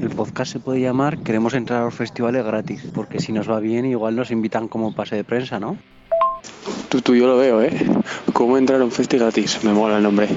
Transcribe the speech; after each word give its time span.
El 0.00 0.08
podcast 0.08 0.52
se 0.52 0.60
puede 0.60 0.80
llamar 0.80 1.18
Queremos 1.18 1.52
entrar 1.54 1.82
a 1.82 1.84
los 1.84 1.94
festivales 1.94 2.44
gratis, 2.44 2.82
porque 2.94 3.20
si 3.20 3.32
nos 3.32 3.50
va 3.50 3.60
bien 3.60 3.84
igual 3.84 4.16
nos 4.16 4.30
invitan 4.30 4.66
como 4.66 4.94
pase 4.94 5.16
de 5.16 5.24
prensa, 5.24 5.60
¿no? 5.60 5.76
Tú, 6.88 7.02
tú, 7.02 7.14
yo 7.14 7.26
lo 7.26 7.36
veo, 7.36 7.62
¿eh? 7.62 7.70
¿Cómo 8.32 8.56
entrar 8.56 8.80
a 8.80 8.84
un 8.84 8.90
festi 8.90 9.18
gratis? 9.18 9.62
Me 9.62 9.72
mola 9.72 9.98
el 9.98 10.02
nombre. 10.02 10.28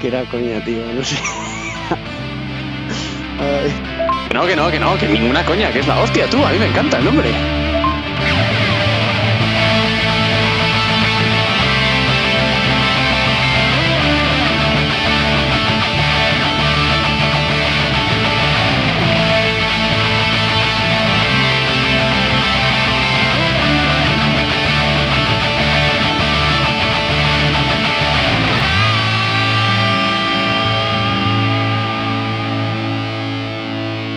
Que 0.00 0.08
era 0.08 0.28
coña, 0.30 0.64
tío, 0.64 0.82
no 0.92 1.04
sé. 1.04 1.16
Que 4.28 4.34
no, 4.34 4.46
que 4.46 4.54
no, 4.54 4.70
que 4.70 4.78
no, 4.78 4.96
que 4.96 5.08
ninguna 5.08 5.44
coña, 5.44 5.72
que 5.72 5.80
es 5.80 5.88
la 5.88 6.00
hostia, 6.00 6.28
tú. 6.30 6.36
A 6.44 6.52
mí 6.52 6.58
me 6.58 6.66
encanta 6.66 6.98
el 6.98 7.04
nombre. 7.04 7.69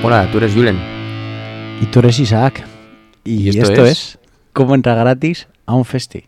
Hola, 0.03 0.29
tú 0.31 0.37
eres 0.37 0.53
Julen. 0.53 0.77
Y 1.81 1.85
tú 1.87 1.99
eres 1.99 2.19
Isaac. 2.19 2.63
Y, 3.23 3.43
¿Y 3.45 3.49
esto 3.49 3.71
esto, 3.71 3.85
es? 3.85 4.19
cómo 4.51 4.75
entrar 4.75 4.97
gratis 4.97 5.47
a 5.65 5.75
un 5.75 5.85
festi. 5.85 6.25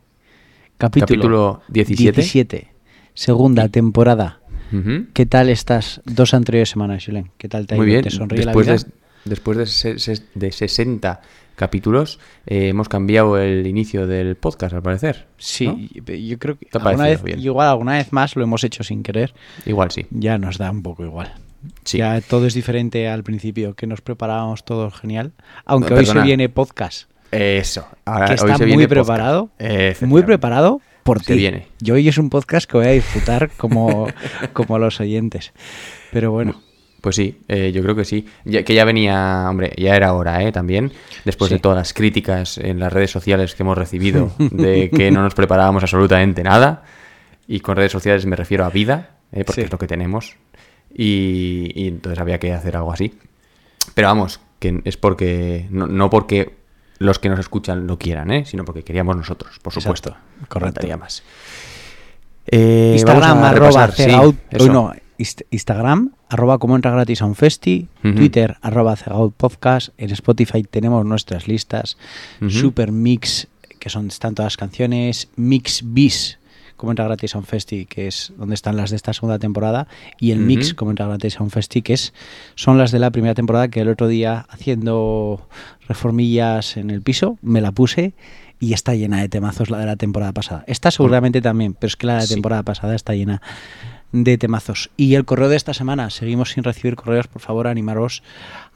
Capítulo, 0.77 1.07
Capítulo 1.07 1.61
17. 1.69 2.21
17, 2.21 2.67
Segunda 3.13 3.69
temporada. 3.69 4.39
Ujú. 4.73 5.05
¿Qué 5.13 5.25
tal 5.25 5.49
estas 5.49 6.01
dos 6.05 6.33
anteriores 6.33 6.69
semanas, 6.69 7.05
Julen? 7.05 7.31
¿Qué 7.37 7.47
tal 7.47 7.67
te 7.67 7.75
ha 7.75 7.77
Muy 7.77 7.85
ido? 7.87 7.93
bien. 7.93 8.03
¿Te 8.03 8.09
sonríe 8.09 8.45
Después, 8.45 8.67
la 8.67 8.73
de, 8.73 8.79
vida? 8.79 8.93
después 9.25 9.57
de, 9.57 9.65
se- 9.99 10.23
de 10.33 10.51
60 10.51 11.21
capítulos, 11.55 12.19
eh, 12.45 12.67
hemos 12.69 12.89
cambiado 12.89 13.37
el 13.37 13.65
inicio 13.67 14.07
del 14.07 14.35
podcast, 14.35 14.73
al 14.73 14.81
parecer. 14.81 15.27
Sí, 15.37 15.89
yo 16.27 16.39
creo 16.39 16.57
que 16.57 16.65
¿Te 16.65 16.77
ha 16.77 16.81
alguna 16.81 17.05
vez, 17.07 17.21
igual 17.37 17.69
alguna 17.69 17.93
vez 17.93 18.11
más 18.11 18.35
lo 18.35 18.43
hemos 18.43 18.63
hecho 18.65 18.83
sin 18.83 19.03
querer. 19.03 19.33
Igual 19.65 19.91
sí. 19.91 20.05
Ya 20.11 20.37
nos 20.37 20.57
da 20.57 20.71
un 20.71 20.81
poco 20.83 21.05
igual. 21.05 21.33
Sí. 21.83 21.97
Ya 21.99 22.19
todo 22.21 22.45
es 22.47 22.53
diferente 22.53 23.07
al 23.07 23.23
principio, 23.23 23.73
que 23.75 23.87
nos 23.87 24.01
preparábamos 24.01 24.65
todo 24.65 24.91
genial. 24.91 25.33
Aunque 25.65 25.93
No, 25.93 25.99
hoy 25.99 26.05
se 26.05 26.19
viene 26.21 26.49
podcast, 26.49 27.09
Eso. 27.31 27.87
Ahora, 28.05 28.27
que 28.35 28.43
hoy 28.43 28.51
está 28.51 28.65
muy 28.65 28.73
podcast. 28.87 28.89
preparado. 28.89 29.49
Muy 30.01 30.23
preparado 30.23 30.81
por 31.03 31.21
ti. 31.21 31.33
viene. 31.35 31.67
Yo 31.79 31.95
hoy 31.95 32.07
es 32.07 32.17
un 32.17 32.29
podcast 32.29 32.69
que 32.69 32.77
voy 32.77 32.87
a 32.87 32.91
disfrutar 32.91 33.51
como, 33.57 34.07
como 34.53 34.79
los 34.79 34.99
oyentes. 34.99 35.53
Pero 36.11 36.31
bueno, 36.31 36.61
Pues 37.01 37.17
sí, 37.17 37.37
eh, 37.47 37.71
yo 37.71 37.83
creo 37.83 37.95
que 37.95 38.03
sí. 38.05 38.25
Ya- 38.45 38.63
que 38.63 38.73
ya 38.73 38.83
venía, 38.83 39.45
hombre, 39.47 39.71
ya 39.77 39.95
era 39.95 40.13
hora, 40.13 40.41
¿eh? 40.41 40.51
También, 40.51 40.91
después 41.23 41.49
Sí. 41.49 41.55
de 41.55 41.59
todas 41.59 41.77
las 41.77 41.93
críticas 41.93 42.57
en 42.57 42.79
las 42.79 42.91
redes 42.91 43.11
sociales 43.11 43.53
que 43.53 43.61
hemos 43.61 43.77
recibido 43.77 44.31
de 44.39 44.89
que 44.89 45.11
no 45.11 45.21
nos 45.21 45.35
preparábamos 45.35 45.83
absolutamente 45.83 46.41
nada. 46.41 46.81
Y 47.47 47.59
con 47.59 47.75
redes 47.75 47.91
sociales 47.91 48.25
me 48.25 48.35
refiero 48.35 48.65
a 48.65 48.69
vida, 48.71 49.17
¿eh? 49.31 49.43
porque 49.43 49.61
Sí. 49.61 49.65
es 49.65 49.71
lo 49.71 49.77
que 49.77 49.85
tenemos. 49.85 50.35
Y, 50.97 51.71
y 51.75 51.87
entonces 51.89 52.19
había 52.19 52.39
que 52.39 52.53
hacer 52.53 52.77
algo 52.77 52.93
así. 52.93 53.13
Pero 53.93 54.07
vamos, 54.07 54.39
que 54.59 54.81
es 54.85 54.95
porque, 54.97 55.67
no, 55.69 55.87
no 55.87 56.09
porque 56.09 56.55
los 56.99 57.19
que 57.19 57.27
nos 57.29 57.39
escuchan 57.39 57.85
lo 57.87 57.99
quieran, 57.99 58.31
¿eh? 58.31 58.45
sino 58.45 58.63
porque 58.63 58.83
queríamos 58.83 59.17
nosotros, 59.17 59.59
por 59.59 59.73
supuesto. 59.73 60.09
Exacto, 60.11 60.47
correcto. 60.47 60.97
Más. 60.97 61.21
Eh, 62.47 62.91
Instagram, 62.93 63.43
arroba, 63.43 63.91
sí, 63.91 64.03
cegaut- 64.03 64.37
no, 64.71 64.93
Inst- 65.17 65.45
Instagram, 65.49 66.11
arroba 66.29 66.57
como 66.59 66.75
entra 66.75 66.91
gratis 66.91 67.21
a 67.21 67.25
un 67.25 67.35
festi. 67.35 67.87
Twitter, 68.01 68.57
arroba 68.61 68.95
cegaut 68.95 69.33
podcast, 69.35 69.89
en 69.97 70.11
Spotify 70.11 70.63
tenemos 70.63 71.05
nuestras 71.05 71.47
listas. 71.47 71.97
Super 72.47 72.91
Mix, 72.91 73.47
que 73.79 73.89
son, 73.89 74.07
están 74.07 74.35
todas 74.35 74.53
las 74.53 74.57
canciones, 74.57 75.27
Mix 75.35 75.81
Bis, 75.83 76.37
como 76.75 76.91
entra 76.91 77.05
gratis 77.05 77.35
a 77.35 77.37
un 77.39 77.45
festi, 77.45 77.85
que 77.85 78.07
es 78.07 78.33
donde 78.37 78.55
están 78.55 78.75
las 78.77 78.89
de 78.89 78.95
esta 78.95 79.13
segunda 79.13 79.39
temporada, 79.39 79.87
y 80.19 80.31
el 80.31 80.39
Mix, 80.39 80.67
Ujú. 80.69 80.75
como 80.75 80.91
entra 80.91 81.07
gratis 81.07 81.39
a 81.39 81.43
un 81.43 81.51
festi, 81.51 81.81
que 81.81 81.93
es, 81.93 82.13
son 82.55 82.77
las 82.77 82.91
de 82.91 82.99
la 82.99 83.11
primera 83.11 83.33
temporada, 83.33 83.67
que 83.69 83.81
el 83.81 83.89
otro 83.89 84.07
día 84.07 84.45
haciendo 84.49 85.47
reformillas 85.87 86.77
en 86.77 86.89
el 86.89 87.01
piso, 87.01 87.37
me 87.41 87.61
la 87.61 87.71
puse 87.71 88.13
y 88.59 88.73
está 88.73 88.95
llena 88.95 89.19
de 89.21 89.29
temazos 89.29 89.69
la 89.69 89.77
de 89.79 89.85
la 89.85 89.95
temporada 89.95 90.31
pasada. 90.31 90.63
Esta 90.67 90.91
seguramente 90.91 91.41
también, 91.41 91.73
pero 91.73 91.87
es 91.87 91.95
que 91.95 92.07
la 92.07 92.13
de 92.15 92.19
la 92.21 92.25
Sí. 92.27 92.33
temporada 92.33 92.63
pasada 92.63 92.95
está 92.95 93.13
llena 93.13 93.41
de 94.11 94.37
temazos. 94.37 94.91
Y 94.95 95.15
el 95.15 95.25
correo 95.25 95.49
de 95.49 95.57
esta 95.57 95.73
semana, 95.73 96.09
seguimos 96.09 96.51
sin 96.51 96.63
recibir 96.63 96.95
correos, 96.95 97.27
por 97.27 97.41
favor, 97.41 97.67
animaros 97.67 98.23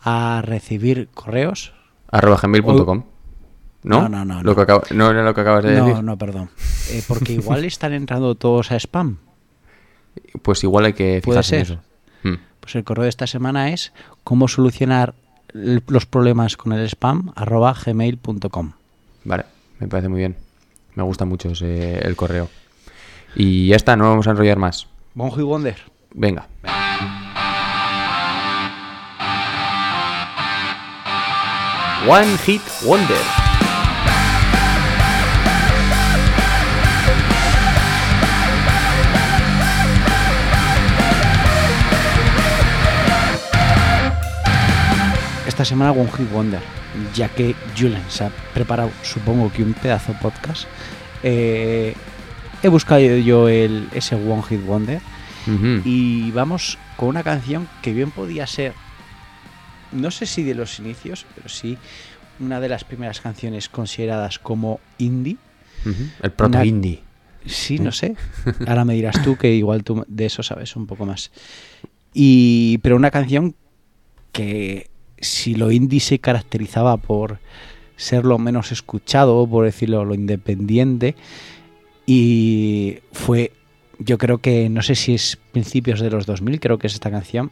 a 0.03 0.41
recibir 0.45 1.07
correos. 1.13 1.73
arroba 2.11 2.37
gmail.com. 2.41 3.03
¿No? 3.83 4.01
No, 4.03 4.09
no, 4.09 4.25
no, 4.25 4.43
Lo 4.43 4.51
no. 4.51 4.55
que 4.55 4.61
acabo- 4.61 4.83
¿No 4.91 5.09
era 5.09 5.23
lo 5.23 5.33
que 5.33 5.41
acabas 5.41 5.63
de 5.63 5.75
No, 5.77 5.85
decir? 5.87 6.03
no, 6.03 6.17
perdón. 6.17 6.49
Eh, 6.89 7.01
porque 7.07 7.33
igual 7.33 7.63
están 7.65 7.93
entrando 7.93 8.35
todos 8.35 8.71
a 8.71 8.75
spam. 8.79 9.17
Pues 10.41 10.63
igual 10.63 10.85
hay 10.85 10.93
que 10.93 11.21
Puede 11.23 11.41
fijarse 11.41 11.59
en 11.59 11.65
ser. 11.65 11.75
eso. 11.77 11.83
Hmm. 12.23 12.41
Pues 12.59 12.75
el 12.75 12.83
correo 12.83 13.03
de 13.03 13.09
esta 13.09 13.25
semana 13.27 13.69
es 13.71 13.93
cómo 14.23 14.47
solucionar 14.47 15.13
los 15.53 16.05
problemas 16.05 16.57
con 16.57 16.73
el 16.73 16.85
spam 16.89 17.31
arroba 17.35 17.73
gmail.com. 17.85 18.73
Vale, 19.23 19.45
me 19.79 19.87
parece 19.87 20.09
muy 20.09 20.19
bien. 20.19 20.35
Me 20.95 21.03
gusta 21.03 21.23
mucho 21.25 21.49
ese, 21.49 21.99
el 21.99 22.15
correo. 22.15 22.49
Y 23.35 23.67
ya 23.67 23.75
está, 23.77 23.95
no 23.95 24.09
vamos 24.09 24.27
a 24.27 24.31
enrollar 24.31 24.57
más. 24.59 24.87
Bonjo 25.13 25.39
y 25.39 25.43
Wonder. 25.43 25.77
Venga. 26.13 26.47
One 32.07 32.37
Hit 32.45 32.61
Wonder. 32.85 33.48
Esta 45.59 45.71
semana 45.75 45.91
One 45.91 46.09
Hit 46.15 46.31
Wonder, 46.31 46.61
ya 47.13 47.27
que 47.27 47.53
Julen 47.77 48.01
se 48.07 48.23
ha 48.23 48.29
preparado, 48.53 48.91
supongo 49.03 49.51
que 49.51 49.61
un 49.61 49.73
pedazo 49.73 50.13
podcast. 50.21 50.63
eh, 51.21 51.93
he 52.63 52.67
buscado 52.69 53.01
yo 53.01 53.49
el, 53.49 53.89
ese 53.93 54.15
One 54.15 54.41
Hit 54.43 54.65
Wonder 54.65 55.01
y 55.83 56.31
vamos 56.31 56.77
con 56.95 57.09
una 57.09 57.23
canción 57.23 57.67
que 57.81 57.91
bien 57.91 58.09
podía 58.09 58.47
ser, 58.47 58.71
no 59.91 60.11
sé 60.11 60.25
si 60.27 60.43
de 60.43 60.55
los 60.55 60.79
inicios, 60.79 61.25
pero 61.35 61.49
sí 61.49 61.77
una 62.39 62.61
de 62.61 62.69
las 62.69 62.85
primeras 62.85 63.19
canciones 63.19 63.67
consideradas 63.67 64.39
como 64.39 64.79
indie. 64.97 65.35
El 66.23 66.31
proto 66.31 66.57
Una- 66.57 66.65
indie. 66.65 67.03
Sí, 67.45 67.79
no 67.79 67.91
sé. 67.91 68.15
Ahora 68.65 68.85
me 68.85 68.93
dirás 68.93 69.21
tú 69.25 69.35
que 69.35 69.53
igual 69.53 69.83
tú 69.83 70.05
de 70.07 70.25
eso 70.25 70.41
sabes 70.41 70.77
un 70.77 70.87
poco 70.87 71.05
más. 71.05 71.31
Y 72.13 72.77
pero 72.77 72.95
una 72.95 73.11
canción 73.11 73.55
que 74.31 74.89
si 75.21 75.55
lo 75.55 75.71
indie 75.71 75.99
se 75.99 76.19
caracterizaba 76.19 76.97
por 76.97 77.39
ser 77.95 78.25
lo 78.25 78.37
menos 78.37 78.71
escuchado, 78.71 79.45
por 79.47 79.65
decirlo, 79.65 80.05
lo 80.05 80.15
independiente, 80.15 81.15
y 82.05 82.99
fue, 83.11 83.51
yo 83.99 84.17
creo 84.17 84.39
que, 84.39 84.69
no 84.69 84.81
sé 84.81 84.95
si 84.95 85.13
es 85.13 85.37
principios 85.51 85.99
de 85.99 86.09
los 86.09 86.25
2000, 86.25 86.59
creo 86.59 86.79
que 86.79 86.87
es 86.87 86.93
esta 86.93 87.11
canción, 87.11 87.51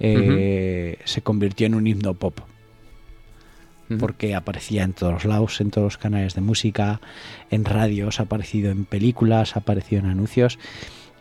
eh, 0.00 0.98
se 1.04 1.22
convirtió 1.22 1.66
en 1.66 1.74
un 1.74 1.86
himno 1.86 2.14
pop. 2.14 2.40
Porque 3.98 4.34
aparecía 4.34 4.84
en 4.84 4.94
todos 4.94 5.26
lados, 5.26 5.60
en 5.60 5.70
todos 5.70 5.84
los 5.84 5.98
canales 5.98 6.34
de 6.34 6.40
música, 6.40 7.02
en 7.50 7.66
radios, 7.66 8.20
ha 8.20 8.22
aparecido 8.22 8.70
en 8.70 8.86
películas, 8.86 9.54
ha 9.54 9.58
aparecido 9.58 10.00
en 10.00 10.08
anuncios 10.08 10.58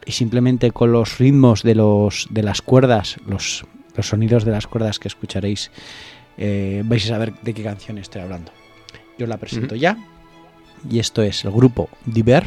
y 0.05 0.13
simplemente 0.13 0.71
con 0.71 0.93
los 0.93 1.17
ritmos 1.17 1.63
de 1.63 1.75
los 1.75 2.27
de 2.29 2.43
las 2.43 2.61
cuerdas, 2.61 3.17
los, 3.27 3.65
los 3.95 4.07
sonidos 4.07 4.45
de 4.45 4.51
las 4.51 4.67
cuerdas 4.67 4.99
que 4.99 5.07
escucharéis, 5.07 5.71
eh, 6.37 6.83
vais 6.85 7.05
a 7.05 7.09
saber 7.09 7.33
de 7.41 7.53
qué 7.53 7.63
canción 7.63 7.97
estoy 7.97 8.21
hablando. 8.21 8.51
Yo 9.17 9.27
la 9.27 9.37
presento 9.37 9.75
ya 9.75 9.97
y 10.89 10.99
esto 10.99 11.21
es 11.21 11.45
el 11.45 11.51
grupo 11.51 11.89
Diver, 12.05 12.43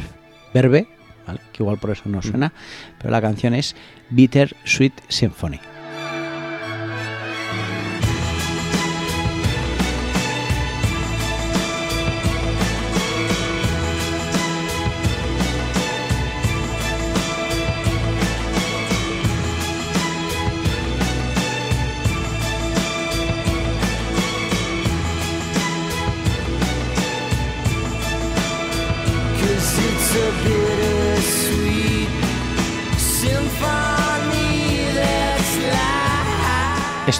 Verbe, 0.53 0.87
¿vale? 1.25 1.39
que 1.53 1.63
igual 1.63 1.77
por 1.77 1.91
eso 1.91 2.03
no 2.05 2.21
suena, 2.21 2.53
pero 2.97 3.11
la 3.11 3.21
canción 3.21 3.53
es 3.53 3.75
Bitter 4.09 4.55
Sweet 4.65 4.93
Symphony. 5.07 5.59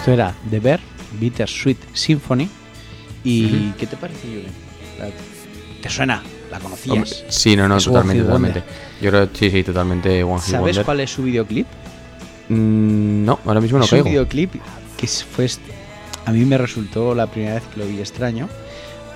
Esto 0.06 0.14
era 0.14 0.32
The 0.48 0.60
Bear, 0.60 0.78
Bitter 1.18 1.48
Sweet 1.48 1.78
Symphony. 1.92 2.48
¿Y 3.24 3.70
qué 3.72 3.88
te 3.88 3.96
parece, 3.96 4.28
Julen? 4.28 5.12
¿Te 5.82 5.88
suena? 5.90 6.22
¿La 6.48 6.60
conocías? 6.60 6.92
Hombre, 6.94 7.10
sí, 7.28 7.56
no, 7.56 7.66
no, 7.66 7.76
Es 7.78 7.86
totalmente, 7.86 8.22
totalmente. 8.22 8.62
Yo 9.00 9.10
creo, 9.10 9.28
sí, 9.32 9.50
sí, 9.50 9.64
totalmente 9.64 10.22
One 10.22 10.40
¿Sabes 10.40 10.60
Wonder. 10.60 10.84
cuál 10.84 11.00
es 11.00 11.10
su 11.10 11.24
videoclip? 11.24 11.66
Mm, 12.50 13.24
no, 13.24 13.40
ahora 13.44 13.60
mismo 13.60 13.78
no 13.78 13.84
es 13.84 13.90
un 13.90 13.96
caigo. 13.98 14.10
videoclip 14.10 14.52
que 14.96 15.06
es- 15.06 15.24
fue 15.24 15.48
a 16.24 16.30
mí 16.30 16.44
me 16.44 16.56
resultó 16.56 17.12
la 17.12 17.26
primera 17.26 17.54
vez 17.54 17.64
que 17.74 17.80
lo 17.80 17.86
vi 17.88 17.98
extraño 17.98 18.48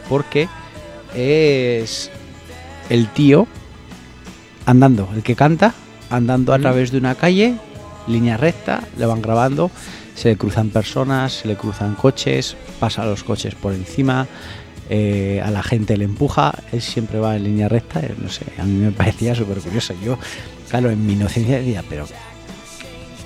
porque 0.09 0.49
es 1.15 2.11
el 2.89 3.07
tío 3.13 3.47
andando, 4.67 5.09
el 5.15 5.23
que 5.23 5.37
canta 5.37 5.73
andando 6.11 6.53
a 6.53 6.59
través 6.59 6.91
de 6.91 6.99
una 6.99 7.15
calle, 7.15 7.55
línea 8.09 8.37
recta, 8.37 8.83
le 8.99 9.07
van 9.07 9.23
grabando, 9.23 9.71
se 10.21 10.29
le 10.29 10.37
cruzan 10.37 10.69
personas, 10.69 11.33
se 11.33 11.49
le 11.49 11.57
cruzan 11.57 11.95
coches, 11.95 12.55
pasa 12.79 13.05
los 13.07 13.25
coches 13.25 13.55
por 13.55 13.73
encima, 13.73 14.27
eh, 14.91 15.41
a 15.43 15.51
la 15.51 15.63
gente 15.63 15.97
le 15.97 16.05
empuja, 16.05 16.53
él 16.73 16.83
siempre 16.83 17.19
va 17.21 17.37
en 17.37 17.45
línea 17.45 17.69
recta, 17.69 18.01
eh, 18.01 18.15
no 18.19 18.29
sé, 18.29 18.45
a 18.59 18.65
mí 18.65 18.73
me 18.75 18.91
parecía 18.91 19.35
súper 19.35 19.59
curioso. 19.59 19.95
Yo, 20.05 20.19
claro, 20.69 20.91
en 20.91 21.07
mi 21.07 21.15
inocencia 21.15 21.57
decía, 21.59 21.83
pero 21.89 22.07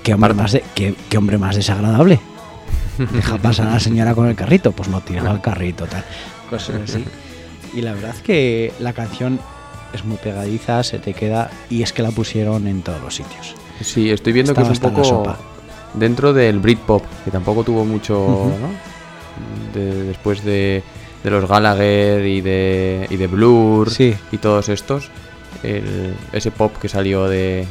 qué 0.03 0.13
hombre, 0.13 0.33
más 0.33 0.51
de- 0.53 0.63
qué- 0.73 0.95
qué 1.09 1.17
hombre 1.17 1.37
más 1.37 1.55
desagradable. 1.55 2.19
Deja 3.13 3.37
pasar 3.39 3.67
a 3.67 3.71
la 3.71 3.79
señora 3.79 4.15
con 4.15 4.27
el 4.27 4.35
carrito, 4.35 4.71
pues 4.71 4.87
no 4.87 5.01
tiraba 5.01 5.31
el 5.31 5.41
carrito, 5.41 5.85
tal, 5.85 6.03
cosas 6.49 6.77
así. 6.83 7.03
Y 7.73 7.81
la 7.81 7.93
verdad 7.93 8.15
que 8.23 8.71
la 8.79 8.93
canción 8.93 9.39
es 9.93 10.05
muy 10.05 10.15
pegadiza, 10.17 10.81
se 10.83 10.99
te 10.99 11.13
queda 11.13 11.49
y 11.69 11.81
es 11.83 11.91
que 11.91 12.03
la 12.03 12.11
pusieron 12.11 12.67
en 12.67 12.83
todos 12.83 13.01
los 13.01 13.15
sitios. 13.15 13.53
Sí, 13.81 14.09
estoy 14.09 14.31
viendo 14.31 14.53
Estaba 14.53 14.67
que 14.69 14.73
es 14.73 14.79
un 14.79 14.89
poco 14.91 15.03
sopa. 15.03 15.37
Dentro 15.97 16.33
del 16.33 16.59
Britpop, 16.59 17.03
que 17.23 17.31
tampoco 17.31 17.63
tuvo 17.63 17.85
mucho. 17.85 18.15
¿no? 18.59 18.93
De- 19.79 20.03
después 20.03 20.43
de, 20.43 20.83
de 21.23 21.29
los 21.29 21.47
Gallagher 21.47 22.25
y 22.25 22.41
de, 22.41 23.07
y 23.09 23.17
de 23.17 23.27
Blur 23.27 23.89
Sí. 23.91 24.15
y 24.31 24.37
todos 24.37 24.69
estos, 24.69 25.09
el- 25.63 26.15
ese 26.31 26.51
pop 26.51 26.73
que 26.81 26.87
salió 26.87 27.27
de, 27.27 27.65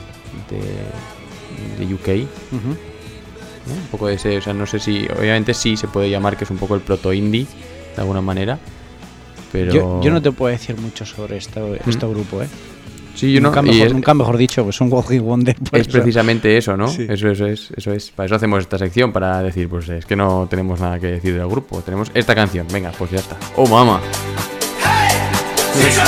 de, 0.50 1.84
de 1.86 1.94
UK. 1.94 2.28
¿no? 2.52 3.72
un 3.72 3.86
poco 3.90 4.08
de 4.08 4.14
ese, 4.16 4.36
o 4.36 4.42
sea, 4.42 4.52
no 4.52 4.66
sé 4.66 4.78
si, 4.78 5.06
obviamente 5.18 5.54
sí 5.54 5.78
se 5.78 5.88
puede 5.88 6.10
llamar 6.10 6.36
que 6.36 6.44
es 6.44 6.50
un 6.50 6.58
poco 6.58 6.74
el 6.74 6.82
proto 6.82 7.14
indie, 7.14 7.46
de 7.94 8.00
alguna 8.02 8.20
manera, 8.20 8.58
pero... 9.50 9.72
Yo, 9.72 10.00
yo 10.02 10.10
no 10.10 10.20
te 10.20 10.30
puedo 10.32 10.52
decir 10.52 10.76
mucho 10.76 11.06
sobre 11.06 11.38
esto, 11.38 11.74
este 11.74 12.06
grupo, 12.06 12.42
¿eh? 12.42 12.48
Sí, 13.14 13.32
yo 13.32 13.40
no, 13.40 13.48
nunca, 13.48 13.60
y 13.60 13.64
mejor, 13.70 13.86
es- 13.86 13.92
nunca 13.92 14.14
mejor 14.14 14.36
dicho, 14.36 14.64
pues 14.64 14.80
un 14.80 14.92
walking 14.92 15.20
wonder. 15.20 15.54
por 15.56 15.78
Es 15.78 15.86
eso. 15.88 15.98
precisamente 15.98 16.56
eso, 16.56 16.76
¿no? 16.76 16.88
Sí. 16.88 17.06
Eso, 17.08 17.28
eso 17.30 17.46
es, 17.46 17.70
eso 17.76 17.92
es. 17.92 18.10
Para 18.10 18.26
eso 18.26 18.34
hacemos 18.34 18.60
esta 18.60 18.76
sección, 18.78 19.12
para 19.12 19.40
decir, 19.42 19.68
pues 19.68 19.88
es 19.88 20.04
que 20.04 20.16
no 20.16 20.46
tenemos 20.50 20.80
nada 20.80 20.98
que 20.98 21.06
decir 21.06 21.34
del 21.36 21.46
grupo. 21.48 21.80
Tenemos 21.82 22.10
esta 22.14 22.34
canción, 22.34 22.66
venga, 22.72 22.90
pues 22.98 23.10
ya 23.12 23.18
está. 23.18 23.36
¡Oh, 23.56 23.66
mama! 23.68 24.00
Teacher, 25.74 26.06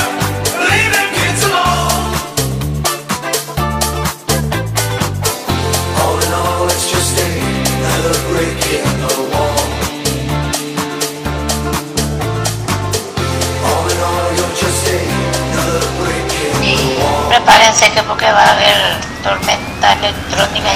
prepárense 17.77 17.91
que 17.93 18.03
porque 18.07 18.25
va 18.27 18.43
a 18.43 18.53
haber 18.53 18.77
tormenta 19.23 19.93
electrónica. 19.93 20.71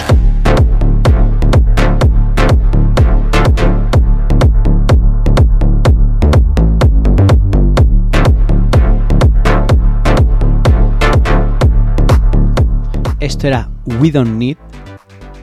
Esto 13.20 13.46
era 13.46 13.68
We 13.84 14.10
Don't 14.10 14.38
Need, 14.38 14.56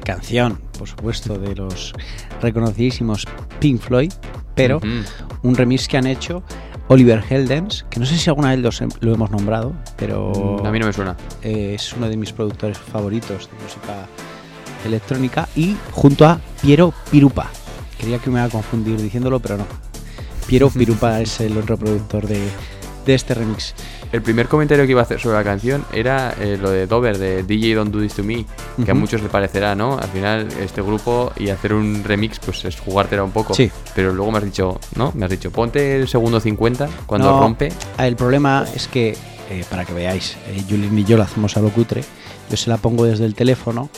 canción, 0.03 0.59
por 0.77 0.87
supuesto, 0.87 1.37
de 1.37 1.55
los 1.55 1.93
reconocidísimos 2.41 3.25
Pink 3.59 3.81
Floyd, 3.81 4.11
pero 4.55 4.79
un 5.43 5.55
remix 5.55 5.87
que 5.87 5.97
han 5.97 6.07
hecho 6.07 6.43
Oliver 6.89 7.23
Heldens, 7.29 7.85
que 7.89 7.99
no 7.99 8.05
sé 8.05 8.17
si 8.17 8.29
alguna 8.29 8.49
vez 8.51 8.59
los 8.59 8.81
lo 9.01 9.13
hemos 9.13 9.29
nombrado, 9.31 9.73
pero 9.97 10.31
Mm, 10.61 10.65
A 10.65 10.71
mí 10.71 10.79
no 10.79 10.85
me 10.87 10.93
suena. 10.93 11.15
eh, 11.43 11.73
es 11.75 11.93
uno 11.93 12.07
de 12.09 12.15
mis 12.17 12.31
productores 12.31 12.77
favoritos 12.77 13.49
de 13.49 13.63
música 13.63 14.07
electrónica, 14.85 15.47
y 15.55 15.75
junto 15.91 16.25
a 16.25 16.39
Piero 16.61 16.93
Pirupa. 17.11 17.49
Creía 17.99 18.19
que 18.19 18.29
me 18.29 18.37
iba 18.39 18.45
a 18.45 18.49
confundir 18.49 19.01
diciéndolo, 19.01 19.39
pero 19.39 19.57
no. 19.57 19.65
Piero 20.47 20.69
Pirupa 20.73 21.19
es 21.19 21.39
el 21.41 21.57
otro 21.57 21.77
productor 21.77 22.27
de, 22.27 22.41
de 23.07 23.15
este 23.15 23.33
remix. 23.33 23.73
El 24.11 24.21
primer 24.21 24.47
comentario 24.47 24.85
que 24.85 24.91
iba 24.91 24.99
a 25.01 25.03
hacer 25.03 25.19
sobre 25.19 25.37
la 25.37 25.43
canción 25.43 25.85
era 25.93 26.35
eh, 26.39 26.57
lo 26.61 26.69
de 26.69 26.85
Dover, 26.85 27.17
de 27.17 27.41
DJ 27.43 27.73
Don't 27.73 27.91
Do 27.91 28.01
This 28.01 28.15
To 28.15 28.23
Me, 28.23 28.45
que 28.83 28.91
a 28.91 28.93
muchos 28.93 29.23
le 29.23 29.29
parecerá, 29.29 29.73
¿no? 29.75 29.97
Al 29.97 30.09
final, 30.09 30.47
este 30.61 30.81
grupo 30.81 31.31
y 31.37 31.49
hacer 31.49 31.73
un 31.73 32.03
remix, 32.03 32.37
pues 32.39 32.65
es 32.65 32.79
jugártela 32.79 33.23
un 33.23 33.31
poco. 33.31 33.53
Sí. 33.53 33.71
Pero 33.95 34.13
luego 34.13 34.31
me 34.31 34.37
has 34.39 34.43
dicho, 34.43 34.79
¿no? 34.95 35.11
Me 35.15 35.25
has 35.25 35.31
dicho, 35.31 35.51
ponte 35.51 35.95
el 35.95 36.07
segundo 36.07 36.39
50 36.39 36.87
cuando 37.05 37.31
No, 37.31 37.39
rompe. 37.39 37.71
El 37.97 38.17
problema 38.17 38.65
es 38.75 38.87
que, 38.87 39.15
eh, 39.49 39.63
para 39.69 39.85
que 39.85 39.93
veáis, 39.93 40.35
eh, 40.49 40.61
Julien 40.69 40.97
y 40.99 41.05
yo 41.05 41.15
lo 41.15 41.23
hacemos 41.23 41.55
a 41.55 41.61
lo 41.61 41.69
cutre. 41.69 42.03
Yo 42.49 42.57
se 42.57 42.69
la 42.69 42.77
pongo 42.77 43.05
desde 43.05 43.25
el 43.25 43.35
teléfono 43.35 43.89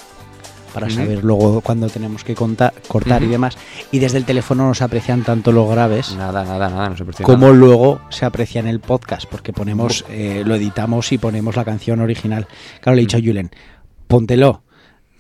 para 0.69 0.89
saber 0.89 1.23
luego 1.23 1.61
cuándo 1.61 1.89
tenemos 1.89 2.23
que 2.23 2.35
contar, 2.35 2.73
cortar 2.87 3.23
y 3.23 3.27
demás. 3.27 3.57
Y 3.91 3.99
desde 3.99 4.17
el 4.17 4.25
teléfono 4.25 4.67
no 4.67 4.73
se 4.73 4.83
aprecian 4.83 5.23
tanto 5.23 5.51
los 5.51 5.69
graves 5.69 6.15
Nada, 6.15 6.43
nada, 6.43 6.69
nada, 6.69 6.89
no 6.89 6.97
se 6.97 7.05
percibe 7.05 7.25
como 7.25 7.47
nada. 7.47 7.57
luego 7.57 8.01
se 8.09 8.25
aprecia 8.25 8.59
en 8.59 8.67
el 8.67 8.79
podcast, 8.79 9.25
porque 9.29 9.53
ponemos, 9.53 10.05
eh, 10.09 10.43
lo 10.45 10.55
editamos 10.55 11.11
y 11.11 11.17
ponemos 11.17 11.55
la 11.55 11.65
canción 11.65 11.99
original. 11.99 12.47
Claro, 12.81 12.95
le 12.95 13.01
he 13.01 13.05
dicho 13.05 13.17
a 13.17 13.21
Julen, 13.21 13.51
póntelo 14.07 14.63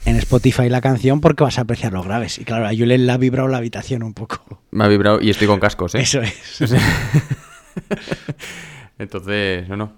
en 0.05 0.15
Spotify 0.17 0.69
la 0.69 0.81
canción 0.81 1.21
porque 1.21 1.43
vas 1.43 1.57
a 1.57 1.61
apreciar 1.61 1.93
los 1.93 2.05
graves. 2.05 2.39
Y 2.39 2.45
claro, 2.45 2.67
a 2.67 2.69
Julen 2.69 3.05
le 3.05 3.11
ha 3.11 3.17
vibrado 3.17 3.47
la 3.47 3.57
habitación 3.57 4.03
un 4.03 4.13
poco. 4.13 4.61
Me 4.71 4.83
ha 4.83 4.87
vibrado 4.87 5.19
y 5.21 5.29
estoy 5.29 5.47
con 5.47 5.59
cascos, 5.59 5.95
¿eh? 5.95 5.99
Eso 5.99 6.21
es. 6.21 6.61
Entonces, 8.97 9.67
no, 9.69 9.77
no. 9.77 9.93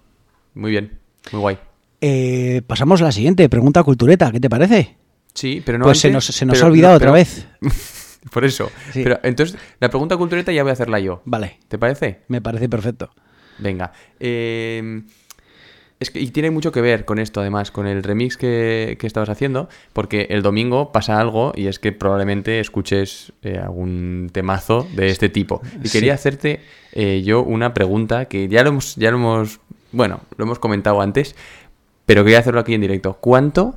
Muy 0.54 0.72
bien, 0.72 1.00
muy 1.32 1.42
guay. 1.42 1.58
Eh, 2.02 2.62
pasamos 2.66 3.02
a 3.02 3.06
la 3.06 3.12
siguiente, 3.12 3.48
pregunta 3.48 3.84
cultureta, 3.84 4.32
¿qué 4.32 4.40
te 4.40 4.50
parece? 4.50 4.98
Sí, 5.34 5.62
pero 5.66 5.78
no 5.78 5.86
pues 5.86 6.00
se 6.00 6.10
nos, 6.12 6.26
se 6.26 6.46
nos 6.46 6.56
pero- 6.56 6.66
ha 6.66 6.70
olvidado 6.70 6.94
no, 6.94 6.98
otra 6.98 7.12
vez. 7.12 7.48
Por 8.32 8.46
eso. 8.46 8.70
Sí. 8.94 9.02
Pero 9.04 9.20
entonces, 9.24 9.58
la 9.80 9.90
pregunta 9.90 10.16
cultureta 10.18 10.52
ya 10.52 10.62
voy 10.64 10.70
a 10.70 10.74
hacerla 10.74 11.00
yo. 11.00 11.22
Vale, 11.26 11.58
¿Te 11.68 11.78
parece? 11.80 12.20
me 12.28 12.40
parece 12.42 12.70
perfecto. 12.70 13.10
Venga. 13.58 13.92
eh, 14.20 15.02
es 16.00 16.10
que, 16.10 16.20
y 16.20 16.32
tiene 16.32 16.50
mucho 16.50 16.72
que 16.72 16.82
ver 16.82 17.06
con 17.06 17.20
esto, 17.20 17.42
además, 17.42 17.70
con 17.70 17.86
el 17.86 18.02
remix 18.02 18.36
que, 18.36 18.98
que 19.00 19.06
estabas 19.06 19.30
haciendo, 19.30 19.70
porque 19.94 20.28
el 20.32 20.42
domingo 20.42 20.92
pasa 20.92 21.20
algo 21.20 21.52
y 21.56 21.68
es 21.68 21.78
que 21.78 21.92
probablemente 21.92 22.60
escuches 22.60 23.34
eh, 23.44 23.60
algún 23.60 24.30
temazo 24.34 24.88
de 24.96 25.10
este 25.10 25.30
tipo. 25.30 25.62
Y 25.84 25.90
Sí. 25.90 26.00
quería 26.00 26.16
hacerte 26.16 26.62
eh, 26.94 27.22
yo 27.24 27.44
una 27.44 27.76
pregunta 27.76 28.26
que 28.26 28.48
ya 28.48 28.64
lo 28.64 28.70
hemos, 28.70 28.96
ya 28.96 29.12
lo 29.12 29.18
hemos, 29.18 29.60
bueno, 29.92 30.22
lo 30.38 30.46
hemos 30.46 30.58
comentado 30.58 31.02
antes, 31.02 31.36
pero 32.08 32.24
quería 32.24 32.40
hacerlo 32.40 32.62
aquí 32.62 32.74
en 32.74 32.82
directo. 32.82 33.14
¿Cuánto? 33.22 33.76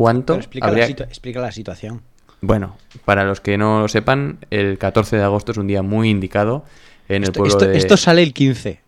¿Cuánto? 0.00 0.32
Pero 0.32 0.40
explica, 0.40 0.66
habría- 0.66 0.84
la 0.88 0.94
situa- 0.94 1.06
explica 1.08 1.40
la 1.40 1.52
situación. 1.52 2.00
Bueno, 2.40 2.78
para 3.04 3.24
los 3.24 3.42
que 3.42 3.58
no 3.58 3.82
lo 3.82 3.88
sepan, 3.88 4.38
el 4.48 4.78
14 4.78 5.16
de 5.18 5.22
agosto 5.24 5.52
es 5.52 5.58
un 5.58 5.66
día 5.66 5.82
muy 5.82 6.08
indicado 6.08 6.64
en 7.06 7.16
el 7.16 7.24
Esto, 7.24 7.32
pueblo 7.34 7.52
esto- 7.58 7.68
de, 7.68 7.76
esto 7.76 7.96
sale 7.98 8.22
el 8.22 8.32
15, 8.32 8.80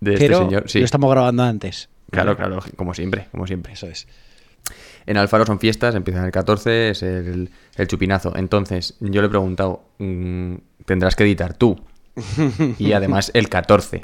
de 0.00 0.12
este 0.12 0.26
pero 0.26 0.40
señor. 0.40 0.64
Sí, 0.68 0.80
lo 0.80 0.84
estamos 0.84 1.10
grabando 1.10 1.42
antes. 1.42 1.88
claro, 2.10 2.36
claro, 2.36 2.58
como 2.76 2.92
siempre, 2.92 3.28
como 3.30 3.46
siempre. 3.46 3.72
Eso 3.72 3.86
es. 3.86 4.06
En 5.06 5.16
Alfaro 5.16 5.46
son 5.46 5.58
fiestas, 5.58 5.94
empiezan 5.94 6.26
el 6.26 6.32
14, 6.32 6.90
es 6.90 7.02
el, 7.02 7.48
el 7.76 7.88
chupinazo. 7.88 8.36
Entonces, 8.36 8.94
yo 9.00 9.22
le 9.22 9.28
he 9.28 9.30
preguntado, 9.30 9.84
mm, 9.96 10.56
tendrás 10.84 11.16
que 11.16 11.24
editar 11.24 11.54
tú. 11.54 11.80
Y 12.78 12.92
además 12.92 13.30
el 13.32 13.48
14. 13.48 14.02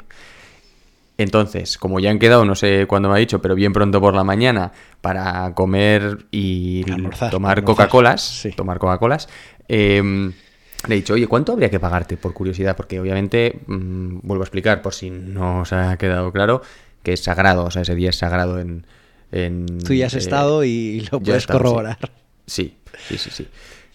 Entonces, 1.19 1.77
como 1.77 1.99
ya 1.99 2.11
han 2.11 2.17
quedado, 2.17 2.45
no 2.45 2.55
sé 2.55 2.85
cuándo 2.87 3.09
me 3.09 3.15
ha 3.15 3.17
dicho, 3.17 3.41
pero 3.41 3.53
bien 3.53 3.73
pronto 3.73 3.99
por 3.99 4.15
la 4.15 4.23
mañana 4.23 4.71
para 5.01 5.53
comer 5.53 6.19
y 6.31 6.89
Almorzar, 6.89 7.29
tomar 7.29 7.61
Coca-Colas, 7.65 8.21
sí. 8.21 8.51
tomar 8.51 8.79
Coca-Colas, 8.79 9.27
eh, 9.67 10.01
le 10.01 10.95
he 10.95 10.97
dicho, 10.97 11.15
oye, 11.15 11.27
¿cuánto 11.27 11.51
habría 11.51 11.69
que 11.69 11.77
pagarte? 11.77 12.15
Por 12.15 12.33
curiosidad, 12.33 12.77
porque 12.77 13.01
obviamente, 13.01 13.59
mm, 13.67 14.19
vuelvo 14.23 14.43
a 14.43 14.45
explicar, 14.45 14.81
por 14.81 14.93
si 14.93 15.09
no 15.09 15.59
os 15.59 15.73
ha 15.73 15.97
quedado 15.97 16.31
claro, 16.31 16.61
que 17.03 17.11
es 17.11 17.19
sagrado, 17.19 17.65
o 17.65 17.71
sea, 17.71 17.81
ese 17.81 17.95
día 17.95 18.11
es 18.11 18.15
sagrado 18.15 18.57
en... 18.57 18.85
en, 19.33 19.65
Tú 19.79 19.93
ya 19.93 20.05
has 20.05 20.13
eh, 20.13 20.19
estado 20.19 20.63
y 20.63 21.05
lo 21.11 21.19
puedes 21.19 21.43
estado, 21.43 21.59
sí. 21.59 21.63
corroborar. 21.63 21.97
Sí, 22.45 22.77
sí, 23.09 23.17
sí, 23.17 23.29
sí. 23.29 23.47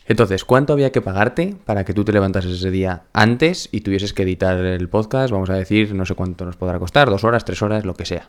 Entonces, 0.07 0.45
¿cuánto 0.45 0.73
había 0.75 0.93
que 0.93 1.01
pagarte 1.01 1.57
para 1.65 1.85
que 1.85 1.95
tú 1.95 2.05
te 2.05 2.13
levantases 2.13 2.53
ese 2.53 2.71
día 2.71 3.05
antes 3.13 3.69
y 3.73 3.81
tuvieses 3.81 4.13
que 4.13 4.23
editar 4.23 4.59
el 4.59 4.89
podcast? 4.89 5.33
Vamos 5.33 5.49
a 5.51 5.55
decir, 5.55 5.95
no 5.95 6.05
sé 6.05 6.15
cuánto 6.15 6.45
nos 6.45 6.57
podrá 6.57 6.79
costar, 6.79 7.09
dos 7.09 7.25
horas, 7.25 7.45
tres 7.45 7.63
horas, 7.63 7.85
lo 7.87 7.95
que 7.95 8.05
sea. 8.05 8.29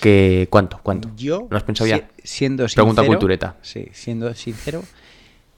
¿Qué, 0.00 0.46
¿Cuánto? 0.50 0.80
¿Cuánto? 0.82 1.10
Yo, 1.16 1.48
¿Lo 1.50 1.56
has 1.56 1.62
pensado 1.64 1.86
si- 1.90 1.96
ya? 1.96 2.08
siendo 2.22 2.64
sincero, 2.68 2.84
Pregunta 2.84 3.04
cultureta. 3.06 3.56
Sí, 3.62 3.88
siendo 3.92 4.32
sincero, 4.34 4.82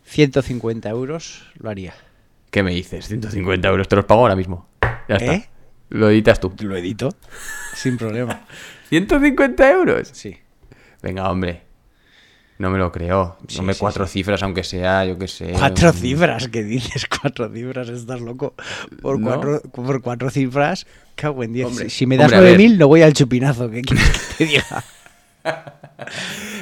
150 0.04 0.88
euros 0.88 1.44
lo 1.58 1.70
haría. 1.70 1.94
¿Qué 2.50 2.62
me 2.62 2.72
dices? 2.72 3.06
150 3.08 3.68
euros, 3.68 3.88
te 3.88 3.96
los 3.96 4.04
pago 4.06 4.22
ahora 4.22 4.36
mismo. 4.36 4.66
Ya 5.08 5.16
está. 5.16 5.34
¿Eh? 5.34 5.48
Lo 5.90 6.10
editas 6.10 6.40
tú. 6.40 6.52
Lo 6.60 6.76
edito 6.76 7.10
sin 7.74 7.96
problema. 7.96 8.44
¿150 8.90 9.72
euros? 9.72 10.08
Sí. 10.12 10.36
Venga, 11.02 11.30
hombre. 11.30 11.62
No 12.58 12.70
me 12.70 12.78
lo 12.78 12.90
creo. 12.90 13.36
Sí, 13.46 13.58
Dame 13.58 13.72
sí, 13.72 13.80
cuatro 13.80 14.06
cifras, 14.06 14.42
aunque 14.42 14.64
sea, 14.64 15.04
yo 15.04 15.16
qué 15.16 15.28
sé. 15.28 15.52
Cuatro 15.52 15.92
cifras, 15.92 16.48
¿qué 16.48 16.64
dices? 16.64 17.06
Cuatro 17.20 17.48
cifras, 17.52 17.88
estás 17.88 18.20
loco. 18.20 18.54
Por, 19.00 19.20
No. 19.20 19.26
cuatro, 19.28 19.60
por 19.70 20.02
cuatro 20.02 20.28
cifras, 20.30 20.86
cago 21.14 21.44
en 21.44 21.52
diez. 21.52 21.66
Hombre, 21.66 21.88
si, 21.88 22.06
me 22.06 22.16
das 22.16 22.30
ver. 22.32 22.58
9.000, 22.58 22.78
no 22.78 22.88
voy 22.88 23.02
al 23.02 23.12
chupinazo. 23.12 23.70
¿Qué 23.70 23.82
quieres 23.82 24.08
que 24.36 24.44
te 24.44 24.50
diga? 24.50 24.84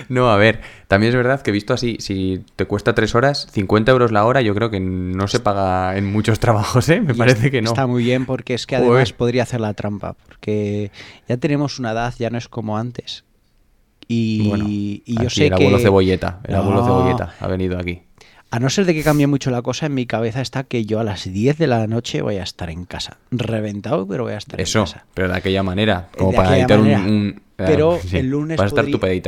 No, 0.08 0.30
a 0.30 0.36
ver, 0.36 0.60
también 0.88 1.10
es 1.10 1.16
verdad 1.16 1.42
que 1.42 1.50
visto 1.50 1.74
así, 1.74 1.96
si 2.00 2.44
te 2.54 2.64
cuesta 2.66 2.94
tres 2.94 3.14
horas, 3.14 3.46
50 3.50 3.90
euros 3.90 4.12
la 4.12 4.24
hora, 4.24 4.40
yo 4.40 4.54
creo 4.54 4.70
que 4.70 4.80
no 4.80 5.28
se 5.28 5.40
paga 5.40 5.96
en 5.96 6.06
muchos 6.06 6.38
trabajos, 6.40 6.88
¿eh? 6.88 7.00
Me 7.00 7.12
Y 7.12 7.16
parece 7.16 7.50
que 7.50 7.60
no. 7.60 7.70
Está 7.70 7.86
muy 7.86 8.04
bien 8.04 8.24
porque 8.24 8.54
es 8.54 8.66
que 8.66 8.76
además 8.76 9.12
podría 9.12 9.42
hacer 9.42 9.60
la 9.60 9.74
trampa. 9.74 10.14
Porque 10.26 10.90
ya 11.28 11.36
tenemos 11.36 11.78
una 11.78 11.92
edad, 11.92 12.14
ya 12.18 12.30
no 12.30 12.38
es 12.38 12.48
como 12.48 12.78
antes. 12.78 13.24
Y, 14.08 14.48
Bueno, 14.48 14.64
y 14.68 15.02
yo 15.20 15.28
sé 15.30 15.46
el 15.48 15.52
abuelo 15.54 15.78
que. 15.78 15.82
cebolleta, 15.82 16.40
el 16.44 16.54
abuelo 16.54 16.84
cebolleta 16.84 17.34
ha 17.40 17.46
venido 17.48 17.78
aquí. 17.78 18.02
A 18.52 18.60
no 18.60 18.70
ser 18.70 18.84
de 18.86 18.94
que 18.94 19.02
cambie 19.02 19.26
mucho 19.26 19.50
la 19.50 19.60
cosa, 19.60 19.86
en 19.86 19.94
mi 19.94 20.06
cabeza 20.06 20.40
está 20.40 20.62
que 20.62 20.84
yo 20.86 21.00
a 21.00 21.04
las 21.04 21.24
10 21.24 21.58
de 21.58 21.66
la 21.66 21.86
noche 21.88 22.22
voy 22.22 22.36
a 22.36 22.44
estar 22.44 22.70
en 22.70 22.84
casa. 22.84 23.16
Reventado, 23.32 24.06
pero 24.06 24.22
voy 24.22 24.34
a 24.34 24.38
estar 24.38 24.60
Eso, 24.60 24.78
en 24.78 24.84
casa. 24.84 25.04
pero 25.14 25.28
de 25.28 25.34
aquella 25.36 25.64
manera, 25.64 26.08
como 26.16 26.30
De 26.30 26.36
para 26.36 26.56
editar 26.56 26.78
un, 26.78 26.86
un- 26.88 27.42
eh, 27.58 27.64
Pero 27.66 27.98
sí, 28.00 28.18
el 28.18 28.28
lunes 28.30 28.60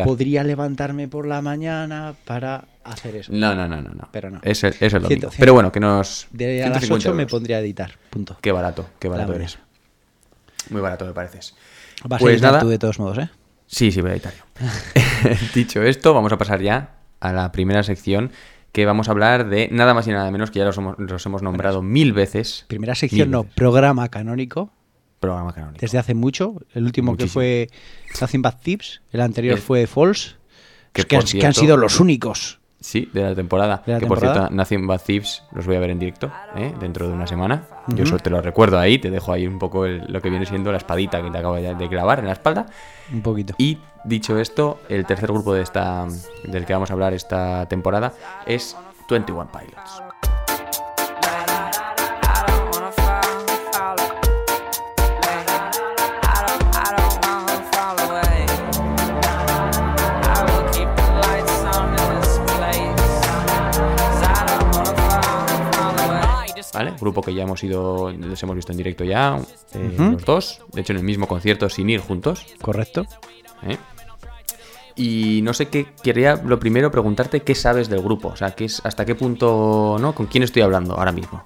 podría, 0.05 0.45
levantarme 0.45 1.09
por 1.09 1.27
la 1.27 1.43
mañana 1.43 2.15
para 2.27 2.67
hacer 2.85 3.17
eso. 3.17 3.33
No, 3.33 3.55
no, 3.57 3.67
no, 3.67 3.83
no, 3.83 3.91
no. 3.91 4.09
Pero 4.13 4.31
no. 4.31 4.39
Eso, 4.45 4.69
eso 4.69 4.85
es 4.85 4.93
Ciento- 4.93 5.09
mismo. 5.09 5.31
Pero 5.39 5.55
bueno, 5.55 5.73
que 5.73 5.81
nos... 5.81 6.29
De 6.31 6.63
a 6.63 6.69
las 6.69 6.79
150 6.81 7.09
8 7.09 7.15
me 7.17 7.27
pondría 7.27 7.57
a 7.57 7.61
editar. 7.61 7.93
Punto. 8.11 8.37
Qué 8.41 8.53
barato, 8.53 8.87
qué 9.01 9.09
barato 9.09 9.33
eres. 9.35 9.59
Muy 10.71 10.81
barato 10.81 11.07
me 11.07 11.13
pareces. 11.13 11.55
Vas 12.05 12.21
Pues 12.21 12.31
a 12.31 12.35
editar 12.35 12.53
nada. 12.53 12.63
tú 12.63 12.69
de 12.69 12.79
todos 12.79 12.99
modos, 13.01 13.19
¿eh? 13.19 13.31
Sí, 13.69 13.93
sí, 13.93 14.01
voy 14.01 14.11
a. 14.13 14.15
Dicho 15.55 15.83
esto, 15.83 16.15
vamos 16.15 16.33
a 16.33 16.39
pasar 16.39 16.61
ya 16.61 16.97
a 17.21 17.33
la 17.33 17.53
primera 17.53 17.83
sección 17.85 18.33
que 18.73 18.85
vamos 18.87 19.09
a 19.09 19.13
hablar 19.13 19.49
de 19.49 19.69
nada 19.71 19.95
más 19.95 20.07
y 20.09 20.11
nada 20.11 20.31
menos 20.31 20.51
que 20.51 20.59
ya 20.59 20.65
los 20.65 20.77
hemos, 20.79 20.99
los 20.99 21.25
hemos 21.27 21.43
nombrado 21.43 21.83
mil 21.83 22.13
veces. 22.13 22.65
Primera 22.69 22.95
sección, 22.95 23.31
no, 23.31 23.43
veces. 23.43 23.55
programa 23.57 24.09
canónico. 24.09 24.71
Programa 25.21 25.53
canónico. 25.53 25.81
Desde 25.81 25.99
hace 25.99 26.15
mucho. 26.15 26.55
El 26.75 26.85
último 26.85 27.13
Muchísimo. 27.13 27.41
que 27.41 27.69
fue 27.71 28.21
Nothing 28.21 28.43
Bad 28.43 28.59
Tips. 28.63 29.03
El 29.13 29.21
anterior 29.21 29.57
El- 29.57 29.63
fue 29.63 29.87
False. 29.87 30.31
que 30.93 31.03
han, 31.03 31.07
que 31.09 31.17
han 31.17 31.23
cierto- 31.27 31.61
sido 31.61 31.77
los 31.77 32.01
únicos. 32.01 32.58
Sí, 32.81 33.11
de 33.13 33.23
la 33.25 33.35
temporada. 33.35 33.83
De 33.85 33.93
la 33.95 33.99
que 33.99 34.07
por 34.07 34.21
cierto, 34.21 34.55
Nothing 34.55 34.87
Bad 34.87 35.01
Thieves 35.05 35.43
los 35.53 35.67
voy 35.67 35.75
a 35.77 35.81
ver 35.81 35.91
en 35.91 35.99
directo 35.99 36.31
¿eh? 36.57 36.73
dentro 36.79 37.09
de 37.09 37.13
una 37.13 37.27
semana. 37.27 37.65
Yo 37.89 38.05
eso 38.05 38.19
te 38.19 38.31
lo 38.31 38.41
recuerdo 38.41 38.79
ahí, 38.79 38.99
te 38.99 39.11
dejo 39.11 39.33
ahí 39.33 39.47
un 39.47 39.59
poco 39.59 39.85
el- 39.85 40.05
lo 40.07 40.21
que 40.21 40.31
viene 40.31 40.47
siendo 40.47 40.71
la 40.71 40.79
espadita 40.79 41.21
que 41.23 41.31
te 41.31 41.39
acabo 41.39 41.57
de, 41.57 41.75
de 41.75 41.89
clavar 41.89 42.21
en 42.21 42.27
la 42.27 42.33
espalda. 42.33 42.67
Un 43.13 43.23
poquito. 43.23 43.55
Y 43.59 43.79
dicho 44.05 44.39
esto, 44.39 44.81
el 44.89 45.07
tercer 45.07 45.33
grupo 45.33 45.55
de 45.55 45.63
esta, 45.63 46.07
del 46.45 46.65
que 46.67 46.73
vamos 46.73 46.91
a 46.91 46.93
hablar 46.93 47.15
esta 47.15 47.67
temporada 47.67 48.13
es 48.47 48.77
21 49.11 49.49
Pilots. 49.51 50.03
¿Vale? 66.79 66.95
Grupo 67.01 67.23
que 67.23 67.35
ya 67.35 67.43
hemos 67.43 67.65
ido, 67.65 68.13
les 68.13 68.41
hemos 68.41 68.55
visto 68.55 68.71
en 68.71 68.79
directo 68.79 69.03
ya, 69.03 69.41
eh, 69.75 69.95
los 69.99 70.25
dos. 70.25 70.63
De 70.73 70.81
hecho, 70.83 70.93
en 70.93 70.99
el 70.99 71.05
mismo 71.05 71.27
concierto 71.27 71.69
sin 71.69 71.91
ir 71.91 71.99
juntos. 71.99 72.47
¿Correcto? 72.63 73.05
¿eh? 73.67 73.77
Y 74.95 75.41
no 75.43 75.55
sé 75.55 75.67
qué, 75.67 75.89
quería 76.05 76.37
lo 76.37 76.61
primero 76.61 76.93
preguntarte 76.93 77.41
qué 77.41 77.57
sabes 77.57 77.89
del 77.89 78.01
grupo, 78.01 78.29
o 78.29 78.37
sea, 78.37 78.53
qué 78.53 78.67
es, 78.67 78.81
hasta 78.85 79.05
qué 79.05 79.17
punto, 79.17 79.97
¿no? 80.01 80.15
¿Con 80.15 80.27
quién 80.27 80.45
estoy 80.45 80.63
hablando 80.63 80.95
ahora 80.95 81.11
mismo? 81.11 81.43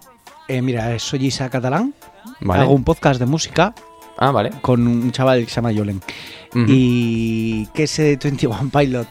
Eh, 0.49 0.61
mira, 0.61 0.99
soy 0.99 1.25
Isa 1.25 1.49
Catalán. 1.49 1.95
Vale. 2.41 2.65
Hago 2.65 2.75
un 2.75 2.85
podcast 2.85 3.19
de 3.19 3.25
música 3.25 3.75
Ah, 4.19 4.33
vale. 4.33 4.51
con 4.61 4.87
un 4.87 5.13
chaval 5.13 5.45
que 5.45 5.49
se 5.51 5.57
llama 5.57 5.73
Yolen. 5.73 6.03
Y 6.55 7.65
que 7.69 7.85
ese 7.85 8.03
de 8.03 8.17
21 8.17 8.69
Pilot 8.71 9.09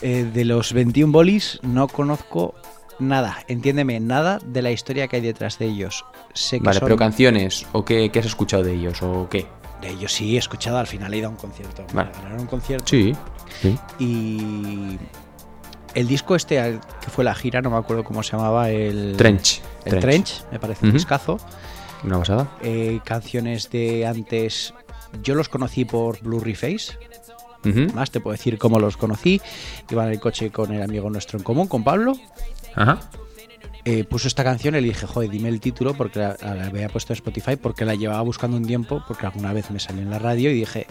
eh, 0.00 0.24
de 0.32 0.44
los 0.46 0.72
21 0.72 1.12
bolis 1.12 1.58
no 1.62 1.86
conozco 1.88 2.54
nada, 2.98 3.38
entiéndeme, 3.48 4.00
nada 4.00 4.38
de 4.44 4.62
la 4.62 4.70
historia 4.70 5.08
que 5.08 5.16
hay 5.16 5.22
detrás 5.22 5.58
de 5.58 5.66
ellos. 5.66 6.04
Sé 6.32 6.58
que 6.58 6.64
Vale, 6.64 6.78
son- 6.80 6.86
pero 6.86 6.96
canciones, 6.96 7.66
¿o 7.72 7.84
qué, 7.84 8.10
qué 8.10 8.18
has 8.20 8.26
escuchado 8.26 8.62
de 8.62 8.74
ellos, 8.74 9.02
o 9.02 9.28
qué? 9.30 9.46
de 9.80 9.90
ellos 9.90 10.12
sí 10.12 10.36
he 10.36 10.38
escuchado, 10.38 10.78
al 10.78 10.86
final 10.86 11.12
he 11.12 11.18
ido 11.18 11.26
a 11.26 11.30
un 11.30 11.36
concierto. 11.36 11.84
Vale. 11.92 12.10
Me 12.34 12.40
un 12.40 12.46
concierto 12.46 12.86
Sí, 12.88 13.12
sí. 13.60 13.76
y 13.98 14.98
el 15.94 16.06
disco 16.08 16.34
este 16.36 16.80
que 17.02 17.10
fue 17.10 17.22
la 17.22 17.34
gira, 17.34 17.60
no 17.60 17.68
me 17.70 17.76
acuerdo 17.76 18.02
cómo 18.02 18.22
se 18.22 18.32
llamaba, 18.32 18.70
el 18.70 19.14
Trench. 19.18 19.60
El 19.84 19.98
Trench, 20.00 20.42
me 20.50 20.58
parece 20.58 20.86
un 20.86 20.92
discazo. 20.94 21.38
Una 22.02 22.18
pasada. 22.18 22.48
Eh, 22.62 23.00
canciones 23.04 23.68
de 23.70 24.06
antes, 24.06 24.72
yo 25.22 25.34
los 25.34 25.48
conocí 25.50 25.84
por 25.84 26.20
Blurry 26.22 26.54
Face. 26.54 26.96
Más 27.94 28.10
te 28.10 28.20
puedo 28.20 28.32
decir 28.36 28.58
cómo 28.58 28.78
los 28.78 28.96
conocí. 28.98 29.40
Iba 29.90 30.04
en 30.06 30.12
el 30.12 30.20
coche 30.20 30.50
con 30.50 30.72
el 30.72 30.82
amigo 30.82 31.08
nuestro 31.10 31.38
en 31.38 31.44
común, 31.44 31.66
con 31.66 31.82
Pablo. 31.82 32.12
Ajá. 32.76 33.00
Eh, 33.86 34.04
puso 34.04 34.28
esta 34.28 34.42
canción 34.44 34.74
y 34.76 34.80
le 34.80 34.88
dije, 34.88 35.06
joder, 35.06 35.28
dime 35.30 35.50
el 35.50 35.60
título 35.60 35.92
porque 35.94 36.18
la, 36.18 36.36
la 36.40 36.66
había 36.66 36.88
puesto 36.88 37.12
en 37.12 37.18
Spotify 37.18 37.56
porque 37.56 37.84
la 37.84 37.94
llevaba 37.94 38.22
buscando 38.22 38.56
un 38.56 38.64
tiempo 38.66 39.04
porque 39.06 39.26
alguna 39.26 39.52
vez 39.52 39.70
me 39.70 39.78
salió 39.78 40.00
en 40.02 40.10
la 40.10 40.18
radio 40.18 40.50
y 40.50 40.54
dije, 40.54 40.86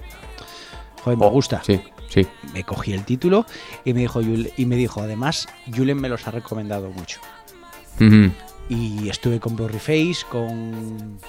joder, 1.03 1.17
me 1.17 1.25
Oh, 1.25 1.31
gusta. 1.31 1.63
Sí, 1.65 1.81
sí. 2.09 2.27
Me 2.53 2.63
cogí 2.63 2.93
el 2.93 3.03
título 3.03 3.47
y 3.83 3.93
me 3.93 4.01
dijo, 4.01 4.21
y 4.21 4.65
me 4.67 4.75
dijo 4.75 5.01
además, 5.01 5.47
Julen 5.75 5.99
me 5.99 6.07
los 6.09 6.27
ha 6.27 6.31
recomendado 6.31 6.91
mucho. 6.91 7.19
Y 8.69 9.09
estuve 9.09 9.39
con 9.39 9.55
Blurry 9.55 9.79
Face, 9.79 10.25
con, 10.29 11.19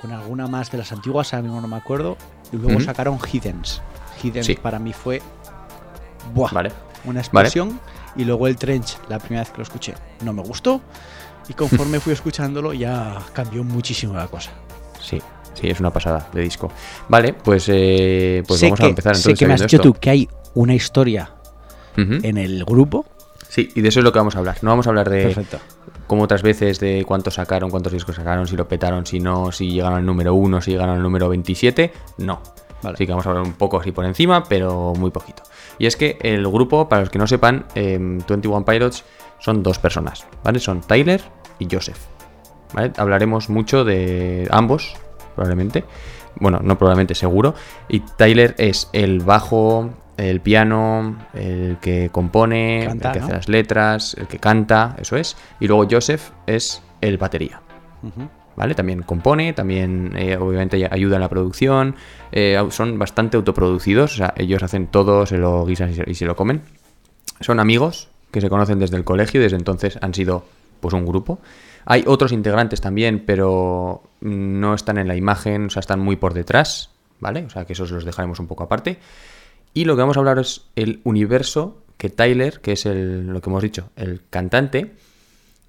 con 0.00 0.12
alguna 0.12 0.46
más 0.46 0.70
de 0.70 0.78
las 0.78 0.92
antiguas, 0.92 1.32
ahora 1.32 1.42
mismo 1.44 1.60
no 1.60 1.68
me 1.68 1.76
acuerdo. 1.76 2.16
Y 2.52 2.56
luego 2.56 2.80
sacaron 2.80 3.18
Hiddens. 3.32 3.80
Hiddens 4.22 4.46
Sí. 4.46 4.54
para 4.56 4.78
mí 4.78 4.92
fue 4.92 5.22
buah, 6.34 6.50
Vale. 6.52 6.72
una 7.04 7.20
explosión. 7.20 7.80
Y 8.16 8.24
luego 8.24 8.46
el 8.48 8.56
Trench, 8.56 8.98
la 9.08 9.18
primera 9.18 9.42
vez 9.42 9.50
que 9.50 9.58
lo 9.58 9.62
escuché, 9.62 9.94
no 10.24 10.32
me 10.32 10.42
gustó. 10.42 10.80
Y 11.48 11.54
conforme 11.54 12.00
fui 12.00 12.12
escuchándolo 12.12 12.72
ya 12.72 13.18
cambió 13.32 13.64
muchísimo 13.64 14.14
la 14.14 14.28
cosa. 14.28 14.50
Sí, 15.00 15.20
sí, 15.54 15.68
es 15.68 15.80
una 15.80 15.92
pasada 15.92 16.28
de 16.32 16.42
disco. 16.42 16.70
Vale, 17.08 17.32
pues, 17.32 17.64
eh, 17.68 18.42
pues 18.46 18.60
sé 18.60 18.66
vamos 18.66 18.80
que, 18.80 18.86
a 18.86 18.88
empezar 18.88 19.16
sé 19.16 19.30
entonces. 19.30 19.38
que 19.38 19.46
me 19.46 19.54
has 19.54 19.62
dicho 19.62 19.80
tú 19.80 19.94
que 19.94 20.10
hay 20.10 20.28
una 20.54 20.74
historia 20.74 21.32
en 21.96 22.38
el 22.38 22.64
grupo. 22.64 23.04
Sí, 23.48 23.68
y 23.74 23.80
de 23.80 23.88
eso 23.88 23.98
es 24.00 24.04
lo 24.04 24.12
que 24.12 24.18
vamos 24.18 24.36
a 24.36 24.38
hablar. 24.38 24.58
No 24.62 24.70
vamos 24.70 24.86
a 24.86 24.90
hablar 24.90 25.10
de, 25.10 25.24
Perfecto. 25.24 25.58
como 26.06 26.22
otras 26.22 26.42
veces, 26.42 26.78
de 26.78 27.04
cuántos 27.04 27.34
sacaron, 27.34 27.68
cuántos 27.68 27.92
discos 27.92 28.14
sacaron, 28.14 28.46
si 28.46 28.56
lo 28.56 28.68
petaron, 28.68 29.04
si 29.06 29.18
no, 29.18 29.50
si 29.50 29.72
llegaron 29.72 29.98
al 29.98 30.06
número 30.06 30.34
1, 30.34 30.60
si 30.60 30.70
llegaron 30.70 30.96
al 30.96 31.02
número 31.02 31.28
27. 31.28 31.92
No. 32.18 32.40
Vale. 32.82 32.94
Así 32.94 33.06
que 33.06 33.12
vamos 33.12 33.26
a 33.26 33.30
hablar 33.30 33.44
un 33.44 33.54
poco 33.54 33.80
así 33.80 33.90
por 33.92 34.04
encima, 34.04 34.44
pero 34.44 34.94
muy 34.96 35.10
poquito. 35.10 35.42
Y 35.80 35.86
es 35.86 35.96
que 35.96 36.18
el 36.20 36.46
grupo, 36.46 36.90
para 36.90 37.00
los 37.00 37.10
que 37.10 37.18
no 37.18 37.26
sepan, 37.26 37.64
em, 37.74 38.18
21 38.28 38.66
Pilots 38.66 39.02
son 39.38 39.62
dos 39.62 39.78
personas, 39.78 40.26
¿vale? 40.44 40.60
Son 40.60 40.82
Tyler 40.82 41.22
y 41.58 41.66
Joseph. 41.70 41.96
¿vale? 42.74 42.92
Hablaremos 42.98 43.48
mucho 43.48 43.82
de 43.82 44.46
ambos, 44.50 44.94
probablemente. 45.34 45.84
Bueno, 46.36 46.60
no 46.62 46.76
probablemente, 46.76 47.14
seguro. 47.14 47.54
Y 47.88 48.00
Tyler 48.00 48.54
es 48.58 48.90
el 48.92 49.20
bajo, 49.20 49.88
el 50.18 50.42
piano, 50.42 51.16
el 51.32 51.78
que 51.80 52.10
compone, 52.12 52.84
Canta, 52.86 53.08
el 53.08 53.12
que 53.14 53.18
¿no? 53.20 53.24
hace 53.24 53.34
las 53.34 53.48
letras, 53.48 54.16
el 54.18 54.26
que 54.26 54.38
canta, 54.38 54.96
eso 54.98 55.16
es. 55.16 55.38
Y 55.60 55.66
luego 55.66 55.88
Joseph 55.90 56.30
es 56.46 56.82
el 57.00 57.16
batería. 57.16 57.62
También 58.74 59.02
compone, 59.02 59.52
también 59.52 60.12
eh, 60.16 60.36
obviamente 60.36 60.88
ayuda 60.90 61.16
en 61.16 61.20
la 61.20 61.28
producción. 61.28 61.96
eh, 62.32 62.62
son 62.70 62.98
bastante 62.98 63.36
autoproducidos, 63.36 64.22
ellos 64.36 64.62
hacen 64.62 64.86
todo, 64.86 65.26
se 65.26 65.38
lo 65.38 65.64
guisan 65.64 65.90
y 65.90 65.94
se, 65.94 66.04
y 66.06 66.14
se 66.14 66.26
lo 66.26 66.36
comen. 66.36 66.62
Son 67.40 67.58
amigos 67.58 68.08
que 68.30 68.40
se 68.40 68.48
conocen 68.48 68.78
desde 68.78 68.96
el 68.96 69.04
colegio 69.04 69.40
y 69.40 69.44
desde 69.44 69.56
entonces 69.56 69.98
han 70.00 70.14
sido 70.14 70.44
pues 70.80 70.94
un 70.94 71.06
grupo. 71.06 71.40
Hay 71.84 72.04
otros 72.06 72.32
integrantes 72.32 72.80
también, 72.80 73.24
pero 73.26 74.02
no 74.20 74.74
están 74.74 74.98
en 74.98 75.08
la 75.08 75.16
imagen, 75.16 75.66
o 75.66 75.70
sea, 75.70 75.80
están 75.80 76.00
muy 76.00 76.16
por 76.16 76.34
detrás, 76.34 76.90
¿vale? 77.18 77.44
O 77.44 77.50
sea, 77.50 77.64
que 77.64 77.72
esos 77.72 77.90
los 77.90 78.04
dejaremos 78.04 78.38
un 78.38 78.46
poco 78.46 78.64
aparte. 78.64 78.98
Y 79.72 79.84
lo 79.84 79.96
que 79.96 80.02
vamos 80.02 80.16
a 80.16 80.20
hablar 80.20 80.38
es 80.38 80.66
el 80.76 81.00
universo 81.04 81.82
que 81.96 82.10
Tyler, 82.10 82.60
que 82.60 82.72
es 82.72 82.86
el, 82.86 83.26
lo 83.26 83.40
que 83.40 83.50
hemos 83.50 83.62
dicho, 83.62 83.90
el 83.96 84.22
cantante, 84.30 84.94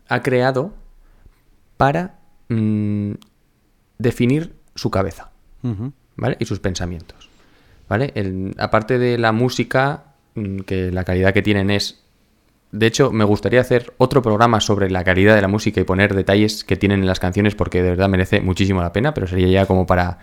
ha 0.07 0.21
creado 0.21 0.73
para 1.77 2.20
mm, 2.53 3.11
definir 3.97 4.53
su 4.75 4.89
cabeza. 4.91 5.29
¿vale? 6.17 6.37
Y 6.39 6.45
sus 6.45 6.59
pensamientos, 6.59 7.29
¿vale? 7.87 8.11
El- 8.15 8.55
aparte 8.57 8.97
de 8.97 9.17
la 9.19 9.31
música, 9.31 10.03
mm, 10.35 10.59
que 10.61 10.91
la 10.91 11.03
calidad 11.03 11.33
que 11.33 11.41
tienen 11.41 11.69
es 11.71 11.97
De 12.73 12.87
hecho, 12.87 13.11
me 13.11 13.25
gustaría 13.25 13.59
hacer 13.59 13.93
otro 13.97 14.21
programa 14.21 14.61
sobre 14.61 14.89
la 14.89 15.03
calidad 15.03 15.35
de 15.35 15.41
la 15.41 15.49
música 15.49 15.81
y 15.81 15.83
poner 15.83 16.15
detalles 16.15 16.63
que 16.63 16.77
tienen 16.77 17.01
en 17.01 17.05
las 17.05 17.19
canciones 17.19 17.53
porque 17.53 17.83
de 17.83 17.89
verdad 17.89 18.07
merece 18.07 18.39
muchísimo 18.39 18.81
la 18.81 18.93
pena, 18.93 19.13
pero 19.13 19.27
sería 19.27 19.49
ya 19.49 19.65
como 19.65 19.85
para, 19.85 20.19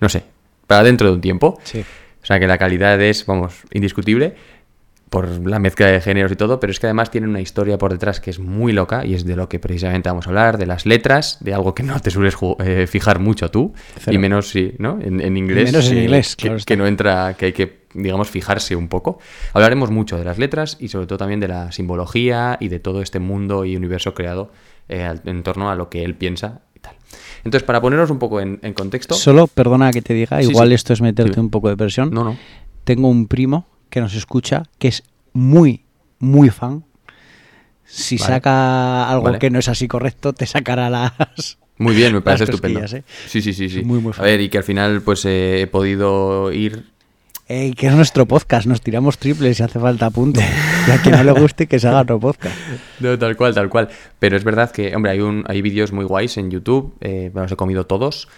no 0.00 0.08
sé, 0.08 0.22
para 0.68 0.84
dentro 0.84 1.08
de 1.08 1.14
un 1.14 1.20
tiempo. 1.20 1.58
Sí. 1.64 1.80
O 2.22 2.24
sea 2.26 2.38
que 2.38 2.46
la 2.46 2.56
calidad 2.56 3.00
es, 3.02 3.26
vamos, 3.26 3.62
indiscutible 3.72 4.36
por 5.10 5.46
la 5.46 5.58
mezcla 5.58 5.86
de 5.86 6.00
géneros 6.00 6.30
y 6.32 6.36
todo, 6.36 6.60
pero 6.60 6.70
es 6.70 6.80
que 6.80 6.86
además 6.86 7.10
tiene 7.10 7.26
una 7.28 7.40
historia 7.40 7.78
por 7.78 7.92
detrás 7.92 8.20
que 8.20 8.30
es 8.30 8.38
muy 8.38 8.72
loca 8.72 9.06
y 9.06 9.14
es 9.14 9.24
de 9.24 9.36
lo 9.36 9.48
que 9.48 9.58
precisamente 9.58 10.08
vamos 10.08 10.26
a 10.26 10.30
hablar, 10.30 10.58
de 10.58 10.66
las 10.66 10.86
letras, 10.86 11.38
de 11.40 11.54
algo 11.54 11.74
que 11.74 11.82
no 11.82 11.98
te 12.00 12.10
sueles 12.10 12.36
eh, 12.60 12.86
fijar 12.86 13.18
mucho 13.18 13.50
tú, 13.50 13.72
Cero. 13.98 14.14
y 14.14 14.18
menos 14.18 14.50
si, 14.50 14.74
¿no? 14.78 14.98
En, 15.00 15.20
en 15.20 15.36
inglés. 15.36 15.72
menos 15.72 15.90
en 15.90 15.98
eh, 15.98 16.02
inglés, 16.04 16.36
que, 16.36 16.48
claro 16.48 16.62
que 16.66 16.76
no 16.76 16.86
entra, 16.86 17.34
que 17.38 17.46
hay 17.46 17.52
que, 17.52 17.84
digamos, 17.94 18.28
fijarse 18.28 18.76
un 18.76 18.88
poco. 18.88 19.18
Hablaremos 19.54 19.90
mucho 19.90 20.18
de 20.18 20.24
las 20.24 20.38
letras 20.38 20.76
y 20.80 20.88
sobre 20.88 21.06
todo 21.06 21.18
también 21.18 21.40
de 21.40 21.48
la 21.48 21.72
simbología 21.72 22.56
y 22.60 22.68
de 22.68 22.78
todo 22.80 23.00
este 23.02 23.18
mundo 23.18 23.64
y 23.64 23.76
universo 23.76 24.14
creado 24.14 24.52
eh, 24.88 25.14
en 25.24 25.42
torno 25.42 25.70
a 25.70 25.74
lo 25.74 25.88
que 25.88 26.04
él 26.04 26.14
piensa 26.16 26.60
y 26.74 26.80
tal. 26.80 26.96
Entonces, 27.44 27.62
para 27.62 27.80
ponernos 27.80 28.10
un 28.10 28.18
poco 28.18 28.40
en, 28.40 28.58
en 28.62 28.74
contexto... 28.74 29.14
Solo, 29.14 29.46
perdona 29.46 29.90
que 29.90 30.02
te 30.02 30.12
diga, 30.12 30.42
Sí, 30.42 30.50
igual 30.50 30.68
sí. 30.68 30.74
esto 30.74 30.92
es 30.92 31.00
meterte 31.00 31.34
Sí. 31.34 31.40
un 31.40 31.50
poco 31.50 31.68
de 31.70 31.76
presión. 31.76 32.10
No, 32.10 32.24
no. 32.24 32.36
Tengo 32.84 33.08
un 33.08 33.26
primo 33.26 33.66
que 33.90 34.00
nos 34.00 34.14
escucha 34.14 34.62
que 34.78 34.88
es 34.88 35.02
muy, 35.32 35.84
muy 36.18 36.50
fan. 36.50 36.84
Si 37.84 38.16
Vale. 38.16 38.34
saca 38.34 39.08
algo 39.08 39.24
Vale. 39.24 39.38
que 39.38 39.50
no 39.50 39.58
es 39.58 39.68
así 39.68 39.88
correcto, 39.88 40.32
te 40.32 40.46
sacará 40.46 40.90
las... 40.90 41.58
Muy 41.78 41.94
bien, 41.94 42.12
me 42.12 42.20
parece 42.20 42.44
estupendo. 42.44 42.80
¿eh? 42.80 43.04
Sí, 43.26 43.40
sí, 43.40 43.52
sí, 43.52 43.68
sí. 43.68 43.82
Muy, 43.82 44.00
muy 44.00 44.12
a 44.16 44.22
ver, 44.22 44.40
y 44.40 44.48
que 44.48 44.58
al 44.58 44.64
final 44.64 45.00
pues 45.02 45.24
eh, 45.24 45.62
he 45.62 45.66
podido 45.68 46.52
ir 46.52 46.86
Ey, 47.50 47.72
que 47.72 47.86
es 47.86 47.94
nuestro 47.94 48.26
podcast, 48.26 48.66
nos 48.66 48.82
tiramos 48.82 49.16
triples 49.16 49.56
si 49.56 49.62
hace 49.62 49.78
falta 49.80 50.10
punto. 50.10 50.38
Y 50.86 50.90
a 50.90 51.00
quien 51.00 51.16
no 51.16 51.24
le 51.24 51.32
guste, 51.32 51.66
que 51.66 51.78
se 51.78 51.88
haga 51.88 52.02
otro 52.02 52.20
podcast. 52.20 52.54
No, 53.00 53.18
tal 53.18 53.36
cual, 53.38 53.54
tal 53.54 53.70
cual. 53.70 53.88
Pero 54.18 54.36
es 54.36 54.44
verdad 54.44 54.70
que, 54.70 54.94
hombre, 54.94 55.12
hay, 55.12 55.20
un, 55.20 55.44
hay 55.48 55.62
vídeos 55.62 55.90
muy 55.90 56.04
guays 56.04 56.36
en 56.36 56.50
YouTube, 56.50 56.94
eh, 57.00 57.30
me 57.32 57.40
los 57.40 57.50
he 57.50 57.56
comido 57.56 57.86
todos. 57.86 58.28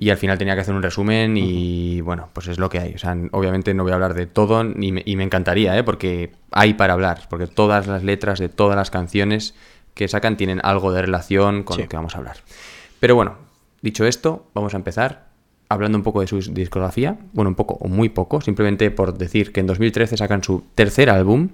Y 0.00 0.10
al 0.10 0.16
final 0.16 0.38
tenía 0.38 0.54
que 0.54 0.60
hacer 0.60 0.74
un 0.74 0.82
resumen 0.82 1.36
y 1.36 2.00
bueno, 2.02 2.28
pues 2.32 2.46
es 2.46 2.58
lo 2.60 2.68
que 2.70 2.78
hay. 2.78 2.94
O 2.94 2.98
sea, 2.98 3.16
obviamente 3.32 3.74
no 3.74 3.82
voy 3.82 3.90
a 3.90 3.96
hablar 3.96 4.14
de 4.14 4.26
todo 4.26 4.62
ni 4.62 4.92
me- 4.92 5.02
y 5.04 5.16
me 5.16 5.24
encantaría, 5.24 5.76
¿eh? 5.76 5.82
porque 5.82 6.30
hay 6.52 6.74
para 6.74 6.92
hablar. 6.92 7.22
Porque 7.28 7.48
todas 7.48 7.88
las 7.88 8.04
letras 8.04 8.38
de 8.38 8.48
todas 8.48 8.76
las 8.76 8.90
canciones 8.92 9.56
que 9.94 10.06
sacan 10.06 10.36
tienen 10.36 10.60
algo 10.62 10.92
de 10.92 11.02
relación 11.02 11.64
con 11.64 11.74
Sí. 11.76 11.82
lo 11.82 11.88
que 11.88 11.96
vamos 11.96 12.14
a 12.14 12.18
hablar. 12.18 12.36
Pero 13.00 13.16
bueno, 13.16 13.34
dicho 13.82 14.06
esto, 14.06 14.46
vamos 14.54 14.72
a 14.74 14.76
empezar 14.76 15.26
hablando 15.68 15.98
un 15.98 16.04
poco 16.04 16.20
de 16.20 16.28
su 16.28 16.38
discografía. 16.52 17.18
Bueno, 17.32 17.48
un 17.48 17.56
poco 17.56 17.74
o 17.80 17.88
muy 17.88 18.08
poco, 18.08 18.40
simplemente 18.40 18.92
por 18.92 19.18
decir 19.18 19.52
que 19.52 19.58
en 19.58 19.66
2013 19.66 20.16
sacan 20.16 20.44
su 20.44 20.62
tercer 20.76 21.10
álbum, 21.10 21.48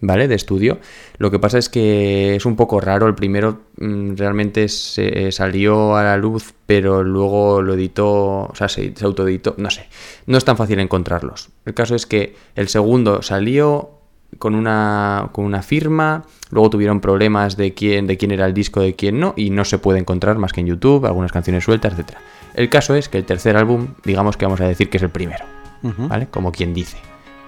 ¿vale? 0.00 0.28
De 0.28 0.34
estudio. 0.34 0.78
Lo 1.18 1.30
que 1.30 1.38
pasa 1.38 1.58
es 1.58 1.68
que 1.68 2.36
es 2.36 2.46
un 2.46 2.56
poco 2.56 2.80
raro. 2.80 3.06
El 3.06 3.14
primero 3.14 3.60
mm, 3.76 4.16
realmente 4.16 4.68
se 4.68 5.28
eh, 5.28 5.32
salió 5.32 5.96
a 5.96 6.02
la 6.02 6.16
luz, 6.16 6.54
pero 6.66 7.02
luego 7.02 7.62
lo 7.62 7.74
editó, 7.74 8.44
o 8.44 8.54
sea, 8.54 8.68
se, 8.68 8.94
se 8.94 9.04
autoeditó, 9.04 9.54
no 9.58 9.70
sé. 9.70 9.88
No 10.26 10.38
es 10.38 10.44
tan 10.44 10.56
fácil 10.56 10.80
encontrarlos. 10.80 11.50
El 11.64 11.74
caso 11.74 11.94
es 11.94 12.06
que 12.06 12.34
el 12.54 12.68
segundo 12.68 13.22
salió 13.22 13.90
con 14.38 14.54
una, 14.54 15.30
con 15.32 15.44
una 15.44 15.62
firma, 15.62 16.24
luego 16.50 16.70
tuvieron 16.70 17.00
problemas 17.00 17.56
de 17.56 17.74
quién, 17.74 18.06
de 18.06 18.16
quién 18.16 18.30
era 18.30 18.46
el 18.46 18.54
disco, 18.54 18.80
de 18.80 18.94
quién 18.94 19.18
no, 19.18 19.34
y 19.36 19.50
no 19.50 19.64
se 19.64 19.78
puede 19.78 19.98
encontrar 19.98 20.36
más 20.38 20.52
que 20.52 20.60
en 20.60 20.66
YouTube, 20.66 21.06
algunas 21.06 21.32
canciones 21.32 21.64
sueltas, 21.64 21.92
etcétera. 21.92 22.20
El 22.54 22.68
caso 22.68 22.94
es 22.94 23.08
que 23.08 23.18
el 23.18 23.24
tercer 23.24 23.56
álbum, 23.56 23.94
digamos 24.04 24.36
que 24.36 24.44
vamos 24.44 24.60
a 24.60 24.68
decir 24.68 24.90
que 24.90 24.98
es 24.98 25.02
el 25.02 25.10
primero. 25.10 25.44
¿vale? 25.82 26.26
Como 26.26 26.52
quien 26.52 26.74
dice. 26.74 26.98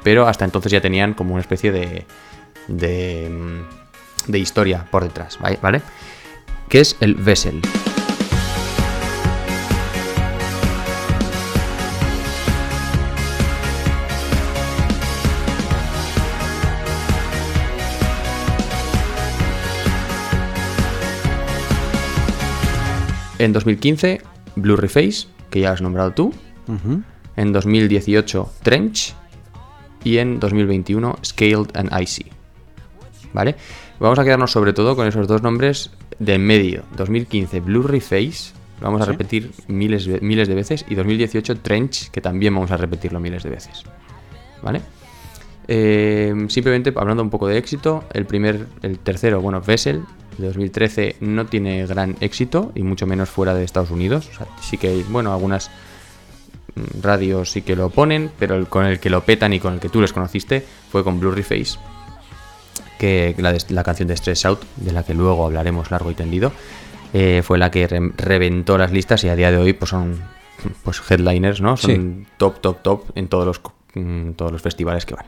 Pero 0.02 0.26
hasta 0.26 0.44
entonces 0.44 0.72
ya 0.72 0.80
tenían 0.80 1.14
como 1.14 1.34
una 1.34 1.40
especie 1.40 1.72
de, 1.72 2.06
de, 2.70 3.28
mm, 3.30 4.30
de 4.30 4.38
historia 4.38 4.86
por 4.90 5.02
detrás, 5.02 5.38
¿vale? 5.40 5.82
Que 6.68 6.80
es 6.80 6.96
el 7.00 7.14
Vessel. 7.14 7.60
En 23.40 23.54
2015, 23.54 24.20
Blurry 24.56 24.88
Face, 24.88 25.26
que 25.48 25.60
ya 25.60 25.72
has 25.72 25.80
nombrado 25.80 26.12
tú. 26.12 26.34
En 27.36 27.52
2018, 27.54 28.52
Trench. 28.62 29.14
Y 30.04 30.18
en 30.18 30.38
2021, 30.40 31.18
Scaled 31.24 31.74
and 31.74 31.90
Icy. 31.98 32.39
¿Vale? 33.32 33.54
Vamos 33.98 34.18
a 34.18 34.24
quedarnos 34.24 34.50
sobre 34.50 34.72
todo 34.72 34.96
con 34.96 35.06
esos 35.06 35.28
dos 35.28 35.42
nombres 35.42 35.90
de 36.18 36.34
en 36.34 36.44
medio. 36.46 36.82
2015, 36.96 37.60
Blurry 37.60 38.00
Face. 38.00 38.52
Vamos 38.80 39.02
a 39.02 39.04
Sí. 39.04 39.10
repetir 39.12 39.50
miles, 39.68 40.08
miles 40.22 40.48
de 40.48 40.54
veces. 40.54 40.84
Y 40.88 40.94
2018, 40.94 41.58
Trench, 41.58 42.10
que 42.10 42.20
también 42.20 42.54
vamos 42.54 42.70
a 42.70 42.76
repetirlo 42.76 43.20
miles 43.20 43.42
de 43.42 43.50
veces. 43.50 43.84
¿Vale? 44.62 44.80
Eh, 45.68 46.34
simplemente 46.48 46.92
hablando 46.96 47.22
un 47.22 47.30
poco 47.30 47.46
de 47.46 47.56
éxito, 47.58 48.04
el 48.12 48.26
primer, 48.26 48.66
el 48.82 48.98
tercero, 48.98 49.40
bueno, 49.40 49.60
Vessel, 49.60 50.02
de 50.38 50.46
2013, 50.46 51.16
no 51.20 51.46
tiene 51.46 51.86
gran 51.86 52.16
éxito, 52.20 52.72
y 52.74 52.82
mucho 52.82 53.06
menos 53.06 53.28
fuera 53.28 53.54
de 53.54 53.62
Estados 53.62 53.90
Unidos. 53.90 54.28
O 54.32 54.36
sea, 54.38 54.46
sí 54.60 54.78
que 54.78 54.88
hay, 54.88 55.04
bueno, 55.08 55.32
algunas 55.32 55.70
mm, 56.74 57.02
radios 57.02 57.50
sí 57.52 57.62
que 57.62 57.76
lo 57.76 57.90
ponen, 57.90 58.30
pero 58.38 58.56
el 58.56 58.66
con 58.66 58.86
el 58.86 58.98
que 58.98 59.10
lo 59.10 59.22
petan 59.24 59.52
y 59.52 59.60
con 59.60 59.74
el 59.74 59.80
que 59.80 59.88
tú 59.88 60.00
les 60.00 60.12
conociste 60.12 60.64
fue 60.90 61.04
con 61.04 61.20
Blurry 61.20 61.42
Face, 61.42 61.78
que 63.00 63.34
la, 63.38 63.52
de- 63.52 63.64
la 63.70 63.82
canción 63.82 64.06
de 64.06 64.16
Stress 64.16 64.44
Out, 64.46 64.60
de 64.76 64.92
la 64.92 65.02
que 65.02 65.14
luego 65.14 65.44
hablaremos 65.46 65.90
largo 65.90 66.10
y 66.12 66.14
tendido, 66.14 66.52
eh, 67.12 67.42
fue 67.44 67.58
la 67.58 67.70
que 67.72 67.88
re- 67.88 68.12
reventó 68.16 68.78
las 68.78 68.92
listas 68.92 69.24
y 69.24 69.28
a 69.28 69.34
día 69.34 69.50
de 69.50 69.56
hoy 69.56 69.72
pues 69.72 69.88
son 69.90 70.20
pues 70.84 71.00
headliners, 71.10 71.60
¿no? 71.60 71.76
Son 71.76 71.90
Sí. 71.90 72.32
top, 72.36 72.60
top, 72.60 72.82
top 72.82 73.04
en 73.16 73.26
todos 73.28 73.46
los, 73.46 73.60
todos 74.36 74.52
los 74.52 74.60
festivales 74.62 75.06
que 75.06 75.14
van. 75.14 75.24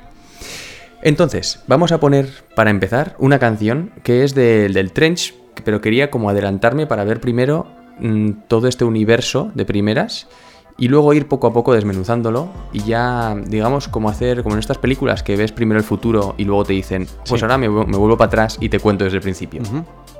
Entonces, 1.03 1.61
vamos 1.67 1.91
a 1.91 1.99
poner, 1.99 2.29
para 2.55 2.71
empezar, 2.71 3.17
una 3.19 3.39
canción 3.39 3.91
que 4.05 4.23
es 4.25 4.35
del- 4.35 4.73
del 4.75 4.93
Trench, 4.93 5.35
pero 5.65 5.81
quería 5.81 6.11
como 6.11 6.31
adelantarme 6.31 6.87
para 6.87 7.05
ver 7.05 7.21
primero 7.21 7.67
mm, 7.99 8.31
todo 8.49 8.69
este 8.69 8.85
universo 8.85 9.51
de 9.55 9.65
primeras 9.65 10.27
y 10.79 10.89
luego 10.89 11.13
ir 11.15 11.29
poco 11.29 11.47
a 11.47 11.53
poco 11.53 11.73
desmenuzándolo 11.75 12.49
y 12.73 12.81
ya, 12.85 13.35
digamos, 13.47 13.89
como 13.89 14.09
hacer, 14.09 14.43
como 14.43 14.55
en 14.55 14.61
estas 14.61 14.79
películas 14.79 15.23
que 15.23 15.37
ves 15.37 15.53
primero 15.53 15.79
el 15.79 15.85
futuro 15.85 16.35
y 16.39 16.45
luego 16.45 16.65
te 16.65 16.73
dicen, 16.73 17.07
pues 17.29 17.41
Sí. 17.41 17.45
ahora 17.45 17.59
me, 17.59 17.69
vu- 17.69 17.87
me 17.87 17.97
vuelvo 17.97 18.17
para 18.17 18.29
atrás 18.29 18.57
y 18.61 18.69
te 18.69 18.81
cuento 18.81 19.05
desde 19.05 19.19
el 19.19 19.23
principio. 19.23 19.63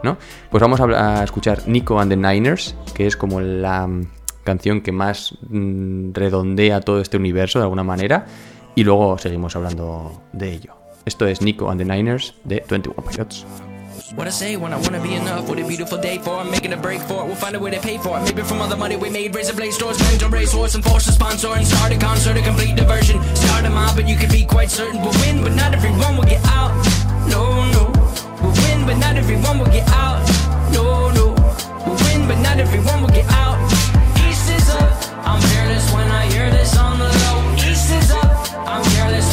¿no? 0.03 0.17
Pues 0.51 0.61
vamos 0.61 0.81
a 0.81 1.23
escuchar 1.25 1.63
Nico 1.69 1.99
and 2.01 2.11
the 2.11 2.17
Niners, 2.17 2.75
que 2.95 3.07
es 3.07 3.17
como 3.17 3.41
la 3.41 3.87
mm, 3.87 4.07
canción 4.45 4.81
que 4.81 4.91
más 4.93 5.37
mm, 5.49 6.13
redondea 6.13 6.81
todo 6.81 7.01
este 7.01 7.17
universo 7.17 7.59
de 7.61 7.65
alguna 7.65 7.85
manera, 7.85 8.27
y 8.75 8.85
luego 8.85 9.17
seguimos 9.19 9.55
hablando 9.57 10.23
de 10.33 10.53
ello. 10.53 10.75
Esto 11.05 11.27
es 11.27 11.41
Nico 11.43 11.71
and 11.71 11.81
the 11.81 11.85
Niners 11.85 12.35
de 12.45 12.65
21 12.69 13.03
Pilots. 13.09 13.47
What 14.15 14.27
I 14.27 14.31
say 14.31 14.57
when 14.57 14.75
I 14.75 14.77
wanna 14.77 15.01
be 15.01 15.15
enough, 15.15 15.49
what 15.49 15.59
a 15.59 15.67
beautiful 15.67 15.97
day 15.97 16.19
for 16.19 16.37
I'm 16.37 16.51
making 16.51 16.75
a 16.75 16.77
break 16.77 17.01
for 17.01 17.23
it. 17.23 17.27
We'll 17.27 17.35
find 17.35 17.57
a 17.57 17.59
way 17.59 17.71
to 17.71 17.81
pay 17.81 17.97
for 17.97 18.19
it. 18.19 18.25
Maybe 18.25 18.43
from 18.43 18.61
all 18.61 18.69
the 18.69 18.77
money 18.77 18.95
we 18.95 19.09
made, 19.09 19.35
raise 19.35 19.49
a 19.49 19.55
blaze 19.55 19.75
stores, 19.75 19.99
mentor 20.01 20.29
race 20.29 20.53
horse, 20.53 20.75
and 20.75 20.85
force 20.85 21.09
a 21.09 21.13
sponsor, 21.13 21.49
and 21.49 21.67
start 21.67 21.93
a 21.93 21.97
concert, 21.97 22.37
a 22.37 22.43
complete 22.43 22.77
diversion. 22.77 23.23
Start 23.35 23.65
a 23.65 23.71
mob, 23.71 23.97
but 23.97 24.07
you 24.07 24.17
can 24.17 24.31
be 24.31 24.45
quite 24.45 24.71
certain 24.71 25.01
we'll 25.01 25.17
win, 25.25 25.43
but 25.43 25.55
not 25.55 25.73
everyone 25.73 26.19
will 26.19 26.29
get 26.29 26.45
out. 26.45 26.75
No, 27.27 27.65
no. 27.73 27.91
We'll 28.43 28.53
win, 28.53 28.85
but 28.85 28.99
not 28.99 29.17
everyone 29.17 29.59
will 29.59 29.73
get 29.73 29.89
out. 29.89 30.21
No, 30.75 31.11
no. 31.13 31.33
We'll 31.87 31.97
win, 32.05 32.29
but 32.29 32.39
not 32.41 32.59
everyone 32.61 33.01
will 33.01 33.15
get 33.17 33.29
out. 33.33 33.57
East 34.29 34.51
is 34.51 34.69
up. 34.77 34.93
I'm 35.27 35.41
fearless 35.41 35.91
when 35.91 36.09
I 36.13 36.27
hear 36.27 36.51
this 36.51 36.77
on 36.77 36.99
the 36.99 37.09
low. 37.09 37.55
East 37.57 37.91
is 37.91 38.11
up. 38.11 38.69
I'm 38.69 38.85
careless 38.93 39.32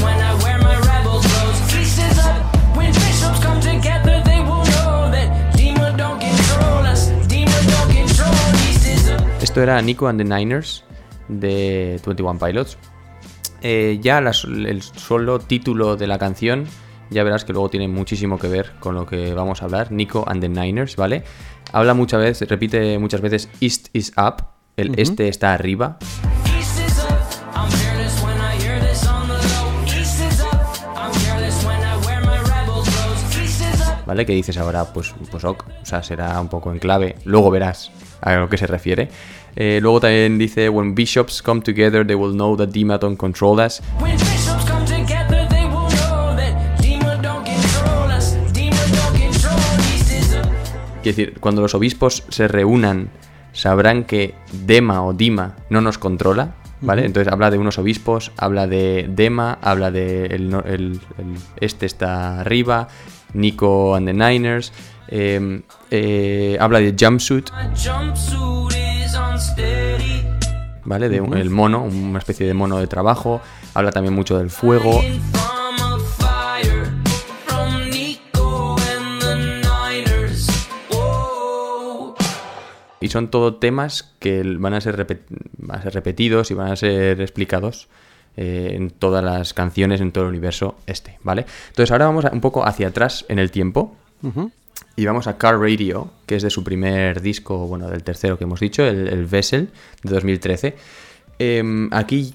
Esto 9.49 9.63
era 9.63 9.81
Nico 9.81 10.07
and 10.07 10.19
the 10.19 10.23
Niners 10.23 10.83
de 11.27 11.99
21 12.05 12.37
Pilots. 12.37 12.77
Eh, 13.63 13.97
ya 13.99 14.21
las- 14.21 14.43
el 14.43 14.83
solo 14.83 15.39
título 15.39 15.95
de 15.97 16.05
la 16.05 16.19
canción, 16.19 16.65
ya 17.09 17.23
verás 17.23 17.45
que 17.45 17.53
luego 17.53 17.67
tiene 17.67 17.87
muchísimo 17.87 18.37
que 18.37 18.47
ver 18.47 18.73
con 18.79 18.93
lo 18.93 19.07
que 19.07 19.33
vamos 19.33 19.63
a 19.63 19.65
hablar. 19.65 19.91
Nico 19.91 20.23
and 20.27 20.41
the 20.41 20.49
Niners, 20.49 20.95
¿vale? 20.97 21.23
Habla 21.73 21.95
muchas 21.95 22.19
veces, 22.21 22.47
repite 22.47 22.99
muchas 22.99 23.21
veces 23.21 23.49
East 23.59 23.87
is 23.93 24.13
up, 24.17 24.43
el 24.77 24.99
este 24.99 25.27
está 25.29 25.55
arriba. 25.55 25.97
¿Vale? 34.05 34.25
Que 34.25 34.33
dices 34.33 34.57
ahora, 34.57 34.85
pues, 34.93 35.13
pues 35.29 35.43
ok, 35.43 35.63
o 35.83 35.85
sea, 35.85 36.01
será 36.01 36.39
un 36.41 36.47
poco 36.49 36.71
en 36.71 36.79
clave. 36.79 37.15
Luego 37.25 37.51
verás 37.51 37.91
a 38.21 38.33
lo 38.35 38.49
que 38.49 38.57
se 38.57 38.65
refiere. 38.65 39.09
Eh, 39.55 39.79
luego 39.81 39.99
también 39.99 40.37
dice, 40.37 40.69
when 40.69 40.93
bishops 40.95 41.41
come 41.41 41.61
together, 41.61 42.05
they 42.05 42.15
will 42.15 42.33
know 42.33 42.55
that 42.55 42.69
Dima 42.69 42.97
don't 42.97 43.17
control 43.17 43.59
us. 43.59 43.81
Quiero 51.01 51.15
decir, 51.15 51.39
cuando 51.39 51.61
los 51.61 51.73
obispos 51.75 52.23
se 52.29 52.47
reúnan, 52.47 53.09
sabrán 53.53 54.03
que 54.03 54.35
Dema 54.51 55.03
o 55.03 55.13
Dima 55.13 55.55
no 55.69 55.81
nos 55.81 55.97
controla, 55.97 56.55
¿vale? 56.81 57.05
Entonces 57.05 57.31
habla 57.31 57.49
de 57.51 57.57
unos 57.57 57.77
obispos, 57.77 58.31
habla 58.37 58.67
de 58.67 59.07
Dema, 59.09 59.57
habla 59.61 59.91
de 59.91 60.25
el, 60.25 60.53
el- 60.65 60.99
el- 61.17 61.37
este 61.61 61.85
está 61.85 62.41
arriba, 62.41 62.89
Nico 63.33 63.95
and 63.95 64.07
the 64.07 64.13
Niners, 64.13 64.73
eh, 65.07 65.61
eh, 65.89 66.57
habla 66.59 66.79
de 66.79 66.93
Jumpsuit, 66.99 67.49
jumpsuit. 67.75 68.68
¿Vale? 70.85 71.09
De 71.09 71.21
un- 71.21 71.35
el 71.37 71.49
mono, 71.49 71.83
una 71.83 72.19
especie 72.19 72.45
de 72.47 72.53
mono 72.53 72.77
de 72.79 72.87
trabajo, 72.87 73.41
habla 73.73 73.91
también 73.91 74.13
mucho 74.13 74.37
del 74.37 74.49
fuego, 74.49 75.01
y 83.01 83.07
son 83.09 83.29
todo 83.29 83.55
temas 83.55 84.13
que 84.19 84.43
van 84.59 84.73
a 84.73 84.81
ser, 84.81 84.97
repetidos 85.93 86.51
y 86.51 86.53
van 86.53 86.71
a 86.71 86.75
ser 86.75 87.21
explicados 87.21 87.87
eh, 88.37 88.73
en 88.75 88.89
todas 88.89 89.23
las 89.23 89.53
canciones, 89.53 90.01
en 90.01 90.11
todo 90.11 90.25
el 90.25 90.29
universo 90.31 90.75
este, 90.85 91.17
¿vale? 91.23 91.45
Entonces 91.69 91.91
ahora 91.91 92.05
vamos 92.05 92.25
un 92.31 92.41
poco 92.41 92.65
hacia 92.65 92.89
atrás 92.89 93.25
en 93.29 93.39
el 93.39 93.51
tiempo 93.51 93.95
y 94.95 95.05
vamos 95.05 95.27
a 95.27 95.37
Car 95.37 95.59
Radio, 95.59 96.11
que 96.25 96.35
es 96.35 96.43
de 96.43 96.49
su 96.49 96.63
primer 96.63 97.21
disco, 97.21 97.67
bueno, 97.67 97.89
del 97.89 98.03
tercero 98.03 98.37
que 98.37 98.43
hemos 98.45 98.59
dicho, 98.59 98.83
el, 98.85 99.07
el 99.07 99.25
Vessel, 99.25 99.69
de 100.03 100.11
2013. 100.11 100.75
Em, 101.39 101.89
aquí 101.93 102.33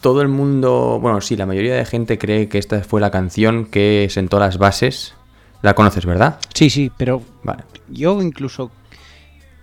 todo 0.00 0.22
el 0.22 0.28
mundo, 0.28 0.98
bueno, 1.00 1.20
sí, 1.20 1.36
la 1.36 1.46
mayoría 1.46 1.74
de 1.74 1.84
gente 1.84 2.18
cree 2.18 2.48
que 2.48 2.58
esta 2.58 2.82
fue 2.82 3.00
la 3.00 3.10
canción 3.10 3.66
que 3.66 4.06
sentó 4.10 4.38
las 4.38 4.58
bases. 4.58 5.14
La 5.62 5.74
conoces, 5.74 6.06
¿verdad? 6.06 6.38
Sí, 6.54 6.70
sí, 6.70 6.92
pero 6.96 7.22
Vale. 7.42 7.64
yo 7.88 8.22
incluso, 8.22 8.70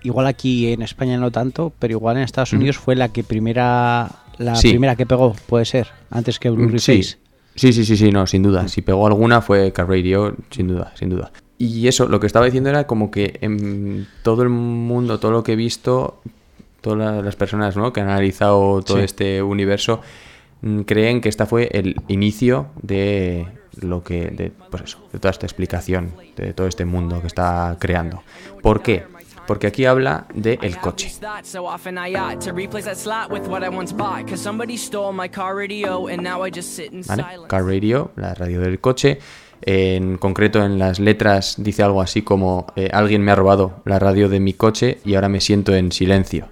igual 0.01 0.27
aquí 0.27 0.71
en 0.73 0.81
España 0.81 1.17
no 1.17 1.31
tanto, 1.31 1.71
pero 1.79 1.93
igual 1.93 2.17
en 2.17 2.23
Estados 2.23 2.51
Unidos 2.53 2.77
fue 2.77 2.95
la 2.95 3.09
que 3.09 3.23
primera, 3.23 4.09
la 4.37 4.55
Sí. 4.55 4.69
primera 4.69 4.95
que 4.95 5.05
pegó, 5.05 5.33
puede 5.47 5.65
ser, 5.65 5.87
antes 6.09 6.39
que 6.39 6.49
Blue 6.49 6.77
Sí. 6.79 6.97
Face. 6.97 7.17
Sí, 7.55 7.71
sí, 7.71 7.85
sí, 7.85 7.95
sí, 7.95 8.11
no, 8.11 8.25
sin 8.25 8.41
duda. 8.41 8.67
Si 8.67 8.81
pegó 8.81 9.05
alguna 9.05 9.41
fue 9.41 9.71
Car 9.71 9.87
Radio, 9.87 10.35
sin 10.49 10.67
duda, 10.67 10.91
sin 10.95 11.09
duda. 11.09 11.31
Y 11.57 11.87
eso, 11.87 12.07
lo 12.07 12.19
que 12.19 12.27
estaba 12.27 12.45
diciendo 12.45 12.69
era 12.69 12.85
como 12.87 13.11
que 13.11 13.37
en 13.41 14.07
todo 14.23 14.43
el 14.43 14.49
mundo, 14.49 15.19
todo 15.19 15.31
lo 15.31 15.43
que 15.43 15.53
he 15.53 15.55
visto, 15.55 16.21
todas 16.81 16.99
la- 16.99 17.21
las 17.21 17.35
personas 17.35 17.77
¿no? 17.77 17.93
que 17.93 18.01
han 18.01 18.09
analizado 18.09 18.81
todo 18.81 18.97
Sí. 18.97 19.03
este 19.03 19.41
universo, 19.41 20.01
mm, 20.61 20.81
creen 20.81 21.21
que 21.21 21.29
esta 21.29 21.45
fue 21.45 21.69
el 21.71 21.95
inicio 22.07 22.67
de 22.81 23.47
lo 23.81 24.03
que, 24.03 24.27
de, 24.31 24.51
pues 24.69 24.83
eso, 24.83 24.99
de 25.13 25.19
toda 25.19 25.31
esta 25.31 25.45
explicación, 25.45 26.11
de 26.35 26.53
todo 26.53 26.67
este 26.67 26.85
mundo 26.85 27.21
que 27.21 27.27
está 27.27 27.77
creando. 27.79 28.23
¿Por 28.61 28.81
qué? 28.81 29.05
Porque 29.47 29.67
aquí 29.67 29.85
habla 29.85 30.25
de 30.33 30.57
el 30.61 30.77
coche. 30.77 31.11
That 31.19 31.43
so 31.43 31.65
often 31.67 31.97
I 31.97 32.15
ought 32.15 32.39
to 32.45 32.53
replace 32.53 32.85
that 32.85 32.95
slot 32.95 33.29
with 33.29 33.45
what 33.49 33.61
I 33.61 33.67
once 33.67 33.93
bought. 33.93 34.23
Cause 34.29 34.37
somebody 34.41 34.77
stole 34.77 35.11
my 35.13 35.27
car 35.29 35.55
radio 35.55 36.07
and 36.07 36.21
now 36.21 36.45
I 36.45 36.49
just 36.49 36.69
sit 36.69 36.93
in 36.93 37.01
¿vale? 37.01 37.23
silence. 37.23 37.47
Car 37.49 37.65
Radio, 37.65 38.11
la 38.15 38.33
radio 38.35 38.61
del 38.61 38.79
coche. 38.79 39.19
En 39.65 40.17
concreto 40.17 40.63
en 40.65 40.77
las 40.77 40.99
letras 40.99 41.55
dice 41.57 41.83
algo 41.83 42.01
así 42.01 42.21
como 42.21 42.67
eh, 42.75 42.89
alguien 42.91 43.21
me 43.21 43.31
ha 43.31 43.35
robado 43.35 43.81
la 43.85 43.97
radio 43.97 44.27
de 44.27 44.41
mi 44.41 44.53
coche 44.53 44.97
y 45.05 45.15
ahora 45.15 45.29
me 45.29 45.39
siento 45.39 45.73
en 45.73 45.93
silencio. 45.93 46.49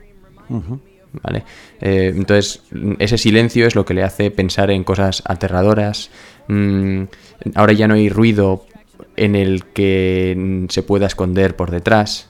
¿Vale? 1.21 1.43
Eh, 1.81 2.13
entonces, 2.15 2.63
ese 2.99 3.17
silencio 3.17 3.67
es 3.67 3.75
lo 3.75 3.83
que 3.83 3.93
le 3.93 4.03
hace 4.03 4.31
pensar 4.31 4.71
en 4.71 4.85
cosas 4.85 5.23
aterradoras. 5.25 6.09
Mm, 6.47 7.03
ahora 7.55 7.73
ya 7.73 7.89
no 7.89 7.95
hay 7.95 8.07
ruido 8.07 8.65
en 9.17 9.35
el 9.35 9.65
que 9.65 10.65
se 10.69 10.81
pueda 10.81 11.07
esconder 11.07 11.57
por 11.57 11.69
detrás. 11.69 12.29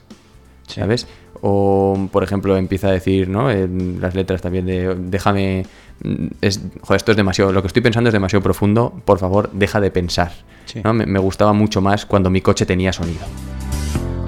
¿Sabes? 0.66 1.06
O, 1.42 2.08
por 2.10 2.24
ejemplo, 2.24 2.56
empieza 2.56 2.88
a 2.88 2.92
decir, 2.92 3.28
¿no? 3.28 3.52
En 3.52 4.00
las 4.00 4.16
letras 4.16 4.42
también 4.42 4.66
de 4.66 4.96
déjame. 4.96 5.64
Mm, 6.02 6.26
Es, 6.40 6.60
joder, 6.82 6.96
esto 6.96 7.10
es 7.12 7.16
demasiado. 7.16 7.52
Lo 7.52 7.62
que 7.62 7.68
estoy 7.68 7.82
pensando 7.82 8.08
es 8.08 8.12
demasiado 8.14 8.42
profundo. 8.42 9.00
Por 9.04 9.18
favor, 9.18 9.50
deja 9.52 9.80
de 9.80 9.90
pensar. 9.90 10.32
Sí. 10.66 10.80
¿no? 10.84 10.92
Me, 10.92 11.06
me 11.06 11.18
gustaba 11.18 11.52
mucho 11.52 11.80
más 11.80 12.06
cuando 12.06 12.30
mi 12.30 12.40
coche 12.40 12.66
tenía 12.66 12.92
sonido. 12.92 13.20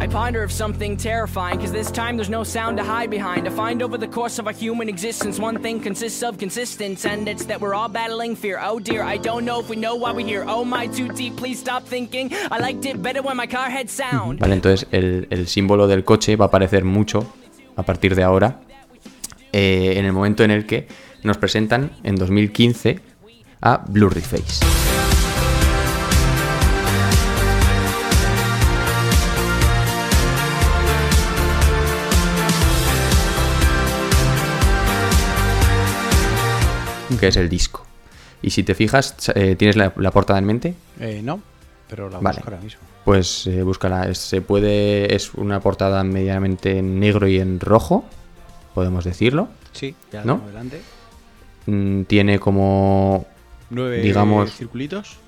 I 0.00 0.06
ponder 0.06 0.42
of 0.44 0.52
something 0.52 0.98
terrifying, 0.98 1.58
cause 1.58 1.72
this 1.72 1.90
time 1.90 2.16
there's 2.16 2.28
no 2.28 2.44
sound 2.44 2.76
to 2.76 2.84
hide 2.84 3.08
behind. 3.08 3.46
To 3.46 3.50
find 3.50 3.80
over 3.82 3.96
the 3.98 4.08
course 4.08 4.38
of 4.38 4.46
our 4.46 4.52
human 4.52 4.86
existence, 4.90 5.40
one 5.40 5.58
thing 5.62 5.80
consists 5.80 6.22
of 6.22 6.36
consistence, 6.36 7.06
and 7.08 7.26
it's 7.26 7.46
that 7.46 7.58
we're 7.58 7.74
all 7.74 7.88
battling 7.88 8.36
fear. 8.36 8.58
Oh 8.60 8.78
dear, 8.78 9.02
I 9.02 9.16
don't 9.16 9.46
know 9.46 9.60
if 9.60 9.70
we 9.70 9.76
know 9.76 9.94
why 9.96 10.12
we're 10.12 10.26
here. 10.26 10.44
Oh 10.46 10.62
my, 10.62 10.88
too 10.88 11.08
deep, 11.08 11.36
please 11.36 11.58
stop 11.58 11.84
thinking. 11.88 12.30
I 12.50 12.58
liked 12.60 12.84
it 12.84 13.00
better 13.00 13.22
when 13.22 13.36
my 13.38 13.46
car 13.46 13.70
had 13.70 13.88
sound. 13.88 14.40
¿Vale? 14.40 14.54
Entonces, 14.54 14.86
el, 14.90 15.26
el 15.30 15.46
símbolo 15.46 15.86
del 15.86 16.04
coche 16.04 16.36
va 16.36 16.46
a 16.46 16.48
aparecer 16.48 16.84
mucho 16.84 17.24
a 17.76 17.82
partir 17.84 18.14
de 18.14 18.24
ahora. 18.24 18.60
eh, 19.52 19.94
en 19.96 20.04
el 20.04 20.12
momento 20.12 20.42
en 20.44 20.50
el 20.50 20.66
que 20.66 20.86
nos 21.24 21.38
presentan 21.38 21.90
en 22.04 22.16
2015 22.16 23.00
a 23.60 23.84
Blurry 23.88 24.20
Face. 24.20 24.64
que 37.20 37.28
es 37.28 37.36
el 37.36 37.48
disco. 37.48 37.84
Y 38.42 38.50
si 38.50 38.62
te 38.62 38.74
fijas, 38.74 39.14
eh, 39.34 39.54
¿tienes 39.56 39.76
la, 39.76 39.92
la 39.96 40.10
portada 40.10 40.38
en 40.38 40.44
mente? 40.44 40.74
Eh, 41.00 41.20
no, 41.22 41.40
pero 41.88 42.10
la 42.10 42.18
Vale. 42.18 42.38
busco 42.38 42.50
ahora 42.50 42.62
mismo. 42.62 42.80
Pues 43.04 43.46
eh, 43.46 43.62
búscala. 43.62 44.08
Es- 44.08 44.18
Se 44.18 44.40
puede. 44.40 45.14
Es 45.14 45.32
una 45.34 45.60
portada 45.60 46.02
medianamente 46.04 46.78
en 46.78 46.98
negro 46.98 47.28
y 47.28 47.38
en 47.38 47.60
rojo. 47.60 48.04
Podemos 48.74 49.04
decirlo. 49.04 49.48
Sí, 49.72 49.94
ya 50.12 50.24
¿No? 50.24 50.38
tengo 50.38 50.48
Mm, 51.66 52.02
Tiene 52.04 52.38
como. 52.38 53.26
Nueve 53.70 54.00
Digamos- 54.00 54.52
circulitos. 54.52 55.18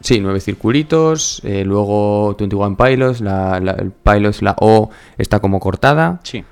Sí, 0.00 0.18
nueve 0.20 0.40
circulitos. 0.40 1.42
eh, 1.44 1.64
luego 1.64 2.34
21 2.38 2.76
Pilots. 2.76 3.20
La, 3.20 3.60
la- 3.60 3.72
el 3.72 3.90
Pilots, 3.90 4.40
la 4.42 4.56
O 4.60 4.90
está 5.18 5.40
como 5.40 5.60
cortada. 5.60 6.20
Sí. 6.22 6.42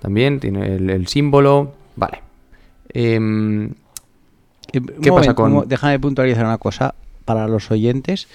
También 0.00 0.40
tiene 0.40 0.76
el, 0.76 0.88
el 0.90 1.06
símbolo. 1.06 1.72
Vale. 1.96 2.22
Em, 2.88 3.72
Eh, 4.72 4.80
¿Qué 5.02 5.12
pasa 5.12 5.34
con- 5.34 5.68
Déjame 5.68 5.98
puntualizar 6.00 6.44
una 6.44 6.58
cosa 6.58 6.94
para 7.24 7.46
los 7.46 7.70
oyentes. 7.70 8.26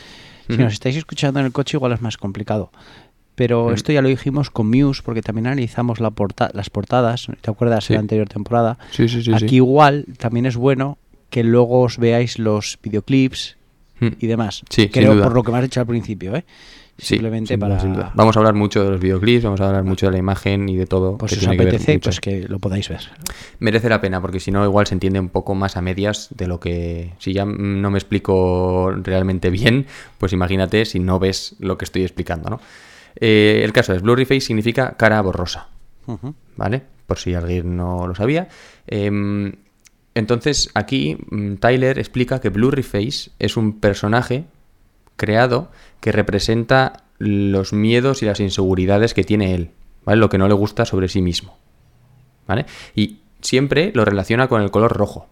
Si 0.47 0.57
nos 0.57 0.73
estáis 0.73 0.95
escuchando 0.95 1.39
en 1.39 1.45
el 1.47 1.51
coche, 1.51 1.77
igual 1.77 1.91
es 1.91 2.01
más 2.01 2.17
complicado. 2.17 2.71
Pero 3.39 3.71
esto 3.71 3.93
ya 3.93 4.01
lo 4.01 4.09
dijimos 4.09 4.49
con 4.49 4.69
Muse, 4.69 5.01
porque 5.01 5.21
también 5.21 5.47
analizamos 5.47 6.01
la 6.01 6.11
porta 6.11 6.49
las 6.53 6.69
portadas. 6.69 7.27
¿Te 7.39 7.49
acuerdas 7.49 7.85
Sí. 7.85 7.93
en 7.93 7.95
la 7.95 8.01
anterior 8.01 8.27
temporada? 8.27 8.77
sí, 8.91 9.07
sí, 9.07 9.23
sí. 9.23 9.31
Aquí 9.33 9.47
sí. 9.47 9.55
igual 9.55 10.05
también 10.17 10.45
es 10.45 10.57
bueno 10.57 10.97
que 11.29 11.45
luego 11.45 11.81
os 11.83 11.97
veáis 11.97 12.37
los 12.37 12.77
videoclips 12.83 13.55
Mm. 14.01 14.07
y 14.19 14.27
demás. 14.27 14.61
Sí, 14.69 14.83
sin 14.83 14.91
Creo 14.91 15.13
duda. 15.13 15.23
por 15.25 15.33
lo 15.35 15.43
que 15.43 15.51
me 15.51 15.57
has 15.57 15.63
dicho 15.63 15.79
al 15.79 15.85
principio, 15.87 16.35
¿eh? 16.35 16.43
Sí, 16.97 17.15
Simplemente 17.15 17.53
sin 17.53 17.59
duda, 17.61 17.69
para... 17.69 17.81
sin 17.81 17.93
duda. 17.93 18.11
Vamos 18.13 18.35
a 18.35 18.39
hablar 18.39 18.55
mucho 18.55 18.83
de 18.83 18.91
los 18.91 18.99
videoclips, 18.99 19.43
vamos 19.45 19.61
a 19.61 19.67
hablar 19.67 19.83
mucho 19.85 20.05
de 20.07 20.11
la 20.13 20.17
imagen 20.17 20.67
y 20.67 20.75
de 20.75 20.85
todo. 20.85 21.17
Pues 21.17 21.31
si 21.31 21.37
os 21.39 21.47
que 21.47 21.53
apetece, 21.53 21.99
pues 21.99 22.19
que 22.19 22.45
lo 22.47 22.59
podáis 22.59 22.89
ver. 22.89 23.01
Merece 23.59 23.87
la 23.87 24.01
pena, 24.01 24.19
porque 24.21 24.39
si 24.41 24.51
no, 24.51 24.65
igual 24.65 24.85
se 24.87 24.95
entiende 24.95 25.17
un 25.19 25.29
poco 25.29 25.55
más 25.55 25.77
a 25.77 25.81
medias 25.81 26.27
de 26.35 26.47
lo 26.47 26.59
que. 26.59 27.13
Si 27.19 27.31
ya 27.33 27.45
no 27.45 27.89
me 27.89 27.97
explico 27.97 28.91
realmente 29.01 29.49
bien, 29.59 29.85
pues 30.17 30.33
imagínate 30.33 30.83
si 30.85 30.99
no 30.99 31.19
ves 31.19 31.55
lo 31.59 31.77
que 31.77 31.85
estoy 31.85 32.01
explicando, 32.03 32.49
¿no? 32.49 32.59
Eh, 33.15 33.61
el 33.63 33.73
caso 33.73 33.93
es: 33.93 34.01
Blurry 34.01 34.25
Face 34.25 34.41
significa 34.41 34.95
cara 34.97 35.21
borrosa. 35.21 35.69
¿vale? 36.55 36.83
Por 37.05 37.17
si 37.17 37.33
alguien 37.33 37.77
no 37.77 38.07
lo 38.07 38.15
sabía. 38.15 38.47
Em, 38.87 39.53
entonces, 40.15 40.69
aquí 40.73 41.17
mm, 41.29 41.55
Tyler 41.55 41.99
explica 41.99 42.41
que 42.41 42.49
Blurry 42.49 42.83
Face 42.83 43.31
es 43.39 43.57
un 43.57 43.79
personaje 43.79 44.45
creado 45.15 45.71
que 45.99 46.11
representa 46.11 47.03
los 47.17 47.73
miedos 47.73 48.23
y 48.23 48.25
las 48.25 48.39
inseguridades 48.39 49.13
que 49.13 49.23
tiene 49.23 49.53
él, 49.53 49.71
¿vale? 50.05 50.19
Lo 50.19 50.29
que 50.29 50.37
no 50.37 50.47
le 50.47 50.53
gusta 50.53 50.85
sobre 50.85 51.09
sí 51.09 51.21
mismo, 51.21 51.57
¿vale? 52.47 52.65
Y 52.95 53.19
siempre 53.41 53.91
lo 53.93 54.05
relaciona 54.05 54.47
con 54.47 54.61
el 54.61 54.71
color 54.71 54.93
rojo. 54.93 55.27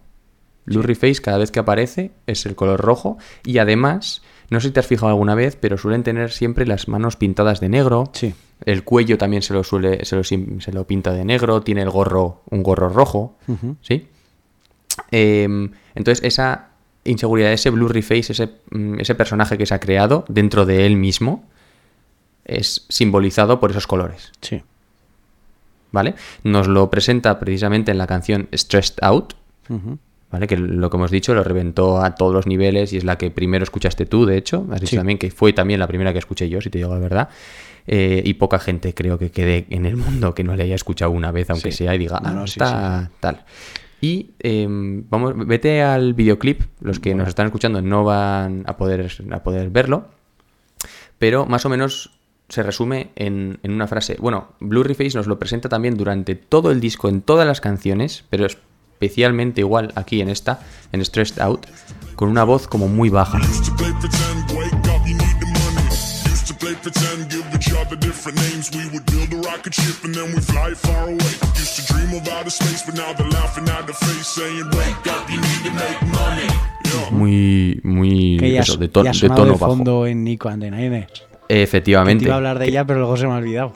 Blurry 0.66 0.94
Face 0.94 1.22
cada 1.22 1.38
vez 1.38 1.50
que 1.50 1.60
aparece 1.60 2.10
es 2.26 2.44
el 2.44 2.54
color 2.54 2.80
rojo 2.80 3.16
y 3.44 3.58
además, 3.58 4.22
no 4.50 4.60
sé 4.60 4.68
si 4.68 4.72
te 4.74 4.80
has 4.80 4.86
fijado 4.86 5.08
alguna 5.10 5.34
vez, 5.34 5.56
pero 5.60 5.76
suelen 5.78 6.02
tener 6.02 6.30
siempre 6.32 6.66
las 6.66 6.88
manos 6.88 7.16
pintadas 7.16 7.60
de 7.60 7.68
negro. 7.68 8.10
Sí. 8.14 8.34
El 8.64 8.82
cuello 8.84 9.18
también 9.18 9.42
se 9.42 9.52
lo 9.54 9.62
suele 9.62 10.04
se 10.04 10.16
lo, 10.16 10.24
se 10.24 10.72
lo 10.72 10.86
pinta 10.86 11.12
de 11.12 11.24
negro, 11.24 11.62
tiene 11.62 11.82
el 11.82 11.90
gorro 11.90 12.42
un 12.50 12.62
gorro 12.62 12.88
rojo. 12.88 13.36
¿sí? 13.82 14.08
Em, 15.10 15.70
entonces 15.94 16.24
esa 16.24 16.68
inseguridad, 17.04 17.52
ese 17.52 17.70
blurry 17.70 18.02
face, 18.02 18.32
ese, 18.32 18.48
mm, 18.70 19.00
ese 19.00 19.14
personaje 19.14 19.56
que 19.56 19.66
se 19.66 19.74
ha 19.74 19.80
creado 19.80 20.24
dentro 20.28 20.66
de 20.66 20.86
él 20.86 20.96
mismo, 20.96 21.44
es 22.44 22.86
simbolizado 22.88 23.60
por 23.60 23.70
esos 23.70 23.86
colores, 23.86 24.32
Sí. 24.40 24.62
¿vale? 25.92 26.14
Nos 26.44 26.66
lo 26.66 26.90
presenta 26.90 27.38
precisamente 27.38 27.90
en 27.92 27.98
la 27.98 28.06
canción 28.06 28.48
Stressed 28.54 28.96
Out. 29.02 29.34
¿Vale? 30.30 30.46
Que 30.46 30.56
lo 30.56 30.90
que 30.90 30.96
hemos 30.96 31.10
dicho 31.10 31.34
lo 31.34 31.42
reventó 31.44 32.00
a 32.02 32.14
todos 32.14 32.32
los 32.34 32.46
niveles 32.46 32.92
y 32.92 32.96
es 32.98 33.04
la 33.04 33.16
que 33.18 33.30
primero 33.30 33.62
escuchaste 33.62 34.06
tú, 34.06 34.26
de 34.26 34.36
hecho. 34.36 34.66
Has 34.70 34.80
dicho 34.80 34.90
Sí. 34.90 34.96
también 34.96 35.18
que 35.18 35.30
fue 35.30 35.52
también 35.52 35.80
la 35.80 35.86
primera 35.86 36.12
que 36.12 36.18
escuché 36.18 36.48
yo, 36.48 36.60
si 36.60 36.70
te 36.70 36.78
digo 36.78 36.92
la 36.94 37.00
verdad. 37.00 37.28
Eh, 37.86 38.22
y 38.24 38.34
poca 38.34 38.58
gente 38.58 38.92
creo 38.92 39.18
que 39.18 39.30
quede 39.30 39.66
en 39.70 39.86
el 39.86 39.96
mundo 39.96 40.34
que 40.34 40.44
no 40.44 40.54
le 40.56 40.64
haya 40.64 40.74
escuchado 40.74 41.10
una 41.10 41.32
vez, 41.32 41.48
aunque 41.48 41.72
Sí. 41.72 41.78
sea, 41.84 41.94
y 41.94 41.98
diga, 41.98 42.20
ah, 42.22 42.32
no, 42.32 42.46
sí, 42.46 42.60
está 42.60 43.10
tal. 43.20 43.44
Y 44.00 44.30
em, 44.40 45.04
vamos, 45.08 45.32
vete 45.46 45.82
al 45.82 46.12
videoclip, 46.14 46.62
los 46.82 47.00
que 47.00 47.14
nos 47.14 47.26
están 47.28 47.46
escuchando 47.46 47.80
no 47.82 48.04
van 48.04 48.62
a 48.66 48.76
poder, 48.76 49.10
a 49.32 49.42
poder 49.42 49.70
verlo, 49.70 50.06
pero 51.18 51.46
más 51.46 51.64
o 51.64 51.68
menos 51.68 52.10
se 52.48 52.62
resume 52.62 53.10
en, 53.16 53.58
en 53.62 53.72
una 53.72 53.86
frase. 53.86 54.16
Bueno, 54.20 54.52
Blurry 54.60 54.94
Face 54.94 55.16
nos 55.16 55.26
lo 55.26 55.38
presenta 55.38 55.68
también 55.68 55.96
durante 55.96 56.34
todo 56.34 56.70
el 56.70 56.80
disco, 56.80 57.08
en 57.08 57.20
todas 57.22 57.46
las 57.46 57.60
canciones, 57.60 58.24
pero 58.30 58.46
especialmente 59.00 59.60
igual 59.60 59.92
aquí 59.94 60.20
en 60.20 60.28
esta, 60.28 60.58
en 60.90 61.04
Stressed 61.04 61.40
Out, 61.40 61.66
con 62.16 62.28
una 62.28 62.42
voz 62.42 62.66
como 62.66 62.88
muy 62.88 63.10
baja. 63.10 63.38
Muy, 77.10 77.80
muy 77.84 78.36
Que 78.38 78.52
ya, 78.52 78.60
eso, 78.60 78.76
de, 78.76 78.88
to- 78.88 79.02
de 79.02 79.10
tono 79.12 79.44
de 79.44 79.50
bajo. 79.52 79.66
fondo 79.66 80.06
en 80.06 80.24
Nico 80.24 80.48
and 80.48 80.62
the. 80.62 80.70
Que 80.70 81.06
te 81.48 81.62
Efectivamente. 81.62 82.24
iba 82.24 82.34
a 82.34 82.36
hablar 82.36 82.58
de 82.58 82.66
ella, 82.68 82.84
pero 82.86 83.00
luego 83.00 83.16
se 83.16 83.26
me 83.26 83.32
ha 83.32 83.36
olvidado. 83.36 83.72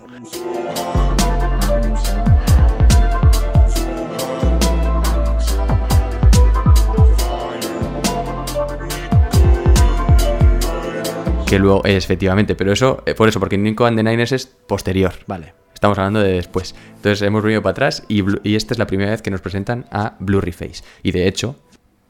Que 11.52 11.58
luego, 11.58 11.84
es, 11.84 12.02
efectivamente, 12.02 12.54
pero 12.54 12.72
eso, 12.72 13.02
eh, 13.04 13.14
por 13.14 13.28
eso, 13.28 13.38
porque 13.38 13.58
Nico 13.58 13.84
and 13.84 13.98
the 13.98 14.02
Niners 14.02 14.32
es 14.32 14.46
posterior. 14.46 15.12
Vale. 15.26 15.52
Estamos 15.74 15.98
hablando 15.98 16.20
de 16.20 16.32
después. 16.32 16.74
Entonces 16.96 17.20
hemos 17.20 17.42
venido 17.42 17.60
para 17.60 17.72
atrás 17.72 18.04
y, 18.08 18.24
y 18.42 18.56
esta 18.56 18.72
es 18.72 18.78
la 18.78 18.86
primera 18.86 19.10
vez 19.10 19.20
que 19.20 19.30
nos 19.30 19.42
presentan 19.42 19.84
a 19.90 20.16
Blurry 20.18 20.52
Face. 20.52 20.82
Y 21.02 21.12
de 21.12 21.28
hecho, 21.28 21.56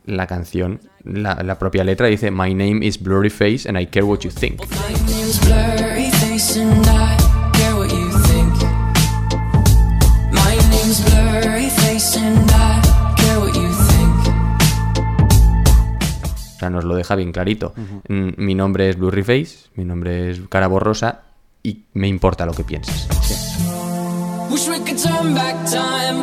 la 0.07 0.29
canción, 0.29 0.81
la, 1.03 1.43
la 1.43 1.59
propia 1.59 1.83
letra 1.83 2.07
dice 2.07 2.31
My 2.31 2.55
name 2.55 2.87
is 2.87 3.03
Blurry 3.03 3.31
Face 3.31 3.69
and 3.69 3.77
I 3.77 3.87
care 3.87 4.05
what 4.05 4.21
you 4.21 4.31
think. 4.31 4.61
Sea, 16.63 16.71
nos 16.71 16.85
lo 16.85 16.95
deja 16.95 17.15
bien 17.17 17.33
clarito. 17.33 17.73
Mm, 18.09 18.31
Mi 18.39 18.55
nombre 18.55 18.89
es 18.89 18.97
Blurry 18.99 19.23
Face, 19.23 19.69
mi 19.75 19.85
nombre 19.85 20.31
es 20.31 20.41
cara 20.49 20.67
borrosa 20.69 21.23
y 21.63 21.83
me 21.95 22.09
importa 22.09 22.47
lo 22.47 22.53
que 22.53 22.65
pienses. 22.65 23.07
Wish 24.51 24.69
we 24.69 24.79
could 24.81 24.99
turn 25.03 25.35
back 25.35 25.57
time 25.71 26.23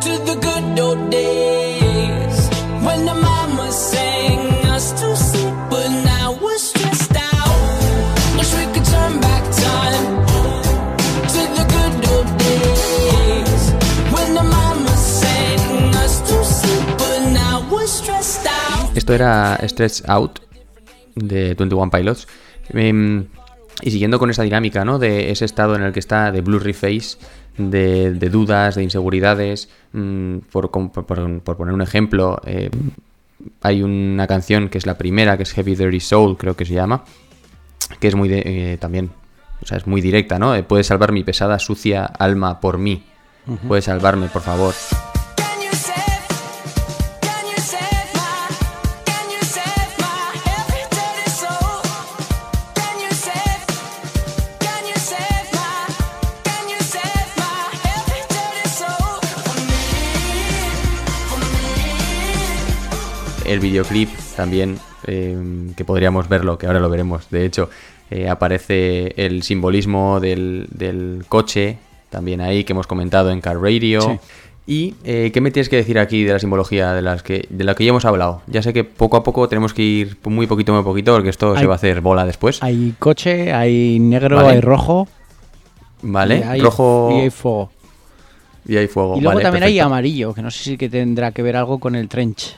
to 0.00 0.24
the 0.24 0.34
good 0.36 0.78
old 0.80 1.10
days 1.10 1.69
Esto 18.94 19.14
era 19.14 19.58
Stretch 19.66 20.02
Out 20.08 20.40
de 21.14 21.54
21 21.54 21.90
Pilots. 21.90 22.26
Em, 22.70 23.26
y 23.82 23.90
siguiendo 23.90 24.18
con 24.18 24.30
esa 24.30 24.42
dinámica, 24.42 24.84
¿no? 24.84 24.98
De 24.98 25.30
ese 25.30 25.44
estado 25.44 25.74
en 25.74 25.82
el 25.82 25.92
que 25.92 26.00
está 26.00 26.30
de 26.32 26.40
blurry 26.42 26.72
face, 26.74 27.16
de, 27.56 28.12
de 28.12 28.28
dudas, 28.30 28.74
de 28.74 28.82
inseguridades. 28.82 29.68
mm, 29.92 30.38
por, 30.52 30.70
por- 30.70 31.56
poner 31.56 31.74
un 31.74 31.82
ejemplo, 31.82 32.40
eh, 32.46 32.70
hay 33.62 33.82
una 33.82 34.26
canción 34.26 34.68
que 34.68 34.78
es 34.78 34.86
la 34.86 34.96
primera, 34.98 35.36
que 35.36 35.42
es 35.44 35.52
Heavy 35.52 35.74
Dirty 35.74 35.98
Soul, 36.00 36.36
creo 36.36 36.54
que 36.56 36.64
se 36.64 36.74
llama, 36.74 37.04
que 37.98 38.06
es 38.08 38.14
muy 38.14 38.28
de- 38.28 38.42
eh, 38.74 38.76
también, 38.78 39.10
o 39.62 39.66
sea, 39.66 39.78
es 39.78 39.86
muy 39.86 40.00
directa, 40.00 40.38
¿no? 40.38 40.52
Puedes 40.68 40.86
salvar 40.86 41.10
mi 41.12 41.24
pesada, 41.24 41.58
sucia 41.58 42.04
alma 42.04 42.60
por 42.60 42.78
mí. 42.78 43.02
Puedes 43.66 43.86
salvarme, 43.86 44.28
por 44.28 44.42
favor. 44.42 44.74
El 63.52 63.60
videoclip 63.60 64.08
también, 64.36 64.78
eh, 65.06 65.36
que 65.76 65.84
podríamos 65.84 66.28
verlo, 66.28 66.58
que 66.58 66.66
ahora 66.66 66.80
lo 66.80 66.88
veremos, 66.88 67.28
de 67.30 67.44
hecho, 67.44 67.70
eh, 68.10 68.28
aparece 68.28 69.12
el 69.16 69.42
simbolismo 69.42 70.20
del, 70.20 70.66
del 70.70 71.24
coche, 71.28 71.78
también 72.10 72.40
ahí, 72.40 72.64
que 72.64 72.72
hemos 72.72 72.86
comentado 72.86 73.30
en 73.30 73.40
Car 73.40 73.56
Radio. 73.60 74.00
Sí. 74.02 74.18
¿Y 74.66 74.94
eh, 75.04 75.30
qué 75.32 75.40
me 75.40 75.50
tienes 75.50 75.68
que 75.68 75.76
decir 75.76 75.98
aquí 75.98 76.22
de 76.22 76.32
la 76.32 76.38
simbología 76.38 76.92
de, 76.92 77.02
las 77.02 77.22
que, 77.22 77.46
de 77.50 77.64
la 77.64 77.74
que 77.74 77.84
ya 77.84 77.90
hemos 77.90 78.04
hablado? 78.04 78.42
Ya 78.46 78.62
sé 78.62 78.72
que 78.72 78.84
poco 78.84 79.16
a 79.16 79.22
poco 79.24 79.48
tenemos 79.48 79.74
que 79.74 79.82
ir 79.82 80.16
muy 80.24 80.46
poquito, 80.46 80.72
muy 80.72 80.84
poquito, 80.84 81.12
porque 81.14 81.30
esto 81.30 81.56
se 81.56 81.66
va 81.66 81.74
a 81.74 81.76
hacer 81.76 82.00
bola 82.00 82.24
después. 82.24 82.62
Hay 82.62 82.94
coche, 82.98 83.52
hay 83.52 83.98
negro, 83.98 84.36
Vale. 84.36 84.48
hay 84.50 84.60
rojo. 84.60 85.08
¿Vale? 86.02 86.38
y 86.38 86.42
hay- 86.42 86.60
Rojo 86.60 87.10
Y 87.12 87.20
hay 87.20 87.30
fuego. 87.30 87.70
y 88.66 88.76
hay 88.76 88.86
fuego. 88.86 89.16
y 89.16 89.20
luego 89.20 89.34
vale, 89.34 89.42
también 89.42 89.64
hay 89.64 89.78
amarillo, 89.80 90.32
que 90.34 90.42
no 90.42 90.50
sé 90.50 90.62
si 90.62 90.76
que 90.76 90.88
tendrá 90.88 91.32
que 91.32 91.42
ver 91.42 91.56
algo 91.56 91.78
con 91.78 91.94
el 91.96 92.08
trench. 92.08 92.56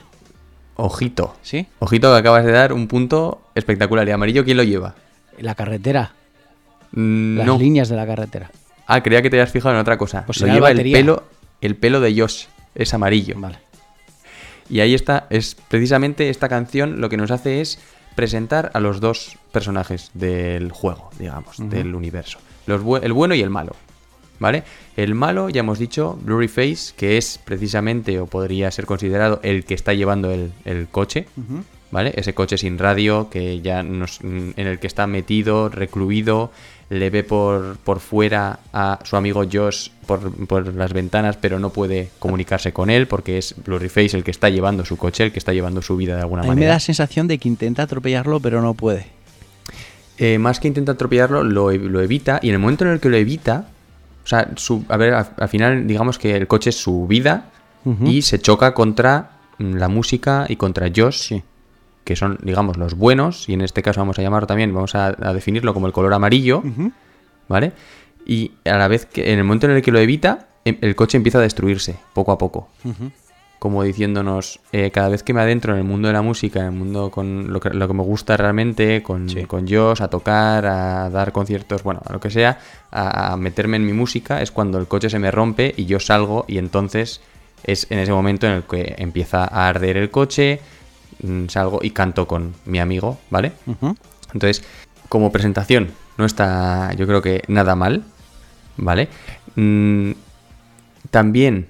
Ojito. 0.75 1.35
¿Sí? 1.41 1.67
Ojito 1.79 2.11
que 2.11 2.17
acabas 2.19 2.45
de 2.45 2.51
dar 2.51 2.73
un 2.73 2.87
punto 2.87 3.41
espectacular. 3.55 4.07
¿Y 4.07 4.11
amarillo 4.11 4.43
quién 4.43 4.57
lo 4.57 4.63
lleva? 4.63 4.95
La 5.39 5.55
carretera. 5.55 6.13
Mm, 6.91 7.37
Las 7.37 7.47
no. 7.47 7.57
líneas 7.57 7.89
de 7.89 7.95
la 7.95 8.05
carretera. 8.05 8.51
Ah, 8.87 9.01
creía 9.01 9.21
que 9.21 9.29
te 9.29 9.37
habías 9.37 9.51
fijado 9.51 9.73
en 9.75 9.81
otra 9.81 9.97
cosa. 9.97 10.25
Pues 10.25 10.39
lo 10.41 10.47
lleva 10.47 10.71
el 10.71 10.81
pelo, 10.91 11.23
el 11.61 11.75
pelo 11.75 11.99
de 12.01 12.19
Josh. 12.19 12.45
Es 12.75 12.93
amarillo. 12.93 13.35
Vale. 13.37 13.57
Y 14.69 14.79
ahí 14.79 14.93
está, 14.93 15.27
es 15.29 15.55
precisamente 15.67 16.29
esta 16.29 16.49
canción 16.49 17.01
lo 17.01 17.09
que 17.09 17.17
nos 17.17 17.31
hace 17.31 17.61
es 17.61 17.79
presentar 18.15 18.71
a 18.73 18.79
los 18.79 18.99
dos 18.99 19.37
personajes 19.51 20.09
del 20.13 20.71
juego, 20.71 21.09
digamos, 21.19 21.57
del 21.57 21.93
universo. 21.95 22.39
Los 22.65 22.81
bu- 22.81 22.99
el 23.03 23.13
bueno 23.13 23.35
y 23.35 23.41
el 23.41 23.49
malo. 23.49 23.75
¿Vale? 24.43 24.63
El 24.97 25.15
malo, 25.15 25.47
ya 25.47 25.61
hemos 25.61 25.79
dicho, 25.79 26.19
Blurry 26.21 26.49
Face, 26.49 26.91
que 26.97 27.15
es 27.17 27.39
precisamente 27.45 28.19
o 28.19 28.25
podría 28.25 28.69
ser 28.71 28.85
considerado 28.85 29.39
el 29.41 29.63
que 29.63 29.73
está 29.73 29.93
llevando 29.93 30.31
el, 30.31 30.51
el 30.65 30.89
coche. 30.89 31.27
¿Vale? 31.91 32.11
Ese 32.17 32.33
coche 32.33 32.57
sin 32.57 32.77
radio 32.77 33.29
que 33.29 33.61
ya 33.61 33.83
nos, 33.83 34.19
en 34.19 34.53
el 34.57 34.79
que 34.79 34.87
está 34.87 35.07
metido, 35.07 35.69
recluido, 35.69 36.51
le 36.89 37.09
ve 37.09 37.23
por, 37.23 37.77
por 37.77 38.01
fuera 38.01 38.59
a 38.73 38.99
su 39.05 39.15
amigo 39.15 39.45
Josh 39.49 39.91
por, 40.05 40.29
por 40.45 40.73
las 40.73 40.91
ventanas, 40.91 41.37
pero 41.37 41.57
no 41.59 41.69
puede 41.69 42.09
comunicarse 42.19 42.73
con 42.73 42.89
él 42.89 43.07
porque 43.07 43.37
es 43.37 43.55
Blurryface 43.63 44.17
el 44.17 44.25
que 44.25 44.31
está 44.31 44.49
llevando 44.49 44.83
su 44.83 44.97
coche, 44.97 45.23
el 45.23 45.31
que 45.31 45.39
está 45.39 45.53
llevando 45.53 45.81
su 45.81 45.95
vida 45.95 46.15
de 46.17 46.21
alguna 46.23 46.41
A 46.41 46.43
mí 46.43 46.49
me 46.49 46.55
manera. 46.55 46.67
da 46.71 46.75
la 46.75 46.79
sensación 46.81 47.29
de 47.29 47.37
que 47.37 47.47
intenta 47.47 47.83
atropellarlo, 47.83 48.41
pero 48.41 48.61
no 48.61 48.73
puede. 48.73 49.05
Eh, 50.17 50.37
más 50.37 50.59
que 50.59 50.67
intenta 50.67 50.91
atropellarlo, 50.91 51.43
lo, 51.43 51.71
lo 51.71 52.01
evita 52.01 52.39
y 52.43 52.49
en 52.49 52.55
el 52.55 52.59
momento 52.59 52.85
en 52.85 52.91
el 52.91 52.99
que 52.99 53.09
lo 53.09 53.17
evita, 53.17 53.69
o 54.23 54.27
sea, 54.27 54.49
su- 54.55 54.85
a 54.89 54.97
ver, 54.97 55.13
al, 55.13 55.27
al 55.37 55.49
final 55.49 55.85
digamos 55.87 56.17
que 56.17 56.35
el 56.35 56.47
coche 56.47 56.69
es 56.69 56.77
su 56.77 57.07
vida 57.07 57.49
y 58.07 58.21
se 58.21 58.39
choca 58.39 58.73
contra 58.73 59.31
mm, 59.57 59.73
la 59.75 59.89
música 59.89 60.45
y 60.47 60.55
contra 60.55 60.89
Josh, 60.95 61.33
que 62.05 62.15
son, 62.15 62.37
digamos, 62.41 62.77
los 62.77 62.95
buenos, 62.95 63.47
y 63.49 63.53
en 63.53 63.61
este 63.61 63.81
caso 63.81 63.99
vamos 64.01 64.17
a 64.19 64.21
llamarlo 64.21 64.47
también, 64.47 64.73
vamos 64.73 64.95
a, 64.95 65.07
a 65.07 65.33
definirlo 65.33 65.73
como 65.73 65.87
el 65.87 65.93
color 65.93 66.13
amarillo, 66.13 66.61
¿vale? 67.49 67.73
Y 68.25 68.51
a 68.65 68.77
la 68.77 68.87
vez 68.87 69.05
que 69.05 69.33
en 69.33 69.39
el 69.39 69.43
momento 69.43 69.65
en 69.67 69.73
el 69.73 69.81
que 69.81 69.91
lo 69.91 69.99
evita, 69.99 70.47
em- 70.63 70.77
el 70.81 70.95
coche 70.95 71.17
empieza 71.17 71.39
a 71.39 71.41
destruirse, 71.41 71.97
poco 72.13 72.31
a 72.31 72.37
poco. 72.37 72.69
Como 73.63 73.83
diciéndonos, 73.83 74.59
eh, 74.73 74.91
cada 74.91 75.07
vez 75.07 75.23
que 75.23 75.33
me 75.33 75.39
adentro 75.39 75.71
en 75.71 75.79
el 75.79 75.85
mundo 75.85 76.09
de 76.09 76.13
la 76.13 76.21
música, 76.21 76.59
en 76.59 76.65
el 76.65 76.71
mundo 76.73 77.09
con 77.09 77.53
lo 77.53 77.61
que, 77.61 77.69
lo 77.69 77.87
que 77.87 77.93
me 77.93 78.03
gusta 78.03 78.35
realmente, 78.35 79.01
con, 79.01 79.25
con 79.47 79.65
Josh, 79.69 80.01
a 80.01 80.09
tocar, 80.09 80.65
a 80.65 81.09
dar 81.09 81.31
conciertos, 81.31 81.81
bueno, 81.81 82.01
a 82.05 82.11
lo 82.11 82.19
que 82.19 82.29
sea, 82.29 82.59
a, 82.91 83.31
a 83.31 83.37
meterme 83.37 83.77
en 83.77 83.85
mi 83.85 83.93
música, 83.93 84.41
es 84.41 84.51
cuando 84.51 84.79
el 84.79 84.87
coche 84.87 85.09
se 85.09 85.17
me 85.17 85.31
rompe 85.31 85.73
y 85.77 85.85
yo 85.85 86.01
salgo 86.01 86.43
y 86.45 86.57
entonces 86.57 87.21
es 87.63 87.87
en 87.89 87.99
ese 87.99 88.11
momento 88.11 88.47
en 88.47 88.51
el 88.51 88.63
que 88.63 88.95
empieza 88.97 89.45
a 89.45 89.69
arder 89.69 89.95
el 89.95 90.11
coche, 90.11 90.59
mm, 91.21 91.47
salgo 91.47 91.79
y 91.81 91.91
canto 91.91 92.27
con 92.27 92.55
mi 92.65 92.79
amigo, 92.79 93.17
¿vale? 93.29 93.53
Entonces, 94.33 94.61
como 95.07 95.31
presentación, 95.31 95.91
no 96.17 96.25
está, 96.25 96.91
yo 96.97 97.07
creo 97.07 97.21
que 97.21 97.43
nada 97.47 97.77
mal, 97.77 98.03
¿vale? 98.75 99.07
Mm, 99.55 100.11
también 101.11 101.67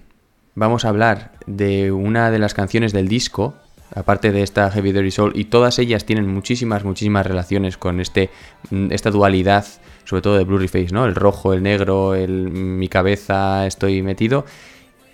vamos 0.56 0.86
a 0.86 0.90
hablar 0.90 1.33
de 1.46 1.92
una 1.92 2.32
de 2.32 2.40
las 2.40 2.54
canciones 2.54 2.94
del 2.94 3.08
disco, 3.08 3.56
aparte 3.96 4.32
de 4.32 4.44
esta 4.44 4.70
Heavy 4.72 4.92
Dirty 4.92 5.12
Soul, 5.12 5.34
y 5.36 5.46
todas 5.46 5.80
ellas 5.80 6.06
tienen 6.06 6.28
muchísimas, 6.28 6.84
muchísimas 6.84 7.26
relaciones 7.26 7.78
con 7.78 8.00
este, 8.00 8.30
mm, 8.70 8.92
esta 8.92 9.12
dualidad, 9.12 9.66
sobre 10.06 10.22
todo 10.22 10.38
de 10.38 10.44
Blurry 10.44 10.68
Face, 10.68 10.90
¿no? 10.92 11.06
El 11.06 11.16
rojo, 11.16 11.54
el 11.54 11.64
negro, 11.64 12.16
el 12.16 12.50
mi 12.50 12.88
cabeza, 12.90 13.66
estoy 13.66 14.02
metido. 14.02 14.46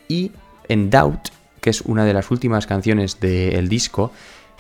Y 0.07 0.31
en 0.67 0.89
Doubt, 0.89 1.29
que 1.61 1.69
es 1.69 1.81
una 1.81 2.05
de 2.05 2.13
las 2.13 2.31
últimas 2.31 2.65
canciones 2.65 3.19
del 3.19 3.67
disco, 3.67 4.11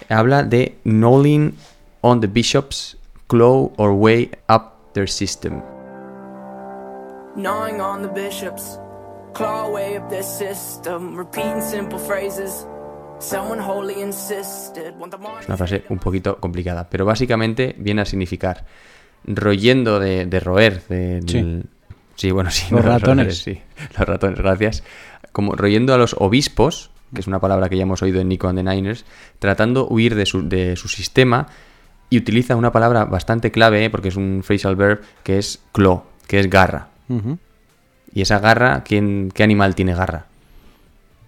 habla 0.09 0.43
de 0.43 0.75
knowing 0.83 1.55
on 2.01 2.21
the 2.21 2.27
bishops, 2.27 2.97
claw 3.27 3.71
or 3.77 3.91
way 3.91 4.31
up 4.49 4.93
their 4.93 5.07
system. 5.07 5.61
Gnawing 7.35 7.79
on 7.79 8.01
the 8.01 8.07
bishops, 8.09 8.79
claw 9.39 9.69
way 9.73 9.97
up 9.97 10.09
their 10.09 10.23
system, 10.23 11.15
repeating 11.17 11.61
simple 11.61 11.97
phrases. 11.97 12.67
Someone 13.19 13.61
wholly 13.61 14.01
insisted. 14.01 14.93
Want 14.97 15.13
the 15.13 15.19
Es 15.41 15.47
una 15.47 15.57
frase 15.57 15.83
un 15.89 15.97
poquito 15.99 16.37
complicada, 16.39 16.89
pero 16.89 17.05
básicamente 17.05 17.75
viene 17.77 18.01
a 18.01 18.05
significar 18.05 18.65
royendo 19.25 19.99
de, 19.99 20.25
de 20.25 20.39
roer. 20.39 20.81
de- 20.87 21.21
Sí. 21.25 21.33
del- 21.37 21.65
sí, 22.15 22.31
bueno, 22.31 22.51
sí. 22.51 22.65
Los 22.73 22.83
ratones. 22.85 23.37
sí, 23.39 23.61
los 23.97 24.07
ratones, 24.07 24.39
gracias. 24.39 24.83
Como 25.31 25.55
royendo 25.55 25.93
a 25.93 25.97
los 25.97 26.15
obispos, 26.19 26.91
que 27.13 27.21
es 27.21 27.27
una 27.27 27.39
palabra 27.39 27.69
que 27.69 27.77
ya 27.77 27.83
hemos 27.83 28.01
oído 28.01 28.19
en 28.21 28.29
Nico 28.29 28.47
and 28.47 28.59
the 28.59 28.63
Niners, 28.63 29.05
tratando 29.39 29.87
huir 29.87 30.15
de 30.15 30.25
su, 30.25 30.47
de 30.47 30.75
su 30.75 30.87
sistema 30.87 31.47
y 32.09 32.17
utiliza 32.17 32.55
una 32.55 32.71
palabra 32.71 33.05
bastante 33.05 33.51
clave, 33.51 33.85
¿eh? 33.85 33.89
porque 33.89 34.09
es 34.09 34.15
un 34.15 34.41
phrasal 34.43 34.75
verb, 34.75 35.01
que 35.23 35.37
es 35.37 35.61
claw, 35.71 36.03
que 36.27 36.39
es 36.39 36.49
garra. 36.49 36.87
Ujú. 37.09 37.37
Y 38.19 38.23
esa 38.23 38.39
garra, 38.39 38.83
¿quién, 38.83 39.31
¿qué 39.33 39.43
animal 39.43 39.75
tiene 39.75 39.95
garra? 39.95 40.25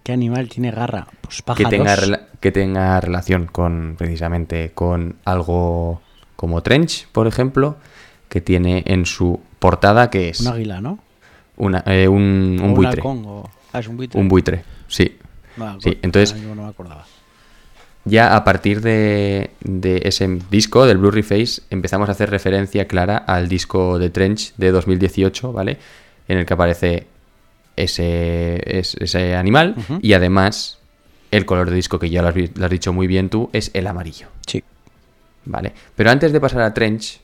¿Qué 0.02 0.12
animal 0.12 0.50
tiene 0.50 0.70
garra? 0.70 1.06
Pues 1.22 1.38
que 1.38 1.42
pájaros. 1.42 1.70
tenga, 1.70 1.96
que 2.38 2.52
tenga 2.52 3.00
relación 3.00 3.46
con 3.46 3.94
precisamente 3.96 4.72
con 4.74 5.16
algo 5.24 6.02
como 6.36 6.62
Trench, 6.62 7.08
por 7.10 7.26
ejemplo, 7.26 7.76
que 8.28 8.42
tiene 8.42 8.82
en 8.86 9.06
su 9.06 9.40
portada 9.58 10.10
que 10.10 10.28
es 10.28 10.40
Un 10.40 10.48
águila, 10.48 10.82
¿no? 10.82 10.98
una- 11.56 11.82
eh, 11.86 12.08
un, 12.08 12.60
O 12.62 12.74
buitre. 12.74 13.00
halcón, 13.00 13.22
o- 13.26 13.48
Ah, 13.72 13.78
es 13.78 13.88
un 13.88 13.96
buitre. 13.96 14.20
Un 14.20 14.28
buitre, 14.28 14.64
sí. 14.86 15.16
Ah, 15.58 15.76
Sí, 15.80 15.92
pues, 15.92 15.98
entonces- 16.02 16.32
ahora 16.32 16.40
mismo 16.40 16.54
no 16.56 16.64
me 16.64 16.68
acordaba. 16.68 17.06
Ya 18.04 18.36
a 18.36 18.44
partir 18.44 18.82
de, 18.82 19.52
de 19.62 20.02
ese 20.04 20.28
disco, 20.50 20.84
del 20.84 20.98
Blurry 20.98 21.22
Face, 21.22 21.62
empezamos 21.70 22.10
a 22.10 22.12
hacer 22.12 22.28
referencia 22.28 22.86
clara 22.86 23.16
al 23.16 23.48
disco 23.48 23.98
de 23.98 24.10
Trench 24.10 24.52
de 24.58 24.72
2018, 24.72 25.54
¿vale? 25.54 25.78
En 26.32 26.38
el 26.38 26.46
que 26.46 26.54
aparece 26.54 27.06
ese, 27.76 28.62
es- 28.78 28.94
ese 29.00 29.34
animal 29.36 29.76
y 30.00 30.14
además 30.14 30.78
el 31.30 31.44
color 31.46 31.68
de 31.70 31.76
disco, 31.76 31.98
que 31.98 32.08
ya 32.10 32.22
lo 32.22 32.28
has, 32.28 32.34
vi- 32.34 32.50
lo 32.54 32.64
has 32.64 32.70
dicho 32.70 32.92
muy 32.92 33.06
bien 33.06 33.28
tú, 33.28 33.50
es 33.52 33.70
el 33.74 33.86
amarillo. 33.86 34.28
Sí. 34.46 34.62
Vale. 35.44 35.72
Pero 35.96 36.10
antes 36.10 36.32
de 36.32 36.40
pasar 36.40 36.62
a 36.62 36.72
Trench, 36.74 37.20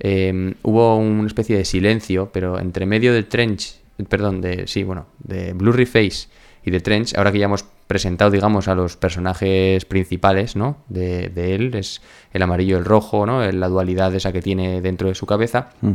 eh, 0.00 0.54
hubo 0.62 0.96
una 0.98 1.26
especie 1.26 1.56
de 1.56 1.64
silencio, 1.64 2.30
pero 2.32 2.58
entre 2.58 2.84
medio 2.86 3.12
del 3.14 3.26
Trench, 3.26 3.76
perdón, 4.08 4.40
de, 4.40 4.66
sí, 4.66 4.82
bueno, 4.82 5.06
de 5.20 5.52
Blurry 5.54 5.86
Face 5.86 6.28
y 6.64 6.70
de 6.70 6.80
Trench, 6.80 7.14
ahora 7.16 7.32
que 7.32 7.38
ya 7.38 7.44
hemos 7.46 7.64
presentado, 7.86 8.30
digamos, 8.30 8.68
a 8.68 8.74
los 8.74 8.96
personajes 8.96 9.84
principales, 9.84 10.56
¿no? 10.56 10.76
De, 10.88 11.28
de 11.28 11.54
él, 11.54 11.74
es 11.74 12.02
el 12.32 12.42
amarillo, 12.42 12.76
el 12.78 12.84
rojo, 12.84 13.24
¿no? 13.24 13.50
La 13.52 13.68
dualidad 13.68 14.14
esa 14.14 14.32
que 14.32 14.42
tiene 14.42 14.80
dentro 14.82 15.08
de 15.08 15.14
su 15.14 15.24
cabeza. 15.24 15.70
Mm. 15.80 15.92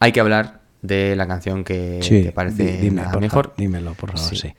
Hay 0.00 0.12
que 0.12 0.20
hablar 0.20 0.60
de 0.84 1.16
la 1.16 1.26
canción 1.26 1.64
que 1.64 1.98
Sí, 2.02 2.22
te 2.22 2.32
parece 2.32 2.62
di- 2.64 2.76
dime, 2.78 3.02
por 3.10 3.20
mejor. 3.20 3.54
dímelo, 3.56 3.94
por 3.94 4.12
favor, 4.12 4.28
Sí. 4.28 4.36
sí. 4.36 4.54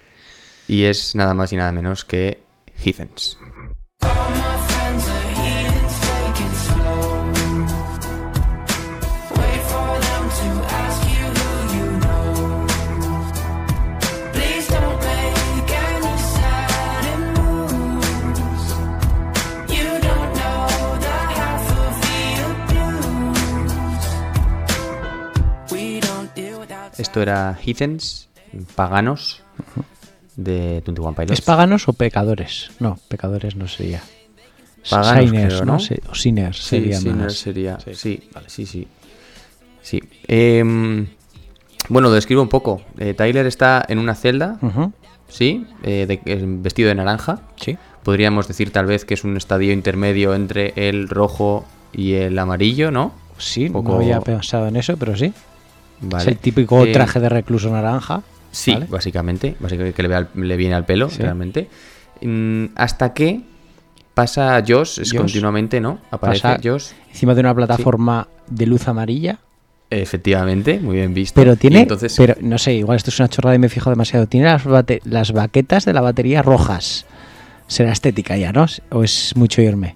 Y 0.68 0.84
es 0.86 1.16
nada 1.16 1.34
más 1.36 1.54
y 1.54 1.56
nada 1.56 1.72
menos 1.72 2.04
que 2.04 2.40
Heathens. 2.84 3.38
Esto 27.06 27.22
era 27.22 27.56
Heathens, 27.64 28.30
paganos, 28.74 29.44
de 30.36 30.82
21 30.84 31.14
Pilots. 31.14 31.34
¿Es 31.34 31.42
paganos 31.42 31.88
o 31.88 31.94
pecadores? 31.94 32.72
No, 32.80 32.98
pecadores 33.10 33.56
no 33.56 33.68
sería. 33.68 34.02
Paganos, 34.90 35.30
creo, 35.30 35.60
¿no? 35.66 35.74
¿no? 35.74 35.80
Se- 35.80 36.02
O 36.10 36.16
sinners 36.16 36.58
Sí, 36.58 36.64
sería 36.78 36.98
Sinner 37.00 37.16
más. 37.26 37.34
sería. 37.36 37.78
Sí, 37.94 38.20
sí, 38.48 38.66
sí. 38.66 38.88
Sí. 39.84 40.02
Em, 40.28 41.06
bueno, 41.90 42.08
lo 42.10 42.16
describo 42.16 42.42
un 42.42 42.50
poco. 42.50 42.82
Eh, 42.98 43.14
Tyler 43.14 43.46
está 43.46 43.86
en 43.88 44.00
una 44.00 44.16
celda, 44.16 44.58
¿sí? 45.30 45.68
Eh, 45.84 46.06
de- 46.08 46.22
eh, 46.26 46.44
vestido 46.44 46.90
de 46.90 46.96
naranja. 46.96 47.42
Sí. 47.56 47.78
Podríamos 48.02 48.48
decir 48.48 48.72
tal 48.72 48.88
vez 48.88 49.06
que 49.06 49.14
es 49.14 49.24
un 49.24 49.38
estadio 49.38 49.72
intermedio 49.74 50.34
entre 50.34 50.74
el 50.76 51.08
rojo 51.08 51.66
y 51.94 52.14
el 52.14 52.38
amarillo, 52.40 52.90
¿no? 52.90 53.14
Sí, 53.38 53.70
Poco- 53.70 53.90
no 53.92 53.96
había 53.98 54.20
pensado 54.22 54.68
en 54.68 54.76
eso, 54.76 54.98
pero 54.98 55.16
sí. 55.16 55.32
Vale. 56.02 56.24
Es 56.24 56.28
el 56.28 56.38
típico 56.38 56.86
Eh, 56.86 56.92
traje 56.92 57.20
de 57.20 57.30
recluso 57.30 57.70
naranja. 57.72 58.22
Sí, 58.52 58.74
¿vale? 58.74 58.88
básicamente, 58.90 59.56
básicamente 59.60 59.96
que 59.96 60.02
le, 60.04 60.08
vea 60.08 60.18
al- 60.20 60.30
le 60.36 60.56
viene 60.58 60.76
al 60.76 60.86
pelo, 60.86 61.10
Sí. 61.10 61.22
realmente. 61.22 61.68
Mm, 62.22 62.66
hasta 62.76 63.14
que 63.14 63.42
pasa 64.14 64.64
Josh, 64.66 65.00
es 65.02 65.12
Josh. 65.12 65.18
continuamente, 65.18 65.82
¿no? 65.82 66.00
Aparece 66.12 66.42
Pasa- 66.42 66.60
Josh. 66.64 66.86
Encima 67.10 67.34
de 67.34 67.42
una 67.42 67.54
plataforma 67.54 68.28
de 68.48 68.66
luz 68.66 68.88
amarilla. 68.88 69.40
Efectivamente, 69.90 70.80
muy 70.80 70.96
bien 70.98 71.14
visto. 71.14 71.40
Pero 71.40 71.56
tiene. 71.56 71.82
entonces, 71.82 72.14
Pero 72.18 72.36
no 72.42 72.58
sé, 72.58 72.74
igual 72.74 72.98
esto 72.98 73.10
es 73.12 73.20
una 73.20 73.30
chorrada 73.30 73.56
y 73.56 73.60
me 73.60 73.68
he 73.68 73.70
fijado 73.70 73.92
demasiado. 73.92 74.28
Tiene 74.28 74.48
las, 74.48 74.64
bate- 74.66 75.02
las 75.04 75.32
baquetas 75.32 75.86
de 75.86 75.94
la 75.94 76.02
batería 76.02 76.42
rojas. 76.42 77.06
Será 77.68 77.92
estética 77.92 78.38
ya, 78.38 78.52
¿no? 78.52 78.66
¿O 78.92 79.04
es 79.04 79.34
mucho 79.36 79.62
irme? 79.62 79.96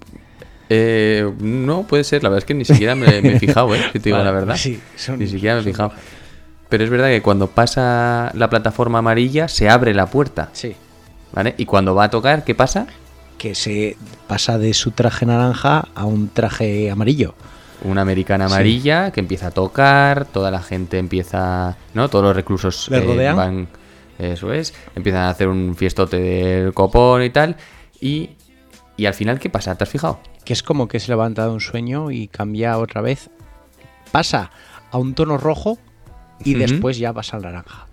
Eh, 0.70 1.30
no, 1.40 1.84
puede 1.84 2.04
ser, 2.04 2.24
la 2.24 2.30
verdad 2.30 2.40
es 2.40 2.46
que 2.46 2.54
ni 2.54 2.66
siquiera 2.66 2.96
me, 2.96 3.22
me 3.22 3.36
he 3.36 3.40
fijado, 3.40 3.74
¿eh? 3.76 3.82
Si 3.92 4.00
te 4.00 4.10
digo 4.10 4.18
Vale, 4.18 4.30
la 4.30 4.36
verdad. 4.36 4.56
sí, 4.56 4.80
son- 4.96 5.20
ni 5.20 5.28
siquiera 5.28 5.56
me 5.56 5.62
he 5.62 5.64
fijado. 5.64 5.92
Pero 6.70 6.84
es 6.84 6.90
verdad 6.90 7.08
que 7.08 7.22
cuando 7.24 7.48
pasa 7.48 8.32
la 8.36 8.50
plataforma 8.50 9.00
amarilla 9.00 9.48
se 9.48 9.70
abre 9.70 9.94
la 9.94 10.06
puerta, 10.06 10.50
Sí. 10.54 10.76
¿vale? 11.34 11.56
Y 11.58 11.66
cuando 11.66 11.96
va 11.96 12.06
a 12.06 12.10
tocar, 12.12 12.44
¿qué 12.44 12.54
pasa? 12.54 12.86
Que 13.40 13.56
se 13.56 13.98
pasa 14.28 14.58
de 14.60 14.74
su 14.76 14.92
traje 14.92 15.26
naranja 15.26 15.88
a 15.96 16.06
un 16.06 16.30
traje 16.30 16.92
amarillo. 16.92 17.34
Una 17.84 18.02
americana 18.02 18.46
amarilla 18.46 19.10
que 19.12 19.22
empieza 19.22 19.48
a 19.48 19.52
tocar, 19.52 20.26
toda 20.26 20.52
la 20.52 20.62
gente 20.62 20.98
empieza, 21.00 21.78
¿no? 21.94 22.10
Todos 22.10 22.26
los 22.26 22.36
reclusos 22.36 22.88
Le 22.92 23.00
rodean. 23.00 23.36
van, 23.38 23.68
eso 24.20 24.52
es, 24.52 24.74
empiezan 24.96 25.22
a 25.22 25.30
hacer 25.30 25.48
un 25.48 25.76
fiestote 25.76 26.20
del 26.20 26.74
copón 26.74 27.24
y 27.24 27.30
tal. 27.30 27.56
Y, 28.02 28.32
y 29.00 29.06
al 29.06 29.14
final, 29.14 29.40
¿qué 29.40 29.50
pasa? 29.50 29.76
¿Te 29.76 29.84
has 29.86 29.90
fijado? 29.90 30.20
Que 30.44 30.54
es 30.54 30.62
como 30.62 30.88
que 30.88 31.00
se 31.00 31.10
levanta 31.10 31.46
de 31.46 31.52
un 31.52 31.62
sueño 31.62 32.12
y 32.12 32.28
cambia 32.28 32.78
otra 32.78 33.02
vez. 33.02 33.30
Pasa 34.12 34.52
a 34.92 34.98
un 34.98 35.14
tono 35.14 35.38
rojo 35.38 35.78
y 36.44 36.56
después 36.56 36.98
ya 36.98 37.14
pasa 37.14 37.38
al 37.38 37.44
naranja. 37.44 37.86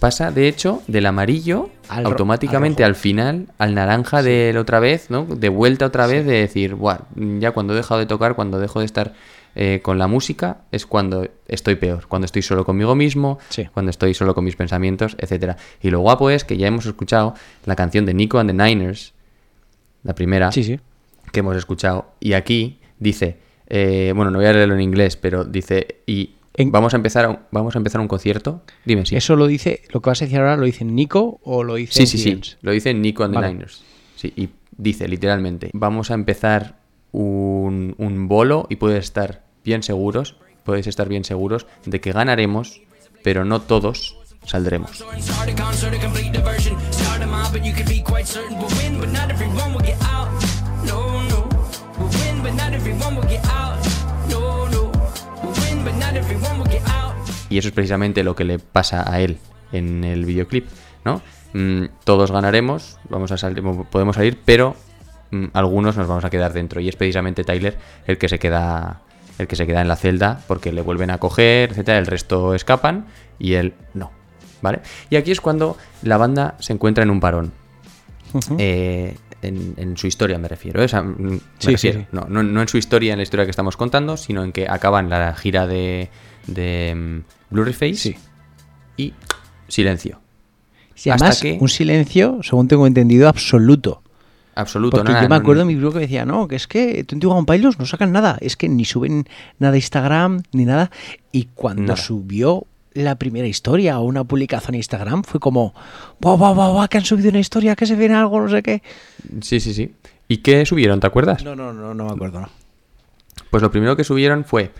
Pasa, 0.00 0.30
de 0.30 0.48
hecho, 0.48 0.82
del 0.86 1.04
amarillo 1.04 1.68
Al 1.90 2.06
automáticamente 2.06 2.84
al 2.84 2.94
final 2.94 3.48
al 3.58 3.74
naranja 3.74 4.22
de 4.22 4.50
la 4.54 4.60
otra 4.60 4.80
vez, 4.80 5.10
¿no? 5.10 5.26
De 5.26 5.50
vuelta 5.50 5.84
otra 5.86 6.06
vez, 6.06 6.24
de 6.24 6.40
decir, 6.40 6.74
Buah, 6.74 7.00
ya 7.38 7.50
cuando 7.52 7.74
he 7.74 7.76
dejado 7.76 8.00
de 8.00 8.06
tocar, 8.06 8.34
cuando 8.34 8.58
dejo 8.58 8.80
de 8.80 8.86
estar 8.86 9.12
eh, 9.56 9.80
con 9.82 9.98
la 9.98 10.06
música, 10.06 10.62
es 10.72 10.86
cuando 10.86 11.28
estoy 11.48 11.74
peor, 11.74 12.06
cuando 12.06 12.24
estoy 12.24 12.40
solo 12.40 12.64
conmigo 12.64 12.94
mismo, 12.94 13.38
Sí. 13.50 13.68
cuando 13.74 13.90
estoy 13.90 14.14
solo 14.14 14.34
con 14.34 14.44
mis 14.44 14.56
pensamientos, 14.56 15.16
etcétera. 15.18 15.56
Y 15.82 15.90
lo 15.90 16.00
guapo 16.00 16.30
es 16.30 16.44
que 16.44 16.56
ya 16.56 16.66
hemos 16.68 16.86
escuchado 16.86 17.34
la 17.66 17.76
canción 17.76 18.06
de 18.06 18.14
Nico 18.14 18.38
and 18.38 18.50
the 18.50 18.54
Niners, 18.56 19.12
la 20.02 20.14
primera 20.14 20.50
Sí, 20.52 20.64
sí. 20.64 20.78
que 21.32 21.40
hemos 21.40 21.56
escuchado, 21.56 22.12
y 22.20 22.32
aquí 22.34 22.78
dice, 22.98 23.38
eh, 23.68 24.12
bueno, 24.14 24.30
no 24.30 24.38
voy 24.38 24.46
a 24.46 24.52
leerlo 24.52 24.74
en 24.74 24.80
inglés, 24.80 25.16
pero 25.16 25.44
dice, 25.44 26.02
y 26.06 26.34
En- 26.54 26.72
vamos 26.72 26.92
a 26.92 26.96
empezar 26.96 27.28
un, 27.28 27.38
vamos 27.52 27.74
a 27.76 27.78
empezar 27.78 28.00
un 28.00 28.08
concierto. 28.08 28.62
Dime 28.84 29.06
si. 29.06 29.14
Eso 29.16 29.36
lo 29.36 29.46
dice, 29.46 29.82
lo 29.90 30.00
que 30.02 30.10
vas 30.10 30.20
a 30.20 30.24
decir 30.24 30.38
ahora 30.40 30.56
lo 30.56 30.64
dice 30.64 30.84
Nico 30.84 31.40
o 31.44 31.62
lo 31.62 31.76
dice 31.76 31.92
Sí, 32.06 32.06
sí, 32.06 32.18
sí. 32.18 32.40
Lo 32.62 32.72
dice 32.72 32.92
Nico 32.92 33.22
and 33.24 33.34
the. 33.38 33.40
Niners. 33.48 33.82
Sí, 34.16 34.32
y 34.36 34.48
dice 34.76 35.06
literalmente, 35.08 35.70
vamos 35.72 36.10
a 36.10 36.14
empezar 36.14 36.78
un, 37.12 37.94
un 37.98 38.28
bolo 38.28 38.66
y 38.68 38.76
puedes 38.76 39.04
estar 39.04 39.44
bien 39.64 39.82
seguros, 39.82 40.36
podéis 40.64 40.86
estar 40.88 41.08
bien 41.08 41.24
seguros 41.24 41.66
de 41.86 42.00
que 42.00 42.12
ganaremos, 42.12 42.82
pero 43.22 43.44
no 43.44 43.60
todos 43.60 44.16
saldremos. 44.44 45.04
Y 57.48 57.58
eso 57.58 57.68
es 57.68 57.74
precisamente 57.74 58.22
lo 58.22 58.36
que 58.36 58.44
le 58.44 58.58
pasa 58.58 59.10
a 59.12 59.20
él 59.20 59.38
en 59.72 60.04
el 60.04 60.24
videoclip, 60.24 60.68
¿no? 61.04 61.20
mm, 61.52 61.86
todos 62.04 62.30
ganaremos, 62.30 62.98
vamos 63.08 63.32
a 63.32 63.36
salir, 63.36 63.62
podemos 63.90 64.16
salir, 64.16 64.38
pero 64.44 64.76
mm, 65.30 65.46
algunos 65.52 65.96
nos 65.96 66.06
vamos 66.06 66.24
a 66.24 66.30
quedar 66.30 66.52
dentro. 66.52 66.80
Y 66.80 66.88
es 66.88 66.96
precisamente 66.96 67.42
Tyler 67.44 67.76
el 68.06 68.18
que 68.18 68.28
se 68.28 68.38
queda 68.38 69.02
el 69.38 69.48
que 69.48 69.56
se 69.56 69.66
queda 69.66 69.80
en 69.80 69.88
la 69.88 69.96
celda 69.96 70.40
porque 70.46 70.70
le 70.70 70.82
vuelven 70.82 71.10
a 71.10 71.18
coger, 71.18 71.70
etcétera, 71.70 71.98
el 71.98 72.06
resto 72.06 72.54
escapan 72.54 73.06
y 73.38 73.54
él 73.54 73.74
no. 73.94 74.19
¿Vale? 74.62 74.80
Y 75.08 75.16
aquí 75.16 75.30
es 75.30 75.40
cuando 75.40 75.76
la 76.02 76.16
banda 76.16 76.56
se 76.60 76.72
encuentra 76.72 77.02
en 77.04 77.10
un 77.10 77.20
parón. 77.20 77.52
Eh, 78.58 79.16
en, 79.42 79.74
en 79.76 79.96
su 79.96 80.06
historia 80.06 80.38
me 80.38 80.48
refiero. 80.48 80.80
¿eh? 80.82 80.84
O 80.84 80.88
sea, 80.88 81.02
mm, 81.02 81.16
me 81.30 81.40
Sí, 81.58 81.70
refiero. 81.72 82.00
sí. 82.00 82.06
No, 82.12 82.26
no, 82.28 82.42
no 82.42 82.60
en 82.62 82.68
su 82.68 82.76
historia, 82.78 83.12
en 83.12 83.18
la 83.18 83.22
historia 83.22 83.44
que 83.44 83.50
estamos 83.50 83.76
contando, 83.76 84.16
sino 84.16 84.44
en 84.44 84.52
que 84.52 84.68
acaban 84.68 85.08
la 85.08 85.34
gira 85.34 85.66
de, 85.66 86.10
de 86.46 86.94
mm, 86.94 87.54
Blurry 87.54 87.72
Face 87.72 88.16
y 88.96 89.14
silencio. 89.68 90.20
Además, 91.06 91.40
que- 91.40 91.56
un 91.60 91.68
silencio, 91.68 92.40
según 92.42 92.68
tengo 92.68 92.86
entendido, 92.86 93.28
absoluto. 93.28 94.02
Absoluto. 94.54 94.98
Porque 94.98 95.12
nada, 95.12 95.22
yo 95.24 95.28
me 95.30 95.36
no- 95.36 95.40
acuerdo 95.40 95.60
de 95.60 95.66
mi 95.66 95.74
blog 95.76 95.94
que 95.94 96.00
decía, 96.00 96.26
no, 96.26 96.46
que 96.46 96.56
es 96.56 96.66
que 96.66 97.04
21 97.08 97.46
Pilots 97.46 97.78
no 97.78 97.86
sacan 97.86 98.12
nada, 98.12 98.36
es 98.42 98.56
que 98.56 98.68
ni 98.68 98.84
suben 98.84 99.24
nada 99.58 99.72
a 99.74 99.76
Instagram 99.76 100.42
ni 100.52 100.66
nada. 100.66 100.90
Y 101.32 101.48
cuando 101.54 101.82
Nada. 101.82 101.96
subió 101.96 102.66
la 102.92 103.16
primera 103.16 103.46
historia 103.46 103.98
o 103.98 104.04
una 104.04 104.24
publicación 104.24 104.74
a 104.74 104.78
Instagram, 104.78 105.22
fue 105.22 105.40
como, 105.40 105.74
guau, 106.20 106.36
guau, 106.36 106.54
guau, 106.54 106.88
que 106.88 106.98
han 106.98 107.04
subido 107.04 107.30
una 107.30 107.38
historia, 107.38 107.76
que 107.76 107.86
se 107.86 107.96
viene 107.96 108.14
algo, 108.14 108.40
no 108.40 108.48
sé 108.48 108.62
qué. 108.62 108.82
Sí, 109.42 109.60
sí, 109.60 109.74
sí. 109.74 109.94
¿Y 110.28 110.38
qué 110.38 110.64
subieron? 110.66 111.00
¿Te 111.00 111.06
acuerdas? 111.06 111.44
No, 111.44 111.56
no, 111.56 111.72
no, 111.72 111.94
no 111.94 112.04
me 112.04 112.12
acuerdo, 112.12 112.40
no. 112.40 112.48
Pues 113.50 113.62
lo 113.62 113.70
primero 113.70 113.96
que 113.96 114.04
subieron 114.04 114.44
fue, 114.44 114.72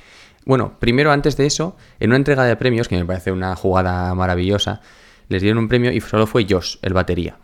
bueno, 0.44 0.74
primero 0.78 1.12
antes 1.12 1.36
de 1.36 1.46
eso, 1.46 1.76
en 1.98 2.10
una 2.10 2.16
entrega 2.16 2.44
de 2.44 2.56
premios, 2.56 2.88
que 2.88 2.96
me 2.96 3.04
parece 3.04 3.32
una 3.32 3.56
jugada 3.56 4.14
maravillosa, 4.14 4.80
les 5.28 5.42
dieron 5.42 5.58
un 5.58 5.68
premio 5.68 5.92
y 5.92 6.00
solo 6.00 6.26
fue 6.26 6.46
Josh, 6.48 6.76
el 6.82 6.92
batería. 6.92 7.38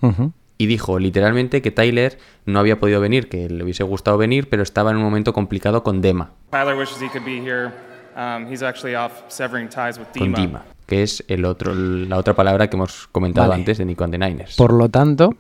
Y 0.59 0.67
dijo 0.67 0.99
literalmente 0.99 1.63
que 1.63 1.71
Tyler 1.71 2.19
no 2.47 2.59
había 2.61 2.81
podido 2.81 3.01
venir, 3.01 3.29
que 3.29 3.49
le 3.49 3.63
hubiese 3.63 3.83
gustado 3.83 4.19
venir, 4.19 4.49
pero 4.49 4.63
estaba 4.63 4.91
en 4.91 4.97
un 4.97 5.03
momento 5.03 5.33
complicado 5.33 5.83
con 5.83 6.01
Dema, 6.01 6.33
Tyler 6.51 6.77
wishes 6.77 7.03
he 7.03 7.09
could 7.09 7.25
be 7.25 7.39
here. 7.39 7.71
Um, 8.17 8.51
he's 8.51 8.63
actually 8.63 8.95
off 8.97 9.13
severing 9.29 9.69
ties 9.69 9.99
with 9.99 10.07
con 10.17 10.33
Dima. 10.33 10.39
Dima, 10.39 10.63
que 10.87 11.03
es 11.03 11.23
el 11.29 11.45
otro, 11.45 11.75
la 11.75 12.17
otra 12.17 12.35
palabra 12.35 12.69
que 12.71 12.77
hemos 12.77 13.09
comentado 13.09 13.49
Vale. 13.51 13.61
antes 13.61 13.77
de 13.79 13.85
Nico 13.85 14.05
and 14.05 14.13
the 14.13 14.19
Niners. 14.19 14.57
Por 14.57 14.73
lo 14.73 14.89
tanto, 14.89 15.35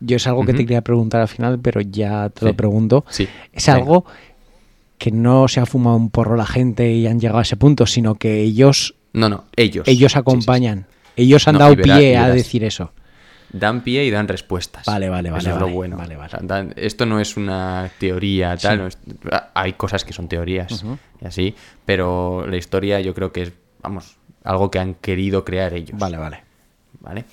yo 0.00 0.16
es 0.16 0.26
algo 0.26 0.44
que 0.44 0.52
te 0.52 0.58
quería 0.66 0.82
preguntar 0.82 1.22
al 1.22 1.28
final, 1.28 1.58
pero 1.60 1.80
ya 1.80 2.28
te 2.28 2.40
Sí. 2.40 2.46
lo 2.46 2.54
pregunto. 2.54 3.04
Sí, 3.08 3.26
Es 3.52 3.66
venga. 3.66 3.78
algo 3.78 4.04
que 4.98 5.10
no 5.10 5.48
se 5.48 5.60
ha 5.60 5.66
fumado 5.66 5.96
un 5.96 6.10
porro 6.10 6.36
la 6.36 6.44
gente 6.44 6.92
y 6.92 7.06
han 7.06 7.18
llegado 7.20 7.38
a 7.38 7.42
ese 7.42 7.56
punto, 7.56 7.86
sino 7.86 8.16
que 8.16 8.40
ellos, 8.42 8.94
No, 9.14 9.30
no, 9.30 9.44
ellos. 9.56 9.88
ellos 9.88 10.12
Sí, 10.12 10.18
sí, 10.18 10.18
sí. 10.18 10.18
acompañan. 10.18 10.86
Ellos 11.16 11.48
han 11.48 11.54
No, 11.54 11.60
dado 11.60 11.76
verás- 11.76 11.98
pie 11.98 12.16
a 12.18 12.28
decir 12.28 12.64
eso. 12.64 12.92
Dan 13.52 13.80
pie 13.82 14.04
y 14.04 14.10
dan 14.10 14.28
respuestas. 14.28 14.86
Vale, 14.86 15.08
vale, 15.08 15.30
vale, 15.30 15.40
Eso 15.42 15.50
es 15.50 15.56
lo 15.56 15.62
vale, 15.66 15.74
bueno. 15.76 15.96
vale, 15.96 16.16
vale. 16.16 16.26
O 16.26 16.30
sea, 16.30 16.40
dan- 16.42 16.72
esto 16.76 17.04
no 17.06 17.18
es 17.20 17.36
una 17.36 17.90
teoría, 17.98 18.56
tal. 18.56 18.78
no 18.78 18.86
es- 18.86 18.98
hay 19.54 19.72
cosas 19.72 20.04
que 20.04 20.12
son 20.12 20.28
teorías 20.28 20.84
y 21.20 21.26
así, 21.26 21.54
pero 21.84 22.46
la 22.46 22.56
historia 22.56 23.00
yo 23.00 23.12
creo 23.14 23.32
que 23.32 23.42
es, 23.42 23.52
vamos, 23.82 24.16
algo 24.44 24.70
que 24.70 24.78
han 24.78 24.94
querido 24.94 25.44
crear 25.44 25.74
ellos. 25.74 25.98
Vale, 25.98 26.16
vale. 26.16 26.42
¿vale? 27.00 27.24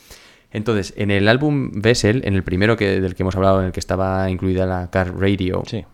Entonces, 0.52 0.94
en 0.98 1.12
el 1.12 1.28
álbum 1.28 1.72
Vessel, 1.74 2.22
en 2.26 2.34
el 2.34 2.44
primero 2.44 2.78
que, 2.78 3.00
del 3.02 3.16
que 3.16 3.24
hemos 3.24 3.36
hablado, 3.36 3.60
en 3.60 3.68
el 3.68 3.72
que 3.72 3.80
estaba 3.80 4.30
incluida 4.30 4.66
la 4.66 4.90
Car 4.90 5.14
Radio, 5.20 5.64
Sí. 5.68 5.86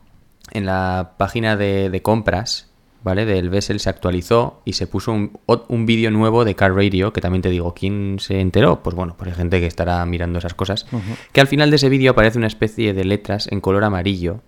en 0.52 0.66
la 0.66 1.14
página 1.18 1.58
de, 1.58 1.90
de 1.90 2.02
compras, 2.02 2.70
¿vale? 3.04 3.26
Del 3.26 3.50
Vessel 3.50 3.80
se 3.80 3.90
actualizó 3.90 4.62
y 4.66 4.74
se 4.74 4.88
puso 4.88 5.12
un, 5.12 5.38
un 5.68 5.86
vídeo 5.86 6.10
nuevo 6.12 6.46
de 6.46 6.56
Car 6.56 6.74
Radio, 6.74 7.14
que 7.14 7.22
también 7.22 7.42
te 7.42 7.50
digo, 7.50 7.74
¿quién 7.74 8.18
se 8.20 8.40
enteró? 8.40 8.82
Pues 8.82 8.96
bueno, 8.96 9.16
pues 9.18 9.30
hay 9.32 9.36
gente 9.36 9.60
que 9.60 9.68
estará 9.68 10.06
mirando 10.06 10.40
esas 10.40 10.54
cosas. 10.54 10.86
Que 11.32 11.42
al 11.42 11.48
final 11.48 11.70
de 11.70 11.76
ese 11.76 11.90
vídeo 11.90 12.12
aparece 12.12 12.38
una 12.38 12.48
especie 12.48 12.94
de 12.94 13.04
letras 13.04 13.48
en 13.52 13.62
color 13.62 13.84
amarillo, 13.84 14.42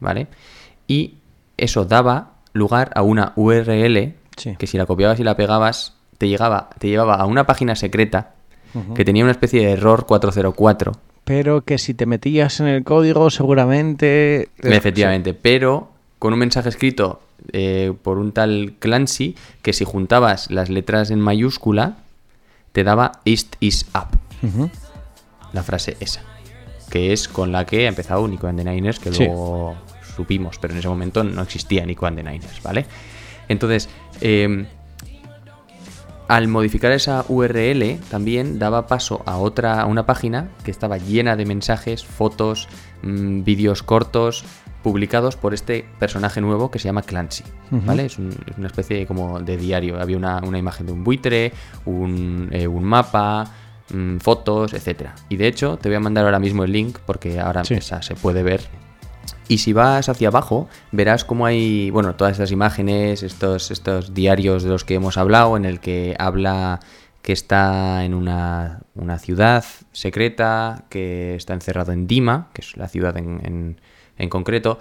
¿vale? 0.00 0.26
Y 0.86 1.14
eso 1.56 1.84
daba 1.84 2.32
lugar 2.52 2.90
a 2.94 3.02
una 3.02 3.32
URL 3.36 4.14
Sí. 4.36 4.56
que 4.58 4.66
si 4.66 4.78
la 4.78 4.86
copiabas 4.86 5.20
y 5.20 5.24
la 5.24 5.36
pegabas, 5.36 5.94
te, 6.16 6.26
llegaba, 6.26 6.70
te 6.78 6.88
llevaba 6.88 7.16
a 7.16 7.26
una 7.26 7.46
página 7.46 7.76
secreta 7.76 8.32
que 8.94 9.04
tenía 9.04 9.22
una 9.24 9.32
especie 9.32 9.60
de 9.66 9.72
error 9.72 10.06
404. 10.06 10.92
Pero 11.24 11.60
que 11.62 11.76
si 11.76 11.92
te 11.92 12.06
metías 12.06 12.58
en 12.60 12.66
el 12.68 12.82
código, 12.84 13.28
seguramente. 13.28 14.48
Efectivamente, 14.62 15.34
pero 15.34 15.90
con 16.18 16.32
un 16.32 16.38
mensaje 16.38 16.70
escrito 16.70 17.20
eh, 17.52 17.92
por 18.02 18.18
un 18.18 18.32
tal 18.32 18.74
Clancy 18.78 19.34
que 19.62 19.72
si 19.72 19.84
juntabas 19.84 20.50
las 20.50 20.68
letras 20.70 21.10
en 21.10 21.20
mayúscula 21.20 21.96
te 22.72 22.84
daba 22.84 23.12
East 23.24 23.56
is 23.60 23.86
up, 23.94 24.08
la 25.52 25.62
frase 25.62 25.96
esa, 26.00 26.22
que 26.90 27.12
es 27.12 27.28
con 27.28 27.52
la 27.52 27.66
que 27.66 27.86
ha 27.86 27.88
empezado 27.88 28.26
Nico 28.28 28.46
and 28.46 28.58
the 28.62 28.70
Niners, 28.70 28.98
que 28.98 29.12
Sí. 29.12 29.24
luego 29.24 29.76
supimos, 30.16 30.58
pero 30.58 30.72
en 30.74 30.78
ese 30.80 30.88
momento 30.88 31.22
no 31.24 31.42
existía 31.42 31.84
Nico 31.86 32.06
and 32.06 32.16
the 32.16 32.22
Niners, 32.22 32.62
¿vale? 32.62 32.86
Entonces, 33.48 33.88
eh, 34.20 34.66
al 36.28 36.48
modificar 36.48 36.92
esa 36.92 37.24
URL 37.28 37.98
también 38.10 38.58
daba 38.58 38.86
paso 38.86 39.22
a 39.26 39.36
otra 39.36 39.80
a 39.82 39.86
una 39.86 40.06
página 40.06 40.48
que 40.64 40.70
estaba 40.70 40.96
llena 40.96 41.36
de 41.36 41.44
mensajes, 41.44 42.04
fotos, 42.04 42.68
mm, 43.02 43.42
vídeos 43.44 43.82
cortos 43.82 44.44
publicados 44.82 45.36
por 45.36 45.54
este 45.54 45.84
personaje 45.98 46.40
nuevo 46.40 46.70
que 46.70 46.78
se 46.78 46.86
llama 46.86 47.02
Clancy, 47.02 47.44
¿vale? 47.70 48.06
Es, 48.06 48.18
un- 48.18 48.30
es 48.50 48.58
una 48.58 48.66
especie 48.66 49.06
como 49.06 49.40
de 49.40 49.56
diario. 49.56 50.00
Había 50.00 50.16
una, 50.16 50.38
una 50.46 50.58
imagen 50.58 50.86
de 50.86 50.92
un 50.92 51.04
buitre, 51.04 51.52
un, 51.84 52.48
eh, 52.52 52.66
un 52.66 52.84
mapa, 52.84 53.44
mm, 53.92 54.16
fotos, 54.18 54.72
etcétera. 54.74 55.14
Y 55.28 55.36
de 55.36 55.46
hecho 55.46 55.76
te 55.76 55.88
voy 55.88 55.96
a 55.96 56.00
mandar 56.00 56.24
ahora 56.24 56.38
mismo 56.38 56.64
el 56.64 56.72
link 56.72 56.98
porque 57.06 57.38
ahora 57.40 57.64
Sí. 57.64 57.74
esa 57.74 58.02
se 58.02 58.14
puede 58.14 58.42
ver 58.42 58.60
y 59.48 59.58
si 59.58 59.72
vas 59.72 60.08
hacia 60.08 60.28
abajo, 60.28 60.68
verás 60.92 61.24
cómo 61.24 61.46
hay, 61.46 61.90
bueno, 61.90 62.14
todas 62.14 62.32
estas 62.32 62.50
imágenes, 62.52 63.22
estos, 63.22 63.70
estos 63.70 64.14
diarios 64.14 64.62
de 64.62 64.70
los 64.70 64.84
que 64.84 64.94
hemos 64.94 65.16
hablado, 65.18 65.56
en 65.56 65.64
el 65.64 65.78
que 65.80 66.16
habla 66.18 66.80
que 67.22 67.32
está 67.32 68.04
en 68.04 68.14
una, 68.14 68.80
una 68.94 69.18
ciudad 69.18 69.64
secreta, 69.92 70.84
que 70.88 71.34
está 71.36 71.54
encerrado 71.54 71.92
en 71.92 72.06
Dima, 72.06 72.48
que 72.52 72.62
es 72.62 72.76
la 72.76 72.88
ciudad 72.88 73.16
en, 73.16 73.40
en- 73.44 73.80
en 74.18 74.28
concreto, 74.28 74.78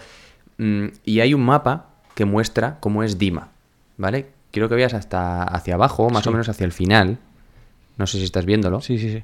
mm, 0.58 0.86
y 1.06 1.20
hay 1.22 1.34
un 1.34 1.42
mapa 1.44 1.88
que 2.16 2.26
muestra 2.26 2.78
cómo 2.80 3.04
es 3.04 3.18
Dima, 3.18 3.50
¿vale? 3.98 4.28
Quiero 4.52 4.68
que 4.70 4.76
veas 4.76 4.94
hasta 4.94 5.44
hacia 5.44 5.76
abajo, 5.76 6.10
más 6.10 6.28
o 6.28 6.32
menos 6.32 6.50
hacia 6.50 6.66
el 6.66 6.72
final. 6.74 7.18
No 7.98 8.06
sé 8.08 8.18
si 8.18 8.26
estás 8.26 8.46
viéndolo. 8.46 8.82
Sí, 8.82 8.98
sí, 8.98 9.12
sí. 9.12 9.24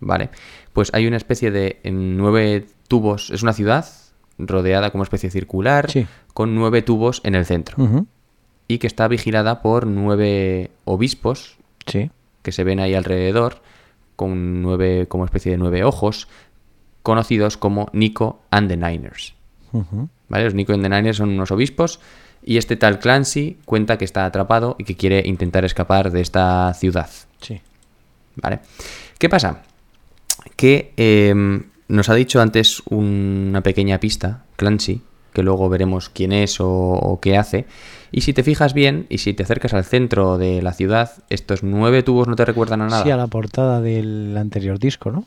Vale, 0.00 0.30
pues 0.72 0.90
hay 0.94 1.06
una 1.06 1.16
especie 1.16 1.50
de 1.52 1.78
nueve 1.84 2.66
tubos, 2.88 3.30
es 3.30 3.42
una 3.44 3.52
ciudad 3.52 3.86
rodeada 4.38 4.90
como 4.90 5.04
especie 5.04 5.30
circular, 5.30 5.90
Sí. 5.90 6.06
con 6.34 6.56
nueve 6.56 6.82
tubos 6.82 7.20
en 7.24 7.36
el 7.36 7.44
centro 7.46 7.76
y 8.66 8.78
que 8.78 8.86
está 8.88 9.06
vigilada 9.06 9.62
por 9.62 9.86
nueve 9.86 10.70
obispos 10.84 11.56
Sí. 11.86 12.10
que 12.42 12.50
se 12.50 12.64
ven 12.64 12.80
ahí 12.80 12.94
alrededor, 12.94 13.62
con 14.16 14.60
nueve, 14.62 15.06
como 15.08 15.24
especie 15.24 15.52
de 15.52 15.58
nueve 15.58 15.84
ojos, 15.84 16.26
conocidos 17.02 17.56
como 17.56 17.88
Nico 17.92 18.40
and 18.50 18.68
the 18.68 18.76
Niners. 18.76 19.34
¿Vale? 20.28 20.44
Los 20.44 20.54
Nico 20.54 20.72
and 20.72 20.82
the 20.82 20.88
Niners 20.88 21.16
son 21.16 21.30
unos 21.30 21.50
obispos 21.50 22.00
y 22.44 22.56
este 22.56 22.76
tal 22.76 22.98
Clancy 22.98 23.58
cuenta 23.64 23.98
que 23.98 24.04
está 24.04 24.24
atrapado 24.26 24.76
y 24.78 24.84
que 24.84 24.96
quiere 24.96 25.22
intentar 25.26 25.64
escapar 25.64 26.10
de 26.10 26.20
esta 26.20 26.72
ciudad. 26.74 27.08
Sí. 27.40 27.60
¿Vale? 28.36 28.60
¿Qué 29.18 29.28
pasa? 29.28 29.62
Que 30.56 30.92
eh, 30.96 31.34
nos 31.88 32.08
ha 32.08 32.14
dicho 32.14 32.40
antes 32.40 32.82
una 32.88 33.60
pequeña 33.62 34.00
pista, 34.00 34.44
Clancy, 34.56 35.02
que 35.32 35.42
luego 35.42 35.68
veremos 35.68 36.08
quién 36.08 36.32
es 36.32 36.60
o, 36.60 36.68
o 36.68 37.20
qué 37.20 37.38
hace. 37.38 37.66
Y 38.10 38.22
si 38.22 38.32
te 38.32 38.42
fijas 38.42 38.74
bien 38.74 39.06
y 39.08 39.18
si 39.18 39.32
te 39.32 39.42
acercas 39.42 39.72
al 39.72 39.84
centro 39.84 40.36
de 40.36 40.60
la 40.60 40.72
ciudad, 40.72 41.12
estos 41.30 41.62
nueve 41.62 42.02
tubos 42.02 42.28
no 42.28 42.36
te 42.36 42.44
recuerdan 42.44 42.82
a 42.82 42.88
nada. 42.88 43.02
Sí, 43.02 43.10
a 43.10 43.16
la 43.16 43.26
portada 43.28 43.80
del 43.80 44.36
anterior 44.36 44.78
disco, 44.78 45.10
¿no? 45.10 45.24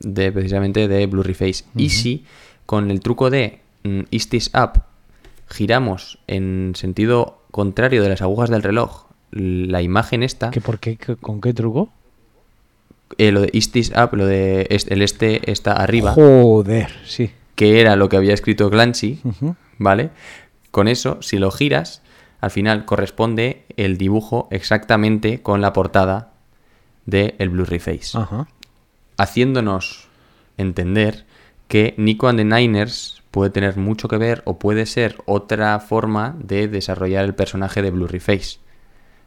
De 0.00 0.32
precisamente 0.32 0.88
de 0.88 1.06
Blurry 1.06 1.34
Face. 1.34 1.64
Y 1.76 1.90
si 1.90 2.24
con 2.66 2.90
el 2.90 3.00
truco 3.00 3.30
de 3.30 3.60
mm, 3.84 4.00
East 4.10 4.34
is 4.34 4.50
Up 4.54 4.82
giramos 5.48 6.18
en 6.26 6.72
sentido 6.74 7.38
contrario 7.50 8.02
de 8.02 8.08
las 8.08 8.22
agujas 8.22 8.50
del 8.50 8.62
reloj 8.62 9.06
la 9.30 9.82
imagen 9.82 10.22
esta, 10.22 10.50
¿Que 10.50 10.60
por 10.60 10.78
qué? 10.78 10.96
¿Que- 10.96 11.16
¿Con 11.16 11.40
qué 11.40 11.52
truco? 11.54 11.90
eh, 13.18 13.30
lo 13.30 13.40
de 13.42 13.50
East 13.52 13.76
is 13.76 13.92
Up, 13.96 14.14
lo 14.16 14.26
de 14.26 14.66
est- 14.70 14.90
el 14.90 15.00
este 15.02 15.50
está 15.50 15.72
arriba, 15.74 16.12
Joder, 16.12 16.90
sí. 17.06 17.30
que 17.54 17.80
era 17.80 17.94
lo 17.96 18.08
que 18.08 18.16
había 18.16 18.34
escrito 18.34 18.68
Clancy, 18.70 19.20
Ujú. 19.24 19.54
¿vale? 19.78 20.10
Con 20.72 20.88
eso, 20.88 21.18
si 21.22 21.38
lo 21.38 21.50
giras, 21.52 22.02
al 22.40 22.50
final 22.50 22.84
corresponde 22.84 23.64
el 23.76 23.96
dibujo 23.96 24.48
exactamente 24.50 25.40
con 25.40 25.60
la 25.60 25.72
portada 25.72 26.32
de 27.06 27.36
el 27.38 27.50
Blurry 27.50 27.78
Face. 27.78 28.18
Ajá. 28.18 28.48
Haciéndonos 29.16 30.08
entender 30.56 31.24
que 31.68 31.94
Nico 31.96 32.28
and 32.28 32.38
the 32.38 32.44
Niners 32.44 33.22
puede 33.30 33.50
tener 33.50 33.76
mucho 33.76 34.08
que 34.08 34.16
ver 34.16 34.42
o 34.44 34.58
puede 34.58 34.86
ser 34.86 35.18
otra 35.26 35.78
forma 35.80 36.36
de 36.38 36.68
desarrollar 36.68 37.24
el 37.24 37.34
personaje 37.34 37.82
de 37.82 37.90
Blurry 37.90 38.20
Face. 38.20 38.58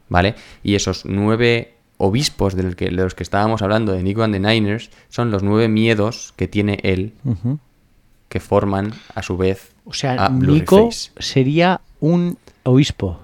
¿Vale? 0.08 0.34
Y 0.64 0.74
esos 0.74 1.04
nueve 1.04 1.74
obispos 1.96 2.56
de 2.56 2.62
los 2.90 3.14
que 3.14 3.22
estábamos 3.22 3.62
hablando 3.62 3.92
de 3.92 4.02
Nico 4.02 4.22
and 4.22 4.34
the 4.34 4.40
Niners 4.40 4.90
son 5.08 5.30
los 5.30 5.42
nueve 5.42 5.68
miedos 5.68 6.32
que 6.36 6.48
tiene 6.48 6.80
él, 6.82 7.12
que 8.28 8.40
forman 8.40 8.94
a 9.14 9.22
su 9.22 9.36
vez 9.36 9.72
O 9.84 9.92
sea, 9.92 10.26
a 10.26 10.28
Nico 10.30 10.88
sería 11.18 11.80
un 12.00 12.38
obispo. 12.64 13.20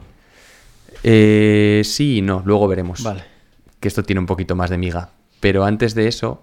Eh, 1.02 1.82
sí 1.84 2.18
y 2.18 2.22
no, 2.22 2.42
luego 2.44 2.68
veremos. 2.68 3.02
Vale. 3.02 3.24
Que 3.80 3.88
esto 3.88 4.02
tiene 4.02 4.20
un 4.20 4.26
poquito 4.26 4.54
más 4.54 4.70
de 4.70 4.78
miga. 4.78 5.10
Pero 5.40 5.64
antes 5.64 5.94
de 5.94 6.08
eso, 6.08 6.42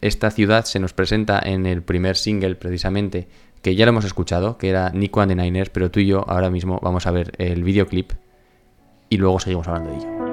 esta 0.00 0.30
ciudad 0.30 0.64
se 0.64 0.78
nos 0.78 0.92
presenta 0.94 1.38
en 1.44 1.66
el 1.66 1.82
primer 1.82 2.16
single, 2.16 2.54
precisamente, 2.56 3.28
que 3.60 3.74
ya 3.74 3.84
lo 3.84 3.90
hemos 3.90 4.04
escuchado, 4.04 4.58
que 4.58 4.68
era 4.68 4.90
Nico 4.90 5.20
and 5.20 5.30
the 5.30 5.36
Niners, 5.36 5.70
pero 5.70 5.90
tú 5.90 6.00
y 6.00 6.06
yo 6.06 6.24
ahora 6.28 6.50
mismo 6.50 6.80
vamos 6.82 7.06
a 7.06 7.10
ver 7.10 7.32
el 7.38 7.62
videoclip 7.62 8.12
y 9.08 9.18
luego 9.18 9.38
seguimos 9.38 9.68
hablando 9.68 9.90
de 9.90 9.96
ello. 9.98 10.32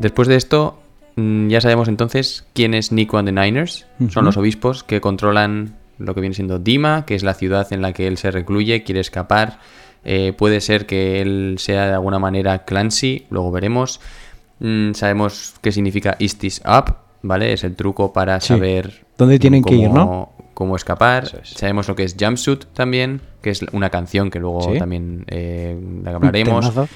Después 0.00 0.28
de 0.28 0.36
esto, 0.36 0.78
mm, 1.16 1.48
ya 1.48 1.60
sabemos 1.60 1.88
entonces 1.88 2.46
quién 2.54 2.72
es 2.72 2.90
Nico 2.90 3.18
and 3.18 3.28
the 3.28 3.32
Niners. 3.32 3.86
Son 4.08 4.24
los 4.24 4.38
obispos 4.38 4.82
que 4.82 5.00
controlan 5.00 5.76
lo 5.98 6.14
que 6.14 6.22
viene 6.22 6.34
siendo 6.34 6.58
Dima, 6.58 7.04
que 7.04 7.14
es 7.14 7.22
la 7.22 7.34
ciudad 7.34 7.70
en 7.72 7.82
la 7.82 7.92
que 7.92 8.06
él 8.06 8.16
se 8.16 8.30
recluye, 8.30 8.82
quiere 8.82 9.00
escapar. 9.00 9.58
Eh, 10.04 10.32
puede 10.36 10.60
ser 10.60 10.86
que 10.86 11.20
él 11.20 11.56
sea 11.58 11.86
de 11.86 11.92
alguna 11.92 12.18
manera 12.18 12.64
Clancy, 12.64 13.26
luego 13.30 13.50
veremos. 13.52 14.00
Mm, 14.60 14.92
sabemos 14.94 15.54
qué 15.60 15.72
significa 15.72 16.16
East 16.18 16.42
is 16.44 16.62
Up, 16.66 16.94
¿vale? 17.22 17.52
Es 17.52 17.64
el 17.64 17.76
truco 17.76 18.12
para 18.12 18.40
Sí. 18.40 18.48
saber 18.48 19.04
¿Dónde 19.18 19.38
tienen 19.38 19.62
que 19.62 19.74
ir, 19.74 19.88
cómo- 19.88 19.96
no? 20.04 20.32
Cómo 20.54 20.76
escapar. 20.76 21.24
Es. 21.42 21.50
Sabemos 21.50 21.88
lo 21.88 21.94
que 21.96 22.04
es 22.04 22.16
Jumpsuit 22.18 22.64
también, 22.74 23.20
que 23.42 23.50
es 23.50 23.62
una 23.72 23.88
canción 23.90 24.30
que 24.30 24.38
luego 24.40 24.60
Sí. 24.72 24.78
también 24.78 25.24
eh, 25.28 25.78
la 26.02 26.12
hablaremos 26.16 26.68
Temazo. 26.70 26.88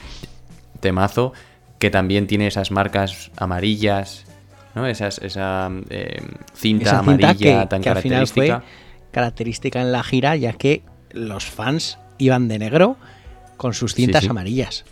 temazo 0.81 1.33
que 1.79 1.91
también 1.91 2.27
tiene 2.27 2.47
esas 2.47 2.71
marcas 2.71 3.31
amarillas, 3.37 4.25
¿no? 4.75 4.87
Esas, 4.87 5.19
esa 5.19 5.71
eh, 5.91 6.21
cinta 6.55 6.85
Esa 6.91 6.99
amarilla 7.01 7.35
cinta 7.35 7.61
que, 7.63 7.67
tan 7.69 7.83
que 7.83 7.89
al 7.91 7.99
final 7.99 8.27
fue 8.27 8.47
característica. 8.49 9.11
característica 9.11 9.81
en 9.81 9.93
la 9.93 10.03
gira, 10.03 10.37
ya 10.37 10.53
que 10.53 10.83
los 11.13 11.47
fans 11.47 11.99
iban 12.19 12.49
de 12.49 12.59
negro 12.59 12.97
con 13.57 13.75
sus 13.75 13.95
cintas 13.95 14.25
sí. 14.25 14.31
amarillas. 14.31 14.85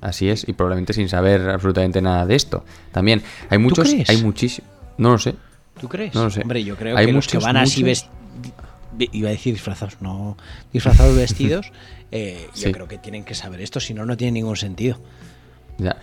Así 0.00 0.28
es, 0.28 0.48
y 0.48 0.52
probablemente 0.52 0.92
sin 0.92 1.08
saber 1.08 1.48
absolutamente 1.48 2.02
nada 2.02 2.26
de 2.26 2.34
esto. 2.34 2.64
También 2.90 3.22
hay 3.48 3.58
muchos, 3.58 3.88
crees? 3.88 4.10
hay 4.10 4.16
muchísimos, 4.22 4.68
no 4.98 5.10
lo 5.12 5.18
sé. 5.18 5.36
¿Tú 5.80 5.88
crees? 5.88 6.14
No 6.14 6.24
lo 6.24 6.30
sé. 6.30 6.42
Hombre, 6.42 6.64
yo 6.64 6.76
creo 6.76 6.96
Hay 6.96 7.06
que 7.06 7.12
los 7.12 7.26
que 7.26 7.36
muchos, 7.36 7.44
van 7.44 7.56
así 7.56 7.82
muchos. 7.84 8.08
vestidos. 8.10 9.12
Iba 9.12 9.28
a 9.28 9.32
decir 9.32 9.54
disfrazados, 9.54 9.96
no. 10.00 10.36
Disfrazados 10.72 11.16
vestidos. 11.16 11.72
eh, 12.10 12.48
Yo 12.54 12.72
creo 12.72 12.88
que 12.88 12.98
tienen 12.98 13.24
que 13.24 13.34
saber 13.34 13.60
esto, 13.62 13.80
si 13.80 13.94
no, 13.94 14.04
no 14.04 14.16
tiene 14.16 14.32
ningún 14.32 14.56
sentido. 14.56 14.98
Ya. 15.78 15.96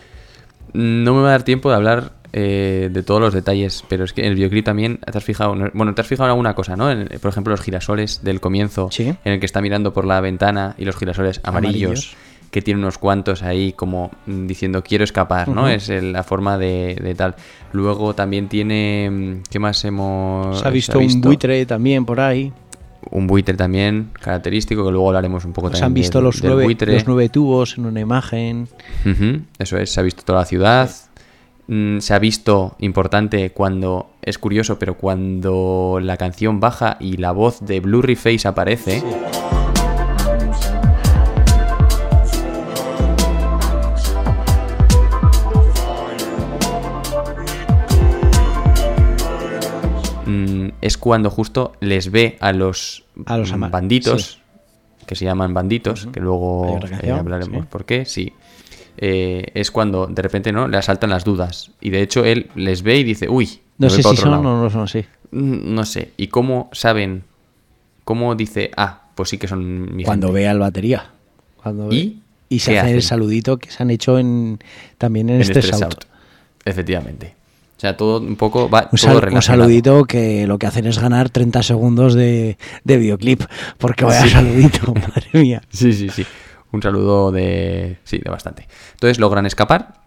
No 0.74 1.14
me 1.14 1.22
va 1.22 1.28
a 1.28 1.32
dar 1.32 1.43
tiempo 1.43 1.70
de 1.70 1.76
hablar 1.76 2.14
eh, 2.34 2.90
de 2.92 3.04
todos 3.04 3.20
los 3.22 3.34
detalles, 3.34 3.84
pero 3.90 4.04
es 4.04 4.14
que 4.14 4.22
en 4.22 4.28
el 4.28 4.36
videoclip 4.36 4.66
también 4.66 4.98
te 5.00 5.18
has 5.18 5.24
fijado, 5.24 5.56
no- 5.56 5.70
bueno, 5.74 5.96
te 5.96 6.02
has 6.02 6.08
fijado 6.08 6.28
en 6.28 6.32
alguna 6.32 6.54
cosa, 6.54 6.76
¿no? 6.76 6.92
En- 6.92 7.08
por 7.22 7.30
ejemplo, 7.30 7.52
los 7.52 7.62
girasoles 7.62 8.24
del 8.24 8.40
comienzo, 8.40 8.90
Sí. 8.92 9.08
en 9.24 9.34
el 9.34 9.40
que 9.40 9.46
está 9.46 9.62
mirando 9.62 9.94
por 9.94 10.06
la 10.06 10.22
ventana 10.22 10.76
y 10.78 10.86
los 10.86 10.96
girasoles 10.96 11.42
amarillos, 11.44 11.90
Amarillos. 11.90 12.16
que 12.52 12.62
tiene 12.62 12.80
unos 12.80 12.98
cuantos 12.98 13.42
ahí 13.44 13.74
como 13.74 14.12
mm, 14.26 14.48
diciendo 14.48 14.84
quiero 14.84 15.04
escapar, 15.04 15.48
¿no? 15.50 15.68
Es 15.68 15.90
el- 15.90 16.14
la 16.14 16.24
forma 16.24 16.58
de, 16.58 16.98
de 17.02 17.16
tal. 17.16 17.36
Luego 17.74 18.14
también 18.16 18.48
tiene, 18.48 19.10
mm, 19.12 19.44
¿qué 19.50 19.60
más 19.60 19.84
hemos? 19.86 20.60
Se 20.60 20.68
ha 20.68 20.72
visto 20.72 20.98
un 21.00 21.22
buitre 21.22 21.66
también 21.66 22.06
por 22.06 22.20
ahí. 22.20 22.52
Un 23.12 23.28
buitre 23.28 23.56
también 23.56 24.10
característico, 24.22 24.84
que 24.86 24.92
luego 24.92 25.08
hablaremos 25.08 25.46
un 25.46 25.54
poco 25.54 25.70
Se 25.70 25.74
también 25.74 25.86
han 25.86 25.94
visto 25.94 26.22
los 26.22 26.44
nueve, 26.44 26.66
buitre. 26.66 26.94
los 26.94 27.08
nueve 27.08 27.30
tubos 27.30 27.78
en 27.78 27.86
una 27.86 28.02
imagen. 28.02 28.68
Eso 29.58 29.78
es, 29.78 29.92
se 29.92 30.00
ha 30.00 30.04
visto 30.04 30.24
toda 30.24 30.40
la 30.40 30.46
ciudad. 30.46 30.90
Mm, 31.70 31.99
Se 31.99 32.15
ha 32.15 32.20
visto, 32.20 32.76
importante, 32.80 33.51
cuando. 33.51 34.09
Es 34.24 34.39
curioso, 34.39 34.80
pero 34.80 34.97
cuando 34.97 35.99
la 36.01 36.17
canción 36.17 36.59
baja 36.59 36.97
y 36.99 37.17
la 37.17 37.32
voz 37.32 37.61
de 37.61 37.80
Blurry 37.80 38.15
Face 38.15 38.47
aparece. 38.47 39.03
mm, 50.26 50.70
Es 50.82 50.97
cuando 50.97 51.30
justo 51.30 51.74
les 51.80 52.11
ve 52.11 52.38
a 52.39 52.51
los, 52.51 53.05
A 53.26 53.38
los 53.38 53.51
banditos, 53.70 54.39
que 55.05 55.15
se 55.15 55.26
llaman 55.26 55.53
banditos, 55.53 56.07
que 56.07 56.20
luego 56.20 56.80
eh, 57.01 57.11
hablaremos 57.11 57.61
sí. 57.61 57.67
por 57.70 57.86
qué, 57.86 58.05
sí. 58.05 58.34
Eh, 59.02 59.45
es 59.54 59.72
cuando 59.72 60.08
de 60.08 60.22
repente 60.22 60.52
no 60.52 60.68
le 60.68 60.76
asaltan 60.78 61.10
las 61.10 61.24
dudas. 61.24 61.72
Y 61.80 61.89
de 61.89 62.02
hecho 62.02 62.26
él 62.26 62.50
les 62.56 62.82
ve 62.84 62.97
y 62.97 63.04
dice, 63.06 63.30
uy, 63.30 63.62
No 63.78 63.89
sé 63.89 64.04
si 64.04 64.16
son 64.18 64.32
lado". 64.32 64.41
o 64.41 64.64
no 64.64 64.70
son 64.70 64.82
así. 64.82 65.06
Mm, 65.32 65.74
No 65.74 65.86
sé. 65.86 66.12
¿Y 66.18 66.28
cómo 66.28 66.70
saben? 66.74 67.24
¿Cómo 68.04 68.36
dice, 68.36 68.72
ah, 68.76 69.04
pues 69.16 69.30
sí 69.30 69.38
que 69.38 69.47
son 69.47 69.95
mi 69.95 70.04
Cuando 70.04 70.28
gente"? 70.28 70.41
ve 70.41 70.47
al 70.50 70.60
batería. 70.60 71.12
Cuando 71.64 71.88
ve- 71.88 71.95
¿Y? 71.95 72.20
y 72.50 72.60
se 72.60 72.78
hace 72.80 72.93
el 72.95 73.02
saludito 73.04 73.58
que 73.58 73.70
se 73.72 73.82
han 73.84 73.89
hecho 73.91 74.20
en 74.20 74.60
también 74.97 75.30
en, 75.30 75.36
En 75.36 75.41
este 75.41 75.62
Stress 75.62 75.82
Out. 75.84 75.93
Out. 75.93 76.04
Efectivamente. 76.66 77.36
O 77.78 77.80
sea, 77.80 77.95
todo 77.95 78.20
un 78.20 78.36
poco 78.36 78.70
va 78.70 78.89
Un, 78.91 78.97
todo 78.97 78.97
sal- 78.97 79.16
un 79.16 79.22
relacionado. 79.22 79.64
saludito 79.64 80.04
que 80.04 80.45
lo 80.45 80.58
que 80.60 80.68
hacen 80.68 80.86
es 80.88 81.00
ganar 81.00 81.30
30 81.30 81.64
segundos 81.64 82.14
de, 82.16 82.58
de 82.84 82.97
videoclip. 82.97 83.43
Porque 83.78 84.04
vaya 84.04 84.24
Sí. 84.24 84.30
saludito, 84.32 84.93
madre 84.93 85.28
mía. 85.34 85.62
Sí, 85.70 85.93
sí, 85.93 86.10
sí. 86.10 86.26
Un 86.72 86.82
saludo 86.82 87.32
de. 87.32 87.97
Sí, 88.03 88.20
de 88.20 88.30
bastante. 88.30 88.67
Entonces 88.93 89.20
logran 89.20 89.45
escapar. 89.45 90.01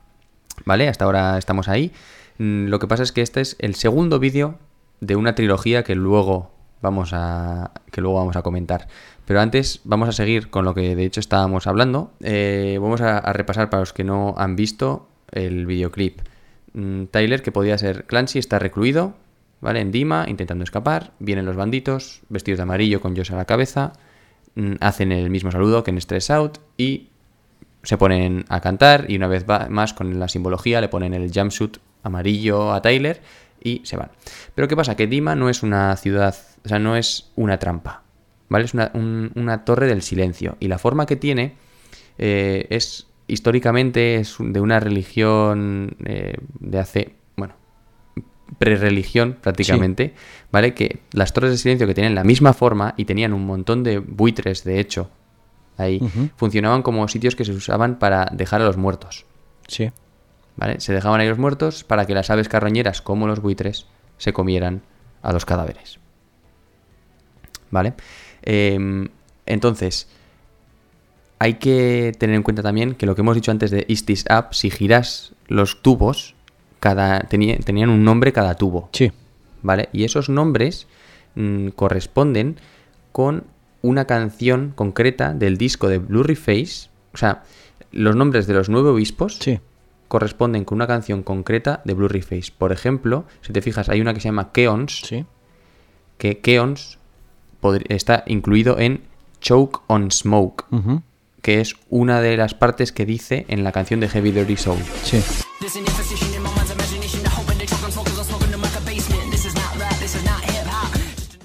¿Vale? 0.65 0.89
Hasta 0.89 1.05
ahora 1.05 1.39
estamos 1.39 1.69
ahí. 1.69 1.93
Mm, 2.39 2.67
Lo 2.67 2.79
que 2.79 2.87
pasa 2.87 3.03
es 3.03 3.13
que 3.13 3.23
este 3.23 3.41
es 3.41 3.57
el 3.59 3.75
segundo 3.75 4.19
vídeo 4.19 4.59
de 5.01 5.17
una 5.17 5.35
trilogía 5.35 5.83
que 5.83 5.95
luego 5.95 6.53
vamos 6.81 7.11
a. 7.13 7.73
que 7.91 8.01
luego 8.01 8.19
vamos 8.19 8.37
a 8.37 8.43
comentar. 8.43 8.87
Pero 9.25 9.41
antes 9.41 9.81
vamos 9.85 10.09
a 10.09 10.13
seguir 10.13 10.51
con 10.51 10.65
lo 10.65 10.75
que 10.75 10.95
de 10.95 11.05
hecho 11.05 11.21
estábamos 11.21 11.67
hablando. 11.67 12.13
Eh, 12.21 12.79
vamos 12.81 13.01
a, 13.01 13.19
a 13.19 13.33
repasar 13.33 13.71
para 13.71 13.81
los 13.81 13.93
que 13.93 14.05
no 14.05 14.35
han 14.37 14.57
visto 14.57 15.09
el 15.33 15.67
videoclip. 15.67 16.21
Mm, 16.75 17.05
Tyler, 17.07 17.43
que 17.43 17.53
podía 17.53 17.77
ser 17.79 18.05
Clancy, 18.07 18.39
está 18.39 18.59
recluido, 18.59 19.15
¿vale? 19.61 19.81
En 19.81 19.91
Dima, 19.91 20.27
intentando 20.29 20.65
escapar. 20.65 21.13
Vienen 21.19 21.45
los 21.47 21.57
banditos, 21.57 22.21
vestidos 22.29 22.59
de 22.59 22.63
amarillo 22.63 23.01
con 23.01 23.17
Josh 23.17 23.33
a 23.33 23.37
la 23.37 23.47
cabeza. 23.47 23.93
Mm, 24.55 24.75
Hacen 24.81 25.13
el 25.13 25.31
mismo 25.31 25.51
saludo 25.51 25.83
que 25.85 25.91
en 25.91 26.01
Stress 26.01 26.31
Out 26.31 26.59
y 26.77 27.09
se 27.83 27.97
ponen 27.99 28.45
a 28.49 28.61
cantar. 28.61 29.07
Y 29.09 29.17
una 29.17 29.27
vez 29.29 29.45
más, 29.69 29.93
con 29.95 30.19
la 30.19 30.29
simbología, 30.29 30.81
le 30.81 30.89
ponen 30.89 31.15
el 31.15 31.31
jumpsuit 31.33 31.79
amarillo 32.03 32.73
a 32.73 32.83
Tyler 32.83 33.21
y 33.63 33.81
se 33.85 33.97
van. 33.97 34.11
Pero 34.55 34.69
¿qué 34.69 34.77
pasa? 34.77 34.97
Que 34.97 35.07
Dima 35.07 35.35
no 35.35 35.49
es 35.49 35.63
una 35.63 35.97
ciudad, 35.97 36.35
o 36.65 36.69
sea, 36.69 36.79
no 36.79 36.97
es 36.97 37.31
una 37.37 37.59
trampa, 37.59 38.03
¿vale? 38.49 38.65
Es 38.65 38.75
una, 38.75 38.91
un- 38.95 39.31
una 39.35 39.65
torre 39.65 39.87
del 39.87 40.03
silencio. 40.03 40.57
Y 40.61 40.69
la 40.69 40.79
forma 40.79 41.07
que 41.07 41.17
tiene 41.17 41.55
eh, 42.19 42.67
es 42.71 43.07
históricamente 43.29 44.17
es 44.17 44.37
de 44.39 44.61
una 44.61 44.79
religión 44.81 45.97
eh, 46.05 46.35
de 46.61 46.79
hace, 46.79 47.15
prereligión 48.59 49.37
prácticamente, 49.41 50.15
¿vale? 50.51 50.75
Que 50.75 51.01
las 51.13 51.33
torres 51.33 51.51
de 51.51 51.59
silencio 51.59 51.87
que 51.87 51.95
tienen 51.95 52.15
la 52.15 52.25
misma 52.25 52.53
forma 52.53 52.95
y 52.97 53.05
tenían 53.05 53.33
un 53.33 53.47
montón 53.47 53.83
de 53.83 53.99
buitres, 53.99 54.65
de 54.65 54.81
hecho, 54.81 55.11
ahí, 55.79 56.01
funcionaban 56.37 56.83
como 56.83 57.07
sitios 57.09 57.37
que 57.37 57.45
se 57.45 57.53
usaban 57.53 57.99
para 57.99 58.27
dejar 58.33 58.61
a 58.61 58.65
los 58.65 58.77
muertos, 58.77 59.25
Sí. 59.69 59.91
¿vale? 60.57 60.81
Se 60.81 60.93
dejaban 60.93 61.21
ahí 61.21 61.29
los 61.29 61.39
muertos 61.39 61.85
para 61.85 62.07
que 62.07 62.15
las 62.15 62.31
aves 62.31 62.49
carroñeras, 62.49 63.01
como 63.01 63.27
los 63.27 63.41
buitres, 63.41 63.87
se 64.19 64.33
comieran 64.33 64.83
a 65.23 65.33
los 65.33 65.45
cadáveres. 65.45 65.99
¿Vale? 67.71 67.95
Em, 68.43 69.09
entonces, 69.47 70.09
hay 71.39 71.55
que 71.55 72.13
tener 72.19 72.37
en 72.37 72.43
cuenta 72.43 72.63
también 72.63 72.95
que 72.95 73.07
lo 73.07 73.15
que 73.15 73.23
hemos 73.23 73.35
dicho 73.35 73.51
antes 73.51 73.71
de 73.71 73.87
East 73.89 74.09
is 74.11 74.25
Up, 74.31 74.53
si 74.55 74.71
giras 74.71 75.33
los 75.49 75.83
tubos, 75.83 76.35
cada, 76.83 77.21
tenía- 77.21 77.59
tenían 77.61 77.91
un 77.91 78.03
nombre 78.05 78.33
cada 78.33 78.57
tubo. 78.57 78.89
Sí. 78.93 79.13
¿Vale? 79.63 79.89
Y 79.93 80.03
esos 80.03 80.29
nombres 80.29 80.89
mm, 81.37 81.69
corresponden 81.69 82.57
con 83.13 83.45
una 83.83 84.05
canción 84.07 84.73
concreta 84.75 85.33
del 85.33 85.57
disco 85.59 85.87
de 85.89 85.99
Blurry 85.99 86.35
Face. 86.35 86.89
O 87.15 87.17
sea, 87.17 87.45
los 87.93 88.17
nombres 88.17 88.49
de 88.49 88.55
los 88.55 88.69
nueve 88.69 88.89
obispos 88.91 89.37
Sí. 89.39 89.61
corresponden 90.09 90.65
con 90.65 90.77
una 90.77 90.89
canción 90.89 91.23
concreta 91.23 91.81
de 91.85 91.95
Blurry 91.95 92.23
Face. 92.23 92.51
Por 92.59 92.73
ejemplo, 92.73 93.27
si 93.43 93.53
te 93.53 93.63
fijas, 93.63 93.89
hay 93.89 94.01
una 94.01 94.13
que 94.13 94.21
se 94.21 94.29
llama 94.29 94.51
Keons, 94.51 95.03
Sí. 95.07 95.25
que 96.19 96.41
Keons 96.41 96.99
está 97.89 98.25
incluido 98.27 98.81
en 98.81 99.03
Choke 99.41 99.81
on 99.87 100.11
Smoke, 100.11 100.65
que 101.43 101.61
es 101.61 101.77
una 101.91 102.21
de 102.21 102.37
las 102.37 102.55
partes 102.55 102.91
que 102.91 103.07
dice 103.07 103.45
en 103.49 103.63
la 103.63 103.71
canción 103.71 104.01
de 104.01 104.09
Heavy 104.09 104.33
Dirty 104.33 104.57
Soul. 104.57 104.79
Sí. 105.05 105.23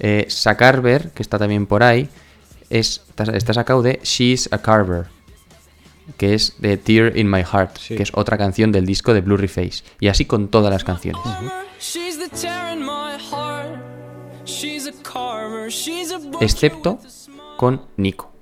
Eh, 0.00 0.26
Sakarver, 0.28 1.10
que 1.10 1.22
está 1.22 1.38
también 1.38 1.66
por 1.66 1.82
ahí, 1.82 2.08
es, 2.70 3.02
está, 3.32 3.54
sacado 3.54 3.82
de 3.82 4.00
She's 4.02 4.48
a 4.52 4.58
Carver, 4.58 5.06
que 6.16 6.34
es 6.34 6.54
de 6.58 6.76
Tear 6.76 7.16
in 7.16 7.30
My 7.30 7.42
Heart, 7.42 7.78
que 7.88 8.02
es 8.02 8.10
otra 8.14 8.38
canción 8.38 8.72
del 8.72 8.86
disco 8.86 9.12
de 9.14 9.20
Blurry 9.20 9.48
Face. 9.48 9.82
Y 10.00 10.08
así 10.08 10.24
con 10.24 10.48
todas 10.48 10.70
las 10.72 10.84
canciones. 10.84 11.20
She's 11.80 12.18
the 12.18 12.28
tear 12.28 12.76
in 12.76 12.80
my 12.84 13.16
heart. 13.30 13.78
She's 14.44 14.86
a 14.86 14.92
carver. 15.02 15.68
She's 15.70 16.10
a 16.12 16.18
butcher 16.18 16.42
excepto 16.42 16.98
con 17.56 17.82
Nico. 17.96 18.32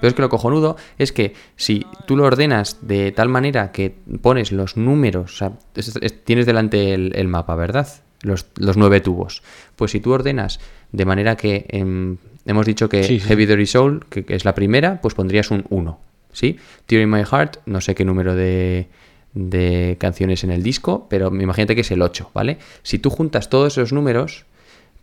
Pero 0.00 0.08
es 0.08 0.14
que 0.14 0.22
lo 0.22 0.28
cojonudo 0.28 0.76
es 0.98 1.12
que 1.12 1.34
si 1.56 1.86
tú 2.06 2.16
lo 2.16 2.24
ordenas 2.24 2.78
de 2.82 3.12
tal 3.12 3.28
manera 3.28 3.72
que 3.72 3.96
pones 4.20 4.52
los 4.52 4.76
números, 4.76 5.32
o 5.32 5.36
sea, 5.36 5.52
es- 5.74 5.96
es- 6.00 6.24
tienes 6.24 6.44
delante 6.46 6.92
el, 6.92 7.12
el 7.14 7.28
mapa, 7.28 7.54
¿verdad? 7.54 7.88
Los, 8.24 8.46
los 8.56 8.76
nueve 8.76 9.00
tubos. 9.00 9.42
Pues 9.76 9.92
si 9.92 10.00
tú 10.00 10.10
ordenas 10.12 10.58
de 10.92 11.04
manera 11.04 11.36
que 11.36 11.66
em, 11.68 12.16
hemos 12.46 12.66
dicho 12.66 12.88
que 12.88 13.04
Sí, 13.04 13.20
sí. 13.20 13.28
Heavy 13.28 13.46
Dirty 13.46 13.66
Soul, 13.66 14.06
que, 14.10 14.24
que 14.24 14.34
es 14.34 14.44
la 14.44 14.54
primera, 14.54 15.00
pues 15.00 15.14
pondrías 15.14 15.50
un 15.50 15.64
1, 15.70 15.98
¿sí? 16.32 16.58
Tear 16.86 17.02
in 17.02 17.10
My 17.10 17.22
Heart, 17.24 17.58
no 17.66 17.80
sé 17.80 17.94
qué 17.94 18.04
número 18.04 18.34
de, 18.34 18.88
de 19.34 19.96
canciones 20.00 20.42
en 20.42 20.50
el 20.50 20.62
disco, 20.62 21.06
pero 21.08 21.28
imagínate 21.28 21.74
que 21.74 21.82
es 21.82 21.90
el 21.92 22.02
8, 22.02 22.30
¿vale? 22.34 22.58
Si 22.82 22.98
tú 22.98 23.10
juntas 23.10 23.48
todos 23.50 23.74
esos 23.74 23.92
números, 23.92 24.46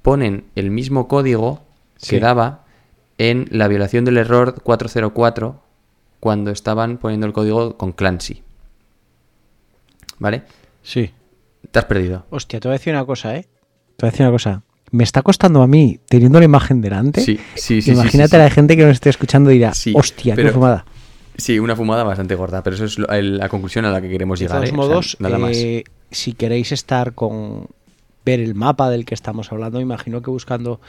ponen 0.02 0.46
el 0.56 0.72
mismo 0.72 1.08
código 1.08 1.64
Sí. 1.98 2.16
que 2.16 2.20
daba 2.20 2.66
en 3.20 3.46
la 3.52 3.68
violación 3.68 4.04
del 4.06 4.18
error 4.18 4.64
404 4.64 5.62
cuando 6.20 6.50
estaban 6.50 6.98
poniendo 6.98 7.28
el 7.28 7.34
código 7.34 7.78
con 7.78 7.92
Clancy. 7.92 8.42
¿Vale? 10.18 10.42
Sí. 10.82 11.12
Te 11.70 11.80
has 11.80 11.86
perdido. 11.86 12.26
Hostia, 12.30 12.60
te 12.60 12.68
voy 12.68 12.76
a 12.76 12.78
decir 12.78 12.94
una 12.94 13.06
cosa, 13.06 13.36
¿eh? 13.36 13.44
Te 13.98 14.06
voy 14.06 14.08
a 14.08 14.12
decir 14.12 14.26
una 14.26 14.32
cosa. 14.32 14.64
Me 14.92 15.04
está 15.04 15.22
costando 15.22 15.62
a 15.62 15.68
mí, 15.68 16.00
teniendo 16.10 16.40
la 16.40 16.46
imagen 16.46 16.82
delante. 16.82 17.22
Sí, 17.22 17.40
sí, 17.56 17.82
sí, 17.82 17.92
Imagínate 17.92 18.30
sí, 18.30 18.36
sí, 18.36 18.42
a 18.42 18.44
la 18.44 18.50
gente 18.50 18.76
que 18.76 18.84
nos 18.84 18.92
esté 18.94 19.10
escuchando 19.10 19.50
y 19.52 19.56
dirá, 19.56 19.72
hostia, 19.94 20.36
qué 20.36 20.42
pero- 20.42 20.54
fumada. 20.54 20.86
Sí, 21.38 21.60
una 21.60 21.76
fumada 21.78 22.04
bastante 22.04 22.36
gorda, 22.36 22.62
pero 22.62 22.76
eso 22.76 22.86
es 22.86 22.98
la 23.00 23.48
conclusión 23.48 23.86
a 23.86 23.92
la 23.92 24.02
que 24.02 24.10
queremos 24.10 24.38
De 24.40 24.46
llegar. 24.48 24.60
todos 24.60 24.70
¿eh? 24.70 24.74
O 24.74 24.76
sea, 24.84 24.88
modos, 24.90 25.18
nada 25.20 25.38
más. 25.38 25.56
eh, 25.58 25.86
si 26.12 26.34
queréis 26.34 26.74
estar 26.74 27.14
con 27.14 27.68
ver 28.26 28.42
el 28.42 28.54
mapa 28.54 28.90
del 28.90 29.06
que 29.06 29.14
estamos 29.16 29.50
hablando, 29.52 29.80
imagino 29.80 30.22
que 30.22 30.30
buscando 30.30 30.82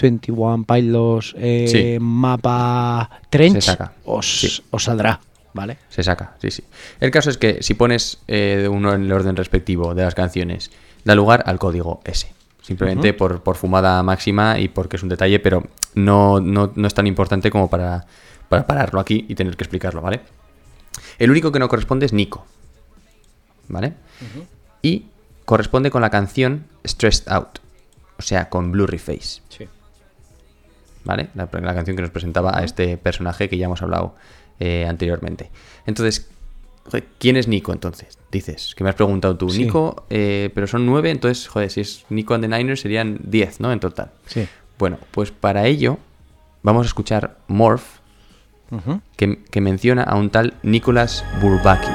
21 0.00 0.64
Pilots 0.64 1.34
eh, 1.38 1.66
Sí. 1.68 1.96
mapa 2.00 3.10
Trench. 3.30 3.76
Os, 4.04 4.62
os 4.70 4.84
saldrá, 4.84 5.20
¿vale? 5.54 5.78
Se 5.88 6.02
saca, 6.02 6.36
sí, 6.40 6.50
sí. 6.50 6.64
El 7.00 7.10
caso 7.10 7.30
es 7.30 7.38
que 7.38 7.62
si 7.62 7.74
pones 7.74 8.18
eh, 8.28 8.68
uno 8.70 8.92
en 8.92 9.04
el 9.04 9.12
orden 9.12 9.36
respectivo 9.36 9.94
de 9.94 10.02
las 10.02 10.14
canciones, 10.14 10.70
da 11.04 11.14
lugar 11.14 11.44
al 11.46 11.58
código 11.58 12.02
S. 12.04 12.30
Simplemente 12.60 13.12
por, 13.12 13.42
por 13.42 13.56
fumada 13.56 14.02
máxima 14.02 14.58
y 14.58 14.68
porque 14.68 14.96
es 14.96 15.02
un 15.02 15.10
detalle, 15.10 15.38
pero 15.38 15.64
no, 15.94 16.40
no, 16.40 16.72
no 16.74 16.86
es 16.86 16.94
tan 16.94 17.06
importante 17.06 17.50
como 17.50 17.68
para, 17.68 18.06
para 18.48 18.66
pararlo 18.66 19.00
aquí 19.00 19.26
y 19.28 19.34
tener 19.34 19.56
que 19.56 19.64
explicarlo, 19.64 20.00
¿vale? 20.00 20.20
El 21.18 21.30
único 21.30 21.52
que 21.52 21.58
no 21.58 21.68
corresponde 21.68 22.06
es 22.06 22.12
Nico. 22.12 22.46
¿Vale? 23.68 23.94
Y 24.82 25.06
corresponde 25.44 25.90
con 25.90 26.02
la 26.02 26.10
canción 26.10 26.66
Stressed 26.86 27.30
Out. 27.30 27.60
O 28.18 28.22
sea, 28.22 28.48
con 28.48 28.72
Blurry 28.72 28.98
Face. 28.98 29.42
Sí. 29.48 29.68
¿vale? 31.04 31.28
La, 31.34 31.48
la 31.52 31.74
canción 31.74 31.96
que 31.96 32.02
nos 32.02 32.10
presentaba 32.10 32.56
a 32.56 32.64
este 32.64 32.96
personaje 32.96 33.48
que 33.48 33.56
ya 33.56 33.66
hemos 33.66 33.82
hablado 33.82 34.14
eh, 34.60 34.86
anteriormente. 34.88 35.50
Entonces, 35.86 36.28
joder, 36.86 37.06
¿quién 37.18 37.36
es 37.36 37.48
Nico 37.48 37.72
entonces? 37.72 38.18
Dices, 38.30 38.74
que 38.74 38.84
me 38.84 38.90
has 38.90 38.96
preguntado 38.96 39.36
tú. 39.36 39.50
Sí. 39.50 39.64
Nico, 39.64 40.04
eh, 40.10 40.50
pero 40.54 40.66
son 40.66 40.86
nueve, 40.86 41.10
entonces, 41.10 41.48
joder, 41.48 41.70
si 41.70 41.80
es 41.80 42.04
Nico 42.08 42.34
and 42.34 42.44
the 42.44 42.48
Niners 42.48 42.80
serían 42.80 43.18
diez, 43.22 43.60
¿no? 43.60 43.72
En 43.72 43.80
total. 43.80 44.10
Sí. 44.26 44.46
Bueno, 44.78 44.98
pues 45.10 45.30
para 45.30 45.66
ello 45.66 45.98
vamos 46.62 46.86
a 46.86 46.88
escuchar 46.88 47.38
Morph, 47.48 47.84
que, 49.16 49.44
que 49.44 49.60
menciona 49.60 50.02
a 50.02 50.16
un 50.16 50.30
tal 50.30 50.54
Nicolas 50.62 51.24
Bourbaki. 51.40 51.90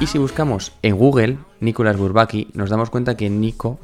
Y 0.00 0.06
si 0.06 0.18
buscamos 0.18 0.72
en 0.82 0.96
Google 0.98 1.38
Nicolas 1.60 1.96
Bourbaki, 1.96 2.48
nos 2.52 2.68
damos 2.68 2.90
cuenta 2.90 3.16
que 3.16 3.30
Nico, 3.30 3.78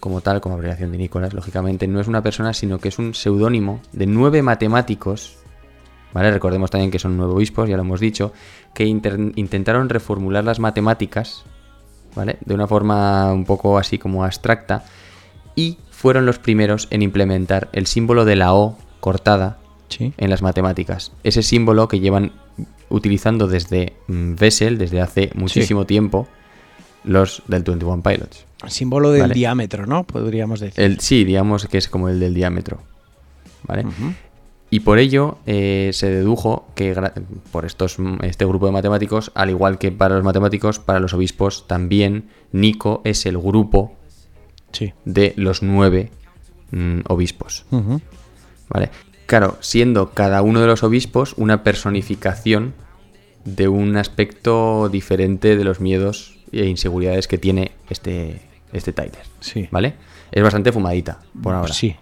como 0.00 0.20
tal, 0.20 0.42
como 0.42 0.56
abreviación 0.56 0.92
de 0.92 0.98
Nicolas, 0.98 1.32
lógicamente, 1.32 1.88
no 1.88 1.98
es 1.98 2.08
una 2.08 2.22
persona, 2.22 2.52
sino 2.52 2.78
que 2.78 2.88
es 2.88 2.98
un 2.98 3.14
seudónimo 3.14 3.80
de 3.92 4.06
nueve 4.06 4.42
matemáticos, 4.42 5.38
¿vale? 6.12 6.30
Recordemos 6.30 6.70
también 6.70 6.90
que 6.90 6.98
son 6.98 7.16
nueve 7.16 7.32
obispos, 7.32 7.70
ya 7.70 7.76
lo 7.76 7.82
hemos 7.84 8.00
dicho, 8.00 8.34
que 8.74 8.84
intentaron 8.84 9.88
reformular 9.88 10.44
las 10.44 10.60
matemáticas, 10.60 11.44
¿vale? 12.14 12.36
De 12.44 12.52
una 12.52 12.66
forma 12.66 13.32
un 13.32 13.46
poco 13.46 13.78
así 13.78 13.96
como 13.96 14.24
abstracta, 14.24 14.84
y 15.56 15.78
fueron 15.90 16.26
los 16.26 16.38
primeros 16.38 16.86
en 16.90 17.02
implementar 17.02 17.68
el 17.72 17.86
símbolo 17.86 18.24
de 18.24 18.36
la 18.36 18.54
O 18.54 18.78
cortada 19.00 19.58
Sí. 19.88 20.12
en 20.18 20.30
las 20.30 20.42
matemáticas. 20.42 21.12
Ese 21.24 21.42
símbolo 21.42 21.88
que 21.88 22.00
llevan 22.00 22.32
utilizando 22.88 23.46
desde 23.48 23.94
mm, 24.08 24.34
Bessel, 24.34 24.78
desde 24.78 25.00
hace 25.00 25.30
muchísimo 25.34 25.86
tiempo, 25.86 26.26
los 27.04 27.42
del 27.46 27.62
21 27.62 28.02
Pilots. 28.02 28.44
Símbolo 28.66 29.12
del 29.12 29.22
Vale. 29.22 29.34
diámetro, 29.34 29.86
¿no? 29.86 30.04
Podríamos 30.04 30.60
decir. 30.60 30.82
El, 30.82 31.00
sí, 31.00 31.24
digamos 31.24 31.66
que 31.66 31.78
es 31.78 31.88
como 31.88 32.08
el 32.08 32.18
del 32.20 32.34
diámetro. 32.34 32.78
¿Vale? 33.64 33.84
Y 34.70 34.80
por 34.80 34.98
ello 34.98 35.38
eh, 35.46 35.90
se 35.92 36.10
dedujo 36.10 36.66
que 36.74 36.94
por 37.52 37.64
estos, 37.64 37.98
mm, 37.98 38.18
este 38.24 38.44
grupo 38.44 38.66
de 38.66 38.72
matemáticos, 38.72 39.30
al 39.34 39.50
igual 39.50 39.78
que 39.78 39.92
para 39.92 40.16
los 40.16 40.24
matemáticos, 40.24 40.78
para 40.80 40.98
los 40.98 41.14
obispos 41.14 41.66
también, 41.68 42.28
Nico 42.52 43.02
es 43.04 43.26
el 43.26 43.38
grupo 43.38 43.95
Sí. 44.72 44.92
de 45.04 45.32
los 45.36 45.62
nueve 45.62 46.10
mm, 46.70 47.00
obispos. 47.08 47.64
¿Vale? 48.68 48.90
Claro, 49.26 49.58
siendo 49.60 50.10
cada 50.10 50.42
uno 50.42 50.60
de 50.60 50.66
los 50.66 50.82
obispos 50.82 51.34
una 51.36 51.62
personificación 51.62 52.74
de 53.44 53.68
un 53.68 53.96
aspecto 53.96 54.88
diferente 54.88 55.56
de 55.56 55.64
los 55.64 55.80
miedos 55.80 56.38
e 56.52 56.66
inseguridades 56.66 57.28
que 57.28 57.38
tiene 57.38 57.72
este, 57.90 58.42
este 58.72 58.92
Tyler. 58.92 59.22
Sí. 59.40 59.68
¿Vale? 59.70 59.94
Es 60.32 60.42
bastante 60.42 60.72
fumadita, 60.72 61.20
por 61.42 61.54
ahora. 61.54 61.72
Sí. 61.72 61.96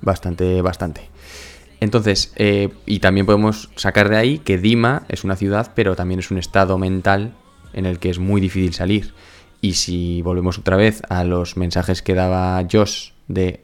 Bastante, 0.00 0.60
bastante. 0.62 1.08
Entonces, 1.80 2.32
eh, 2.36 2.70
y 2.86 2.98
también 2.98 3.26
podemos 3.26 3.70
sacar 3.76 4.08
de 4.08 4.16
ahí 4.16 4.38
que 4.38 4.58
Dima 4.58 5.04
es 5.08 5.24
una 5.24 5.36
ciudad, 5.36 5.72
pero 5.74 5.94
también 5.94 6.20
es 6.20 6.30
un 6.30 6.38
estado 6.38 6.78
mental 6.78 7.34
en 7.72 7.86
el 7.86 7.98
que 7.98 8.10
es 8.10 8.18
muy 8.18 8.40
difícil 8.40 8.74
salir. 8.74 9.14
Y 9.60 9.74
si 9.74 10.22
volvemos 10.22 10.58
otra 10.58 10.76
vez 10.76 11.02
a 11.08 11.24
los 11.24 11.56
mensajes 11.56 12.02
que 12.02 12.14
daba 12.14 12.62
Josh 12.70 13.10
de 13.26 13.60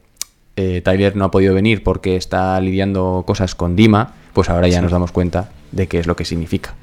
eh, 0.56 0.80
Tyler 0.84 1.14
no 1.16 1.24
ha 1.26 1.30
podido 1.30 1.54
venir 1.54 1.82
porque 1.82 2.16
está 2.16 2.60
lidiando 2.60 3.24
cosas 3.26 3.54
con 3.54 3.76
Dima, 3.76 4.14
pues 4.32 4.50
ahora 4.50 4.66
ya 4.68 4.80
nos 4.82 4.90
damos 4.92 5.12
cuenta 5.12 5.50
de 5.72 5.86
qué 5.88 5.98
es 5.98 6.06
lo 6.06 6.14
que 6.16 6.24
significa. 6.24 6.74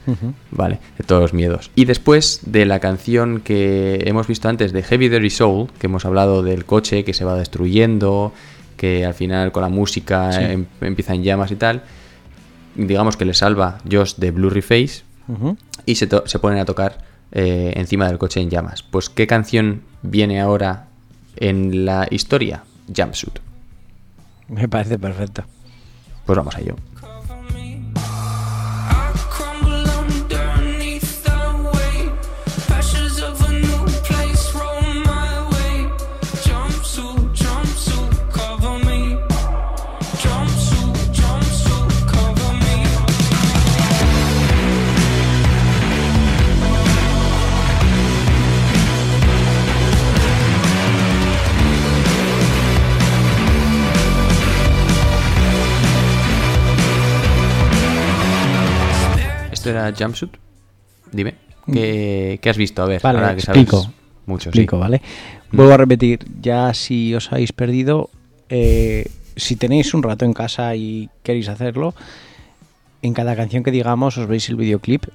¿vale? 0.51 0.79
De 0.97 1.03
todos 1.05 1.21
los 1.21 1.33
miedos. 1.33 1.71
Y 1.75 1.85
después 1.85 2.41
de 2.45 2.65
la 2.65 2.79
canción 2.79 3.41
que 3.41 4.01
hemos 4.05 4.27
visto 4.27 4.47
antes 4.49 4.71
de 4.73 4.83
Heavy 4.83 5.09
Dirty 5.09 5.29
Soul, 5.29 5.67
que 5.79 5.87
hemos 5.87 6.05
hablado 6.05 6.43
del 6.43 6.65
coche 6.65 7.03
que 7.03 7.13
se 7.13 7.23
va 7.25 7.35
destruyendo, 7.35 8.33
que 8.77 9.05
al 9.05 9.13
final 9.13 9.51
con 9.51 9.61
la 9.63 9.69
música 9.69 10.31
Sí. 10.31 10.41
em- 10.43 10.65
empieza 10.81 11.13
en 11.13 11.23
llamas 11.23 11.51
y 11.51 11.55
tal, 11.55 11.83
digamos 12.75 13.15
que 13.17 13.25
le 13.25 13.33
salva 13.33 13.79
Josh 13.89 14.15
de 14.15 14.31
Blurry 14.31 14.61
Face 14.61 15.03
y 15.85 15.95
se, 15.95 16.07
se 16.25 16.39
ponen 16.39 16.59
a 16.59 16.65
tocar 16.65 16.97
eh, 17.31 17.73
encima 17.75 18.07
del 18.07 18.17
coche 18.17 18.41
en 18.41 18.49
llamas. 18.49 18.83
Pues 18.83 19.09
¿qué 19.09 19.27
canción 19.27 19.83
viene 20.01 20.41
ahora 20.41 20.87
en 21.37 21.85
la 21.85 22.07
historia? 22.09 22.63
Jumpsuit. 22.95 23.39
Me 24.47 24.67
parece 24.67 24.99
perfecto. 24.99 25.43
Pues 26.25 26.37
vamos 26.37 26.55
a 26.55 26.59
ello. 26.59 26.75
Era 59.71 59.93
Jumpsuit? 59.97 60.31
Dime. 61.11 61.35
¿Qué, 61.71 62.39
qué 62.41 62.49
has 62.49 62.57
visto? 62.57 62.81
A 62.83 62.85
ver, 62.85 62.99
Mm. 63.01 63.03
Vale, 63.03 63.19
ahora 63.19 63.35
que 63.35 63.41
sabes 63.41 63.61
explico. 63.63 63.91
mucho. 64.25 64.43
sí. 64.43 64.49
Explico, 64.49 64.79
¿vale? 64.79 65.01
Vuelvo 65.51 65.73
a 65.73 65.77
repetir, 65.77 66.19
ya 66.41 66.73
si 66.73 67.13
os 67.13 67.31
habéis 67.31 67.51
perdido, 67.53 68.09
eh, 68.49 69.05
si 69.35 69.55
tenéis 69.55 69.93
un 69.93 70.03
rato 70.03 70.25
en 70.25 70.33
casa 70.33 70.75
y 70.75 71.09
queréis 71.23 71.49
hacerlo, 71.49 71.93
en 73.01 73.13
cada 73.13 73.35
canción 73.35 73.63
que 73.63 73.71
digamos 73.71 74.17
os 74.17 74.27
veis 74.27 74.47
el 74.49 74.55
videoclip 74.55 75.05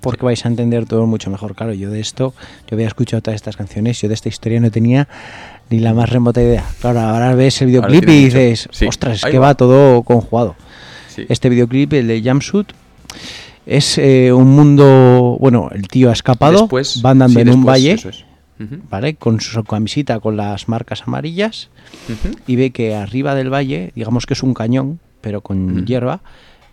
porque 0.00 0.24
vais 0.24 0.42
a 0.46 0.48
entender 0.48 0.86
todo 0.86 1.06
mucho 1.06 1.28
mejor. 1.30 1.54
Claro, 1.54 1.74
yo 1.74 1.90
de 1.90 2.00
esto, 2.00 2.32
yo 2.68 2.74
había 2.74 2.86
escuchado 2.86 3.20
todas 3.20 3.36
estas 3.36 3.56
canciones, 3.56 4.00
yo 4.00 4.08
de 4.08 4.14
esta 4.14 4.30
historia 4.30 4.58
no 4.60 4.70
tenía 4.70 5.08
ni 5.68 5.78
la 5.78 5.92
más 5.92 6.08
remota 6.08 6.40
idea. 6.42 6.64
Claro, 6.80 7.00
ahora 7.00 7.34
ves 7.34 7.60
el 7.60 7.66
videoclip 7.68 8.04
y 8.04 8.06
mucho. 8.06 8.38
dices, 8.38 8.68
Sí. 8.72 8.86
ostras, 8.86 9.18
es 9.24 9.30
que 9.30 9.38
va. 9.38 9.48
va 9.48 9.54
todo 9.56 10.02
conjugado. 10.02 10.56
Sí. 11.08 11.26
Este 11.28 11.50
videoclip, 11.50 11.92
el 11.92 12.06
de 12.08 12.22
Jumpsuit, 12.24 12.68
es 13.76 13.98
eh, 13.98 14.32
un 14.32 14.48
mundo, 14.48 15.36
bueno, 15.40 15.68
el 15.72 15.88
tío 15.88 16.10
ha 16.10 16.12
escapado, 16.12 16.60
Después- 16.62 17.02
va 17.04 17.10
andando 17.10 17.34
sí, 17.40 17.42
en 17.42 17.54
un 17.54 17.64
valle, 17.64 17.92
es. 17.92 18.24
¿vale? 18.90 19.14
Con 19.14 19.40
su 19.40 19.62
camisita 19.64 20.20
con 20.20 20.36
las 20.36 20.68
marcas 20.68 21.02
amarillas 21.06 21.70
y 22.46 22.56
ve 22.56 22.70
que 22.72 22.94
arriba 22.94 23.34
del 23.34 23.52
valle, 23.52 23.92
digamos 23.94 24.26
que 24.26 24.34
es 24.34 24.42
un 24.42 24.52
cañón, 24.54 25.00
pero 25.20 25.40
con 25.40 25.86
hierba, 25.86 26.20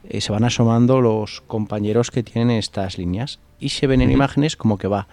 eh, 0.10 0.20
se 0.22 0.32
van 0.32 0.44
asomando 0.44 1.00
los 1.02 1.42
compañeros 1.48 2.12
que 2.12 2.24
tienen 2.24 2.52
estas 2.58 2.98
líneas 2.98 3.40
y 3.60 3.70
se 3.70 3.88
ven 3.88 4.02
en 4.02 4.12
imágenes 4.12 4.56
como 4.58 4.78
que 4.78 4.88
va 4.88 5.08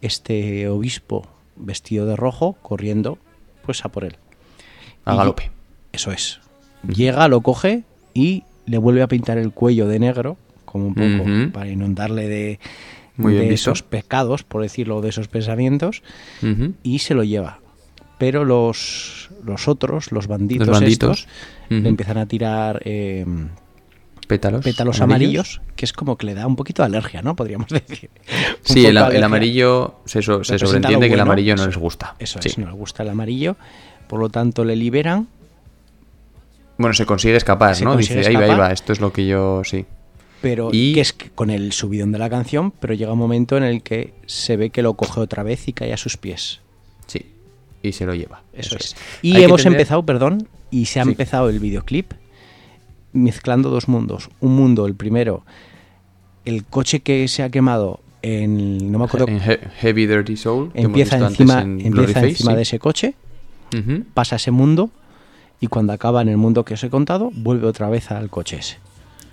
este 0.00 0.68
obispo 0.68 1.26
vestido 1.56 2.06
de 2.06 2.16
rojo 2.16 2.56
corriendo 2.62 3.18
pues 3.64 3.84
a 3.84 3.88
por 3.88 4.04
él. 4.04 4.16
A 5.04 5.14
Y- 5.14 5.16
galope. 5.16 5.50
Eso 5.92 6.10
es. 6.12 6.40
Llega, 6.88 7.26
lo 7.28 7.40
coge 7.42 7.84
y 8.14 8.44
le 8.66 8.78
vuelve 8.78 9.02
a 9.02 9.08
pintar 9.08 9.38
el 9.38 9.52
cuello 9.52 9.86
de 9.88 9.98
negro, 9.98 10.36
como 10.72 10.86
un 10.88 10.94
poco 10.94 11.52
para 11.52 11.68
inundarle 11.70 12.26
de, 12.28 12.58
Muy 13.16 13.36
esos 13.36 13.82
pecados, 13.82 14.42
por 14.42 14.62
decirlo, 14.62 15.00
de 15.02 15.10
esos 15.10 15.28
pensamientos, 15.28 16.02
y 16.82 16.98
se 17.00 17.14
lo 17.14 17.22
lleva. 17.24 17.58
Pero 18.18 18.44
los, 18.44 19.30
los 19.44 19.68
otros, 19.68 20.12
los 20.12 20.26
banditos, 20.28 20.66
Los 20.68 20.80
banditos. 20.80 21.20
estos, 21.20 21.32
Ujú. 21.70 21.80
le 21.82 21.88
empiezan 21.88 22.18
a 22.18 22.26
tirar 22.26 22.80
eh, 22.84 23.26
Pétalos. 24.28 24.62
pétalos 24.64 25.00
amarillos. 25.00 25.60
que 25.74 25.84
es 25.84 25.92
como 25.92 26.16
que 26.16 26.26
le 26.26 26.34
da 26.34 26.46
un 26.46 26.54
poquito 26.54 26.82
de 26.82 26.86
alergia, 26.86 27.20
¿no? 27.22 27.34
Podríamos 27.34 27.68
decir. 27.70 28.10
Sí, 28.62 28.86
el, 28.86 28.96
amarillo 28.96 29.96
se, 30.04 30.22
so- 30.22 30.44
se 30.44 30.56
sobreentiende 30.58 31.08
que 31.08 31.14
el 31.14 31.20
amarillo 31.20 31.56
no 31.56 31.66
les 31.66 31.76
gusta. 31.76 32.14
Eso 32.20 32.38
Sí. 32.40 32.48
es, 32.50 32.58
no 32.58 32.66
le 32.66 32.72
gusta 32.72 33.02
el 33.02 33.08
amarillo. 33.10 33.56
Por 34.08 34.20
lo 34.20 34.28
tanto, 34.28 34.64
le 34.64 34.76
liberan. 34.76 35.26
Bueno, 36.78 36.94
se 36.94 37.04
consigue 37.06 37.36
escapar, 37.36 37.74
Se 37.74 37.84
¿no? 37.84 37.92
consigue 37.94 38.18
Dice, 38.20 38.28
ahí 38.30 38.34
va, 38.36 38.40
ahí 38.42 38.46
escapar. 38.50 38.70
va, 38.70 38.72
esto 38.72 38.92
es 38.92 39.00
lo 39.00 39.12
que 39.12 39.26
yo, 39.26 39.62
sí. 39.64 39.84
Pero 40.42 40.68
Y- 40.72 40.92
que 40.94 41.00
es 41.00 41.12
con 41.34 41.48
el 41.50 41.72
subidón 41.72 42.12
de 42.12 42.18
la 42.18 42.28
canción, 42.28 42.72
pero 42.72 42.92
llega 42.92 43.12
un 43.12 43.18
momento 43.18 43.56
en 43.56 43.62
el 43.62 43.82
que 43.82 44.12
se 44.26 44.56
ve 44.58 44.68
que 44.70 44.82
lo 44.82 44.94
coge 44.94 45.20
otra 45.20 45.42
vez 45.42 45.66
y 45.68 45.72
cae 45.72 45.92
a 45.92 45.96
sus 45.96 46.16
pies. 46.18 46.60
Sí. 47.06 47.24
Y 47.82 47.92
se 47.92 48.04
lo 48.04 48.14
lleva. 48.14 48.42
Eso, 48.52 48.76
es. 48.76 48.94
Y 49.22 49.40
hemos 49.40 49.64
empezado, 49.64 50.04
perdón, 50.04 50.48
y 50.70 50.86
se 50.86 51.00
ha 51.00 51.04
Sí. 51.04 51.10
empezado 51.10 51.48
el 51.48 51.58
videoclip 51.60 52.12
mezclando 53.12 53.70
dos 53.70 53.88
mundos. 53.88 54.28
Un 54.40 54.54
mundo, 54.56 54.86
el 54.86 54.94
primero, 54.94 55.44
el 56.44 56.64
coche 56.64 57.00
que 57.00 57.28
se 57.28 57.42
ha 57.42 57.50
quemado 57.50 58.00
en, 58.22 58.90
no 58.92 58.98
me 58.98 59.04
acuerdo, 59.04 59.28
En 59.28 59.36
He- 59.36 59.58
Heavy 59.80 60.06
Dirty 60.06 60.36
Soul, 60.36 60.70
empieza 60.74 61.18
encima, 61.18 61.60
en 61.62 61.80
empieza 61.84 62.20
encima 62.22 62.52
sí. 62.52 62.56
de 62.56 62.62
ese 62.62 62.78
coche, 62.78 63.14
pasa 64.14 64.34
a 64.34 64.38
ese 64.38 64.50
mundo 64.50 64.90
y 65.60 65.66
cuando 65.68 65.92
acaba 65.92 66.22
en 66.22 66.28
el 66.28 66.36
mundo 66.36 66.64
que 66.64 66.74
os 66.74 66.84
he 66.84 66.90
contado, 66.90 67.30
vuelve 67.34 67.66
otra 67.66 67.88
vez 67.88 68.10
al 68.10 68.28
coche 68.30 68.58
ese. 68.58 68.78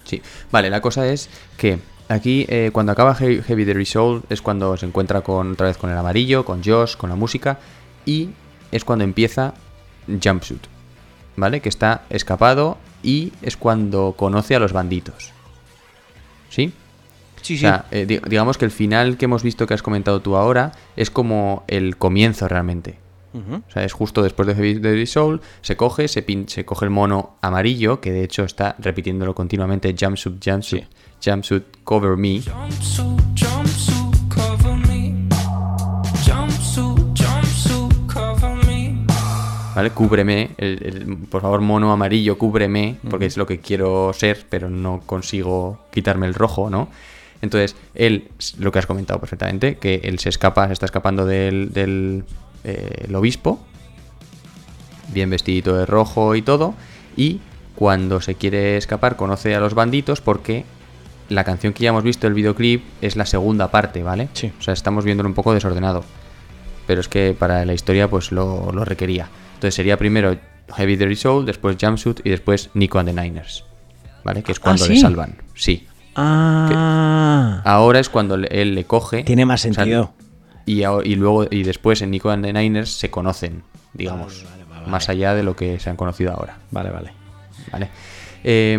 Sí, 0.10 0.22
vale, 0.52 0.70
la 0.72 0.82
cosa 0.82 1.06
es 1.08 1.30
que 1.58 1.78
aquí 2.08 2.46
eh, 2.50 2.72
cuando 2.74 2.92
acaba 2.92 3.16
He- 3.20 3.44
Heavy 3.44 3.64
Dirty 3.66 3.86
Soul 3.86 4.24
es 4.30 4.42
cuando 4.42 4.76
se 4.76 4.88
encuentra 4.88 5.22
con 5.22 5.52
otra 5.52 5.68
vez 5.68 5.78
con 5.78 5.92
el 5.92 5.98
amarillo, 5.98 6.44
con 6.46 6.64
Josh, 6.64 6.96
con 6.96 7.10
la 7.12 7.16
música 7.16 7.60
y 8.06 8.30
es 8.72 8.84
cuando 8.84 9.04
empieza 9.04 9.54
Jumpsuit, 10.08 10.64
¿vale? 11.36 11.62
Que 11.62 11.70
está 11.70 12.06
escapado 12.10 12.78
y 13.04 13.34
es 13.44 13.56
cuando 13.56 14.16
conoce 14.18 14.56
a 14.56 14.60
los 14.60 14.74
banditos. 14.74 15.32
¿Sí? 16.50 16.74
Sí, 17.42 17.56
O 17.56 17.60
sea, 17.60 17.86
eh, 17.92 18.06
di- 18.06 18.20
digamos 18.28 18.58
que 18.58 18.66
el 18.66 18.72
final 18.72 19.16
que 19.18 19.26
hemos 19.26 19.44
visto 19.44 19.68
que 19.68 19.74
has 19.76 19.84
comentado 19.84 20.20
tú 20.22 20.36
ahora 20.36 20.72
es 20.96 21.12
como 21.12 21.64
el 21.68 21.98
comienzo 21.98 22.48
realmente. 22.48 22.98
O 23.34 23.72
sea, 23.72 23.84
es 23.84 23.94
justo 23.94 24.24
después 24.24 24.48
de 24.48 24.56
Heavy 24.56 25.06
Soul, 25.06 25.42
se 25.62 25.76
coge, 25.78 26.08
se, 26.08 26.26
pin- 26.26 26.48
se 26.48 26.66
coge 26.66 26.86
el 26.86 26.92
mono 26.92 27.36
amarillo, 27.42 28.02
que 28.02 28.12
de 28.12 28.24
hecho 28.24 28.44
está 28.44 28.76
repitiéndolo 28.80 29.36
continuamente, 29.36 29.94
jumpsuit, 30.00 30.44
jumpsuit, 30.44 30.86
jumpsuit, 31.24 31.64
cover 31.84 32.18
me. 32.18 32.42
Jumpsuit, 32.42 33.08
jumpsuit, 33.40 34.34
cover 34.34 34.76
me. 34.88 35.28
Jumpsuit, 36.26 36.98
jumpsuit, 37.18 38.12
cover 38.12 38.66
me. 38.66 39.06
¿Vale? 39.76 39.92
Cúbreme, 39.92 40.52
el- 40.58 40.84
el- 40.84 41.18
por 41.30 41.42
favor, 41.42 41.62
mono 41.62 41.92
amarillo, 41.92 42.38
cúbreme, 42.38 42.98
porque 43.10 43.26
es 43.28 43.38
lo 43.38 43.46
que 43.46 43.60
quiero 43.60 44.12
ser, 44.14 44.46
pero 44.50 44.70
no 44.70 45.02
consigo 45.06 45.80
quitarme 45.92 46.28
el 46.28 46.34
rojo, 46.34 46.70
¿no? 46.70 46.90
Entonces, 47.42 47.76
él, 47.96 48.30
lo 48.58 48.72
que 48.72 48.80
has 48.80 48.86
comentado 48.86 49.20
perfectamente, 49.20 49.78
que 49.78 50.02
él 50.04 50.20
se 50.20 50.28
escapa, 50.30 50.68
se 50.68 50.74
está 50.74 50.86
escapando 50.88 51.26
del, 51.26 51.72
del 51.72 52.26
eh, 52.64 53.06
el 53.08 53.16
obispo, 53.16 53.60
bien 55.14 55.30
vestidito 55.30 55.76
de 55.76 55.86
rojo 55.86 56.36
y 56.36 56.42
todo, 56.42 56.74
y 57.16 57.40
cuando 57.76 58.22
se 58.22 58.36
quiere 58.36 58.78
escapar 58.78 59.16
conoce 59.16 59.56
a 59.56 59.60
los 59.60 59.74
banditos 59.74 60.22
porque 60.22 60.66
la 61.30 61.44
canción 61.44 61.74
que 61.74 61.84
ya 61.84 61.90
hemos 61.90 62.04
visto, 62.04 62.28
el 62.28 62.34
videoclip, 62.34 62.84
es 63.02 63.16
la 63.16 63.26
segunda 63.26 63.70
parte, 63.70 64.04
¿vale? 64.04 64.30
Sí. 64.34 64.52
O 64.60 64.62
sea, 64.62 64.74
estamos 64.74 65.06
viéndolo 65.06 65.30
un 65.30 65.36
poco 65.36 65.54
desordenado. 65.54 66.04
Pero 66.88 67.02
es 67.02 67.08
que 67.08 67.36
para 67.38 67.66
la 67.66 67.74
historia 67.74 68.10
pues 68.10 68.32
lo, 68.32 68.72
lo 68.72 68.84
requería. 68.84 69.30
Entonces 69.54 69.76
sería 69.76 69.98
primero 69.98 70.36
Heavy 70.76 70.96
Dirty 70.96 71.16
Soul, 71.16 71.46
después 71.46 71.78
Jumpsuit 71.80 72.22
y 72.24 72.32
después 72.32 72.72
Nico 72.74 72.98
and 72.98 73.14
the 73.14 73.22
Niners. 73.22 73.64
¿Vale? 74.24 74.42
Que 74.42 74.52
es 74.52 74.60
cuando 74.60 74.88
le 74.88 74.96
¿sí? 74.96 75.02
salvan. 75.02 75.36
Sí. 75.54 75.88
Ah, 76.16 77.62
Ahora 77.64 78.00
es 78.00 78.10
cuando 78.10 78.36
él 78.36 78.76
le 78.76 78.86
coge. 78.86 79.24
tiene 79.24 79.46
más 79.46 79.62
o 79.62 79.64
sea, 79.64 79.74
sentido. 79.74 80.14
Y, 80.70 81.16
luego 81.16 81.48
y 81.50 81.64
después 81.64 82.02
en 82.02 82.12
Nico 82.12 82.30
and 82.30 82.46
the 82.46 82.54
Niners 82.54 82.92
se 82.92 83.10
conocen, 83.10 83.64
digamos. 83.94 84.44
Vale, 84.44 84.64
vale, 84.64 84.80
vale, 84.80 84.92
Más 84.92 85.10
allá 85.10 85.34
de 85.34 85.44
lo 85.44 85.56
que 85.56 85.80
se 85.80 85.90
han 85.90 85.96
conocido 85.96 86.32
ahora. 86.32 86.58
Vale, 86.72 86.90
vale. 86.90 87.12
¿vale? 87.72 87.90
Eh, 88.44 88.78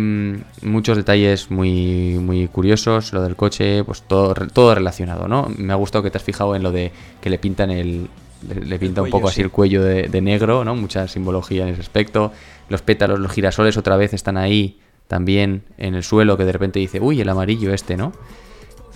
muchos 0.63 0.97
detalles 0.97 1.51
muy, 1.51 2.17
muy 2.19 2.47
curiosos, 2.47 3.13
lo 3.13 3.21
del 3.21 3.35
coche, 3.35 3.83
pues 3.83 4.03
todo, 4.03 4.33
todo 4.33 4.73
relacionado, 4.73 5.27
¿no? 5.27 5.51
Me 5.57 5.73
ha 5.73 5.75
gustado 5.75 6.03
que 6.03 6.09
te 6.09 6.17
has 6.17 6.23
fijado 6.23 6.55
en 6.55 6.63
lo 6.63 6.71
de 6.71 6.91
que 7.21 7.29
le 7.29 7.37
pintan 7.37 7.71
el... 7.71 8.07
Le, 8.47 8.55
le 8.55 8.79
pinta 8.79 9.03
un 9.03 9.11
poco 9.11 9.27
así 9.27 9.35
sí. 9.35 9.41
el 9.43 9.51
cuello 9.51 9.83
de, 9.83 10.07
de 10.07 10.19
negro, 10.19 10.65
¿no? 10.65 10.75
Mucha 10.75 11.07
simbología 11.07 11.61
en 11.61 11.73
ese 11.73 11.81
aspecto. 11.81 12.31
Los 12.69 12.81
pétalos, 12.81 13.19
los 13.19 13.31
girasoles 13.31 13.77
otra 13.77 13.97
vez 13.97 14.15
están 14.15 14.35
ahí 14.35 14.79
también 15.07 15.63
en 15.77 15.93
el 15.93 16.03
suelo 16.03 16.37
que 16.37 16.45
de 16.45 16.51
repente 16.51 16.79
dice, 16.79 16.99
uy, 16.99 17.21
el 17.21 17.29
amarillo 17.29 17.71
este, 17.71 17.97
¿no? 17.97 18.13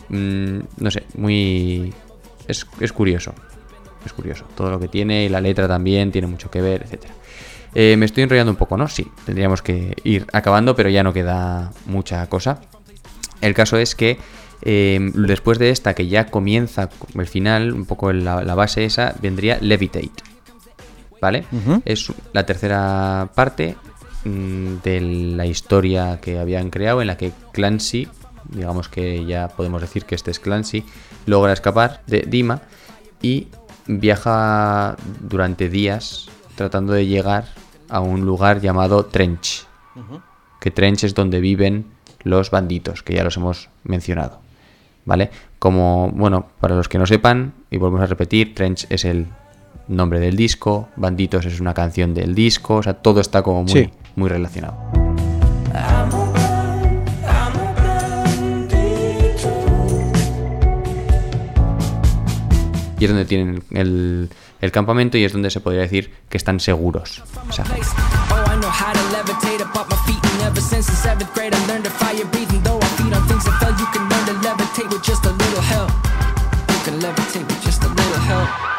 Mm, 0.10 0.60
no 0.80 0.90
sé, 0.90 1.04
muy... 1.16 1.94
Es, 2.48 2.66
es 2.80 2.94
curioso. 2.94 3.34
Es 4.06 4.14
curioso. 4.14 4.46
Todo 4.56 4.70
lo 4.70 4.80
que 4.80 4.88
tiene 4.88 5.26
y 5.26 5.30
la 5.30 5.42
letra 5.42 5.68
también 5.68 6.12
tiene 6.12 6.28
mucho 6.28 6.50
que 6.52 6.62
ver, 6.62 6.84
etcétera. 6.84 7.14
Eh, 7.74 7.98
me 7.98 8.06
estoy 8.06 8.24
enrollando 8.24 8.52
un 8.52 8.58
poco, 8.58 8.78
¿no? 8.78 8.88
Sí, 8.88 9.06
tendríamos 9.26 9.62
que 9.62 9.96
ir 10.04 10.26
acabando, 10.32 10.76
pero 10.76 10.90
ya 10.90 11.04
no 11.04 11.12
queda 11.12 11.72
mucha 11.88 12.28
cosa. 12.28 12.62
El 13.42 13.54
caso 13.54 13.78
es 13.78 13.96
que 13.96 14.18
eh, 14.62 15.12
después 15.14 15.60
de 15.60 15.72
esta, 15.72 15.94
que 15.94 16.08
ya 16.08 16.28
comienza 16.28 16.90
el 17.14 17.28
final, 17.28 17.74
un 17.74 17.86
poco 17.86 18.14
la, 18.14 18.44
la 18.44 18.56
base 18.56 18.86
esa, 18.86 19.14
vendría 19.22 19.58
Levitate. 19.60 20.12
¿Vale? 21.22 21.46
Es 21.86 22.12
la 22.34 22.46
tercera 22.46 23.30
parte 23.34 23.76
mm, 24.26 24.76
de 24.84 25.02
la 25.36 25.46
historia 25.46 26.20
que 26.22 26.38
habían 26.38 26.70
creado 26.70 27.02
en 27.02 27.08
la 27.08 27.18
que 27.18 27.32
Clancy, 27.52 28.08
digamos 28.50 28.90
que 28.90 29.26
ya 29.26 29.48
podemos 29.48 29.82
decir 29.82 30.06
que 30.06 30.16
este 30.16 30.32
es 30.32 30.40
Clancy, 30.40 30.86
logra 31.26 31.54
escapar 31.54 32.02
de 32.08 32.22
Dima 32.28 32.62
y 33.22 33.48
viaja 33.88 34.96
durante 35.22 35.70
días 35.70 36.30
tratando 36.56 36.94
de 36.94 37.06
llegar 37.06 37.46
a 37.90 38.00
un 38.00 38.22
lugar 38.26 38.62
llamado 38.62 39.06
Trench. 39.06 39.66
Que 40.60 40.72
Trench 40.72 41.04
es 41.04 41.14
donde 41.14 41.40
viven 41.40 41.86
los 42.24 42.50
banditos, 42.50 43.04
que 43.04 43.14
ya 43.16 43.24
los 43.24 43.38
hemos 43.38 43.70
mencionado. 43.84 44.40
¿Vale? 45.06 45.30
Como, 45.60 46.10
bueno, 46.12 46.48
para 46.60 46.76
los 46.76 46.90
que 46.90 46.98
no 46.98 47.06
sepan, 47.06 47.54
y 47.70 47.78
volvemos 47.78 48.02
a 48.02 48.08
repetir, 48.08 48.56
Trench 48.56 48.88
es 48.90 49.06
el 49.06 49.28
nombre 49.88 50.20
del 50.20 50.36
disco, 50.36 50.90
Banditos 50.96 51.46
es 51.46 51.60
una 51.60 51.76
canción 51.76 52.16
del 52.16 52.34
disco, 52.34 52.78
o 52.78 52.84
sea, 52.84 52.96
todo 52.96 53.22
está 53.22 53.44
como 53.44 53.62
muy, 53.64 53.72
Sí. 53.72 53.90
muy 54.16 54.30
relacionado. 54.30 54.76
Y 62.98 63.06
es 63.06 63.10
donde 63.10 63.26
tienen 63.26 63.64
el, 63.72 64.30
el 64.62 64.72
campamento 64.72 65.18
y 65.18 65.24
es 65.24 65.34
donde 65.34 65.50
se 65.50 65.60
podría 65.60 65.82
decir 65.82 66.12
que 66.30 66.38
están 66.38 66.60
seguros. 66.60 67.24
Oh. 78.28 78.76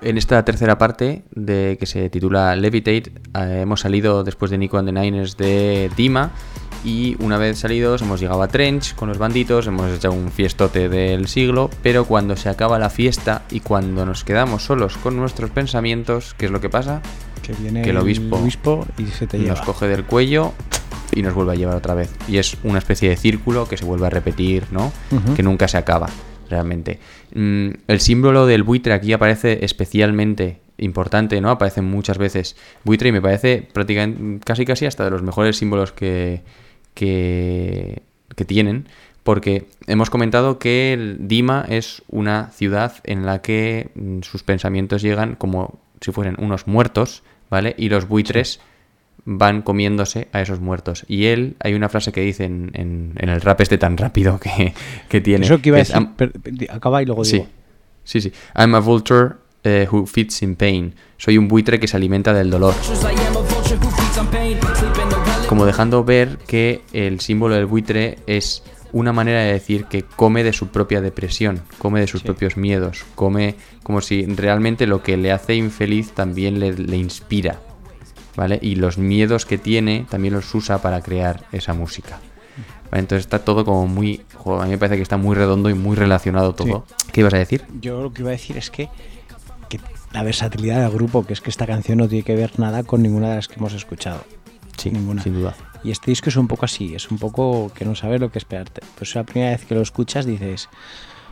En 0.00 0.16
esta 0.16 0.44
tercera 0.44 0.78
parte 0.78 1.24
de 1.32 1.76
que 1.78 1.86
se 1.86 2.08
titula 2.08 2.54
Levitate, 2.54 3.12
eh, 3.34 3.60
hemos 3.62 3.80
salido 3.80 4.22
después 4.24 4.50
de 4.50 4.58
Nico 4.58 4.78
and 4.78 4.88
the 4.88 4.92
Niners 4.92 5.36
de 5.36 5.90
Dima 5.96 6.30
Y 6.84 7.16
una 7.20 7.38
vez 7.38 7.58
salidos 7.58 8.02
hemos 8.02 8.20
llegado 8.20 8.42
a 8.42 8.48
Trench 8.48 8.94
con 8.94 9.08
los 9.08 9.18
banditos, 9.18 9.66
hemos 9.66 9.90
hecho 9.90 10.12
un 10.12 10.30
fiestote 10.30 10.88
del 10.88 11.26
siglo, 11.26 11.70
pero 11.82 12.04
cuando 12.04 12.36
se 12.36 12.48
acaba 12.48 12.78
la 12.78 12.90
fiesta 12.90 13.42
y 13.50 13.60
cuando 13.60 14.06
nos 14.06 14.24
quedamos 14.24 14.64
solos 14.64 14.96
con 14.96 15.16
nuestros 15.16 15.50
pensamientos, 15.50 16.34
¿qué 16.38 16.46
es 16.46 16.52
lo 16.52 16.60
que 16.60 16.70
pasa? 16.70 17.02
Que 17.42 17.52
viene 17.54 17.82
Que 17.82 17.90
el 17.90 17.96
obispo 17.96 18.86
y 18.96 19.06
se 19.06 19.26
te 19.26 19.38
nos 19.38 19.60
coge 19.60 19.88
del 19.88 20.04
cuello 20.04 20.52
y 21.12 21.22
nos 21.22 21.34
vuelve 21.34 21.52
a 21.52 21.54
llevar 21.56 21.76
otra 21.76 21.94
vez. 21.94 22.14
Y 22.28 22.38
es 22.38 22.56
una 22.62 22.78
especie 22.78 23.08
de 23.08 23.16
círculo 23.16 23.68
que 23.68 23.76
se 23.76 23.84
vuelve 23.84 24.06
a 24.06 24.10
repetir, 24.10 24.64
¿no? 24.70 24.92
Que 25.34 25.42
nunca 25.42 25.66
se 25.66 25.78
acaba, 25.78 26.08
realmente. 26.48 27.00
Mm, 27.34 27.70
el 27.88 28.00
símbolo 28.00 28.46
del 28.46 28.62
buitre 28.62 28.92
aquí 28.92 29.12
aparece 29.12 29.64
especialmente 29.64 30.60
importante, 30.76 31.40
¿no? 31.40 31.50
Aparece 31.50 31.82
muchas 31.82 32.18
veces 32.18 32.56
buitre 32.84 33.08
y 33.08 33.12
me 33.12 33.20
parece 33.20 33.66
prácticamente 33.72 34.44
casi 34.44 34.64
casi 34.64 34.86
hasta 34.86 35.04
de 35.04 35.10
los 35.10 35.22
mejores 35.22 35.56
símbolos 35.56 35.92
que, 35.92 36.42
que, 36.98 38.02
que 38.34 38.44
tienen. 38.44 38.86
Porque 39.22 39.66
hemos 39.86 40.08
comentado 40.10 40.58
que 40.58 40.92
el 40.94 41.28
Dima 41.28 41.64
es 41.68 42.02
una 42.08 42.50
ciudad 42.50 42.94
en 43.04 43.26
la 43.26 43.40
que 43.42 43.90
mm, 43.94 44.22
sus 44.22 44.42
pensamientos 44.42 45.02
llegan 45.02 45.34
como 45.36 45.78
si 46.00 46.12
fuesen 46.12 46.36
unos 46.38 46.66
muertos, 46.66 47.22
¿vale? 47.50 47.74
Y 47.78 47.88
los 47.90 48.08
buitres 48.08 48.60
van 49.26 49.60
comiéndose 49.60 50.28
a 50.32 50.40
esos 50.40 50.60
muertos. 50.60 51.04
Y 51.08 51.26
él, 51.26 51.56
hay 51.60 51.74
una 51.74 51.90
frase 51.90 52.10
que 52.12 52.22
dice 52.22 52.44
en, 52.44 52.70
en- 52.72 53.12
en 53.18 53.28
el 53.28 53.40
rap 53.42 53.60
este 53.60 53.76
tan 53.76 53.96
rápido 53.98 54.40
que, 54.40 54.72
que 55.10 55.20
tiene. 55.20 55.44
Eso 55.44 55.60
que 55.60 55.68
iba 55.68 55.76
a 55.76 55.80
decir, 55.80 55.96
"I'm- 55.96 56.14
per- 56.16 56.32
acaba 56.70 57.02
y 57.02 57.06
luego 57.06 57.24
Sí, 57.24 57.32
digo. 57.36 57.48
sí, 58.04 58.20
sí. 58.22 58.32
I'm 58.56 58.74
a 58.74 58.80
vulture 58.80 59.34
eh, 59.64 59.86
who 59.90 60.06
feeds 60.06 60.40
in 60.42 60.56
pain. 60.56 60.94
Soy 61.18 61.36
un 61.36 61.48
buitre 61.48 61.78
que 61.78 61.86
se 61.88 61.96
alimenta 61.98 62.32
del 62.32 62.48
dolor. 62.48 62.74
Como 65.48 65.64
dejando 65.64 66.04
ver 66.04 66.36
que 66.46 66.82
el 66.92 67.20
símbolo 67.20 67.54
del 67.54 67.64
buitre 67.64 68.18
es 68.26 68.62
una 68.92 69.14
manera 69.14 69.40
de 69.40 69.54
decir 69.54 69.86
que 69.86 70.02
come 70.02 70.44
de 70.44 70.52
su 70.52 70.68
propia 70.68 71.00
depresión, 71.00 71.62
come 71.78 72.00
de 72.00 72.06
sus 72.06 72.22
propios 72.22 72.58
miedos, 72.58 73.06
come 73.14 73.54
como 73.82 74.02
si 74.02 74.26
realmente 74.26 74.86
lo 74.86 75.02
que 75.02 75.16
le 75.16 75.32
hace 75.32 75.54
infeliz 75.54 76.12
también 76.12 76.60
le, 76.60 76.74
le 76.74 76.98
inspira, 76.98 77.60
¿vale? 78.36 78.58
Y 78.60 78.74
los 78.74 78.98
miedos 78.98 79.46
que 79.46 79.56
tiene 79.56 80.04
también 80.10 80.34
los 80.34 80.54
usa 80.54 80.82
para 80.82 81.00
crear 81.00 81.46
esa 81.50 81.72
música. 81.72 82.20
¿vale? 82.90 83.00
Entonces 83.00 83.24
está 83.24 83.38
todo 83.38 83.64
como 83.64 83.86
muy... 83.86 84.20
a 84.44 84.64
mí 84.64 84.70
me 84.70 84.78
parece 84.78 84.96
que 84.96 85.02
está 85.02 85.16
muy 85.16 85.34
redondo 85.34 85.70
y 85.70 85.74
muy 85.74 85.96
relacionado 85.96 86.54
todo. 86.54 86.84
¿Qué 87.10 87.20
ibas 87.20 87.32
a 87.32 87.38
decir? 87.38 87.64
Yo 87.80 88.02
lo 88.02 88.12
que 88.12 88.20
iba 88.20 88.30
a 88.30 88.32
decir 88.32 88.58
es 88.58 88.70
que, 88.70 88.90
que 89.70 89.80
la 90.12 90.22
versatilidad 90.22 90.82
del 90.82 90.90
grupo, 90.90 91.24
que 91.24 91.32
es 91.32 91.40
que 91.40 91.48
esta 91.48 91.66
canción 91.66 91.96
no 91.96 92.06
tiene 92.06 92.22
que 92.22 92.36
ver 92.36 92.58
nada 92.58 92.82
con 92.82 93.02
ninguna 93.02 93.30
de 93.30 93.36
las 93.36 93.48
que 93.48 93.54
hemos 93.54 93.72
escuchado. 93.72 94.24
Sí, 94.78 94.90
ninguna. 94.90 95.22
sin 95.22 95.34
duda. 95.34 95.54
Y 95.84 95.90
este 95.90 96.10
disco 96.10 96.28
es 96.30 96.36
un 96.36 96.48
poco 96.48 96.64
así, 96.64 96.94
es 96.94 97.10
un 97.10 97.18
poco 97.18 97.70
que 97.74 97.84
no 97.84 97.94
sabes 97.94 98.20
lo 98.20 98.30
que 98.32 98.38
esperarte. 98.38 98.80
Pues 98.96 99.14
la 99.14 99.24
primera 99.24 99.50
vez 99.52 99.64
que 99.66 99.74
lo 99.74 99.82
escuchas 99.82 100.24
dices, 100.24 100.68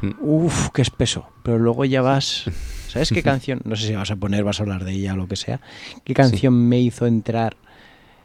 Mm. 0.03 0.11
uff, 0.21 0.69
qué 0.75 0.83
espeso. 0.83 1.27
Pero 1.43 1.59
luego 1.59 1.85
ya 1.87 2.03
vas, 2.03 2.45
¿sabes 2.89 3.09
qué 3.11 3.23
canción? 3.23 3.63
No 3.65 3.77
sé 3.77 3.87
si 3.87 3.95
vas 3.95 4.11
a 4.11 4.17
poner, 4.17 4.45
vas 4.45 4.61
a 4.61 4.65
hablar 4.65 4.85
de 4.85 4.93
ella 4.93 5.15
o 5.15 5.17
lo 5.17 5.27
que 5.27 5.37
sea. 5.37 5.61
¿Qué 6.05 6.13
canción 6.13 6.69
me 6.69 6.79
hizo 6.81 7.07
entrar 7.07 7.57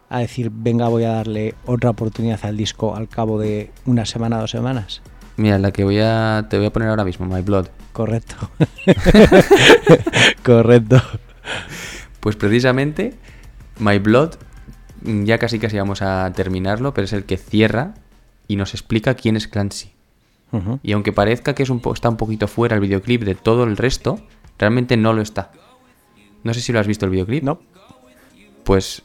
a 0.09 0.19
decir, 0.19 0.51
venga, 0.53 0.89
voy 0.89 1.05
a 1.05 1.11
darle 1.13 1.55
otra 1.65 1.91
oportunidad 1.91 2.41
al 2.43 2.57
disco 2.57 2.93
al 2.95 3.07
cabo 3.07 3.39
de 3.39 3.72
una 3.86 4.05
semana, 4.05 4.38
dos 4.39 4.51
semanas? 4.51 5.01
Mira, 5.38 5.57
la 5.59 5.72
que 5.72 5.86
voy 5.86 5.99
a 6.01 6.45
te 6.49 6.57
voy 6.57 6.65
a 6.65 6.74
poner 6.74 6.89
ahora 6.89 7.05
mismo, 7.05 7.26
My 7.26 7.41
Blood. 7.41 7.67
Correcto. 7.93 8.36
Correcto. 10.43 11.01
Pues 12.19 12.36
precisamente 12.36 13.13
My 13.80 13.99
Blood, 13.99 14.36
ya 15.04 15.38
casi 15.38 15.60
casi 15.60 15.78
vamos 15.78 16.02
a 16.02 16.32
terminarlo, 16.36 16.93
pero 16.93 17.06
es 17.06 17.14
el 17.14 17.26
que 17.26 17.38
cierra 17.38 17.93
y 18.47 18.56
nos 18.56 18.74
explica 18.74 19.16
quién 19.16 19.36
es 19.36 19.47
Clancy. 19.47 19.91
Y 20.84 20.91
aunque 20.91 21.14
parezca 21.14 21.56
que 21.56 21.64
es 21.64 21.70
un 21.70 21.82
está 21.93 22.10
un 22.10 22.18
poquito 22.18 22.47
fuera 22.47 22.76
el 22.76 22.82
videoclip 22.82 23.24
de 23.24 23.36
todo 23.36 23.64
el 23.64 23.78
resto, 23.78 24.20
realmente 24.60 24.97
no 24.97 25.14
lo 25.14 25.22
está. 25.22 25.52
No 26.43 26.54
sé 26.54 26.60
si 26.60 26.74
lo 26.74 26.80
has 26.80 26.88
visto 26.88 27.06
el 27.06 27.12
videoclip. 27.12 27.43
No. 27.43 27.62
Pues, 28.66 29.04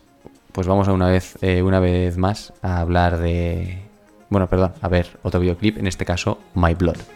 pues 0.51 0.67
vamos 0.67 0.89
a 0.89 0.93
una 0.93 1.07
vez, 1.07 1.39
eh, 1.43 1.63
una 1.63 1.79
vez 1.79 2.17
más 2.17 2.53
a 2.63 2.81
hablar 2.81 3.19
de. 3.19 3.79
Bueno, 4.29 4.49
perdón, 4.49 4.73
a 4.81 4.89
ver 4.89 5.19
otro 5.23 5.39
videoclip, 5.39 5.79
en 5.79 5.87
este 5.87 6.05
caso 6.05 6.41
My 6.55 6.75
Blood. 6.75 7.16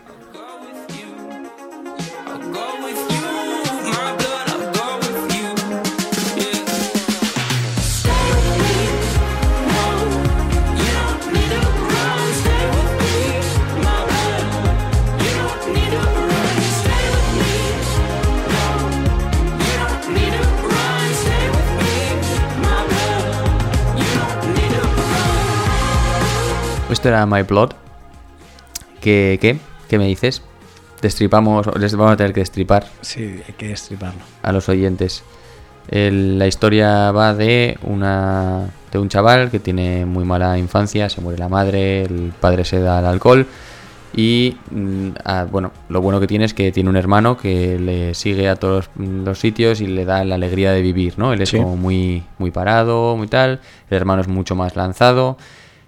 Esto 26.91 27.09
era 27.09 27.24
My 27.26 27.43
Blood. 27.43 27.70
¿Qué, 29.01 29.38
qué? 29.41 29.59
¿Qué 29.88 29.99
me 29.99 30.07
dices? 30.07 30.43
Destripamos, 31.01 31.66
les 31.78 31.95
vamos 31.97 32.12
a 32.12 32.16
tener 32.16 32.32
que 32.32 32.41
destripar 32.41 32.86
Sí, 33.01 33.41
hay 33.47 33.55
que 33.57 33.68
destriparlo. 33.68 34.20
a 34.43 34.53
los 34.53 34.68
oyentes. 34.68 35.22
El- 35.88 36.38
la 36.38 36.47
historia 36.47 37.11
va 37.11 37.34
de 37.34 37.78
una 37.82 38.68
de 38.93 38.99
un 38.99 39.09
chaval 39.09 39.51
que 39.51 39.61
tiene 39.61 40.05
muy 40.05 40.24
mala 40.24 40.59
infancia, 40.59 41.09
se 41.09 41.20
muere 41.20 41.38
la 41.38 41.49
madre, 41.49 42.03
el 42.03 42.32
padre 42.38 42.64
se 42.64 42.80
da 42.80 42.99
al 42.99 43.07
alcohol 43.07 43.47
y 44.14 44.57
mm, 44.70 45.09
ah, 45.24 45.47
bueno, 45.51 45.70
lo 45.88 46.01
bueno 46.03 46.18
que 46.20 46.26
tiene 46.26 46.45
es 46.45 46.55
que 46.55 46.72
tiene 46.72 46.91
un 46.91 46.97
hermano 46.97 47.36
que 47.36 47.78
le 47.78 48.14
sigue 48.14 48.49
a 48.49 48.57
todos 48.57 48.91
los 48.97 49.38
sitios 49.38 49.80
y 49.80 49.86
le 49.86 50.05
da 50.05 50.24
la 50.24 50.34
alegría 50.34 50.72
de 50.72 50.82
vivir, 50.82 51.18
¿no? 51.18 51.32
Él 51.32 51.41
es 51.41 51.51
Sí. 51.51 51.57
como 51.59 51.76
muy 51.76 52.24
muy 52.38 52.51
parado, 52.51 53.16
muy 53.16 53.28
tal, 53.28 53.61
el 53.88 53.97
hermano 53.97 54.20
es 54.22 54.28
mucho 54.28 54.55
más 54.57 54.76
lanzado. 54.76 55.38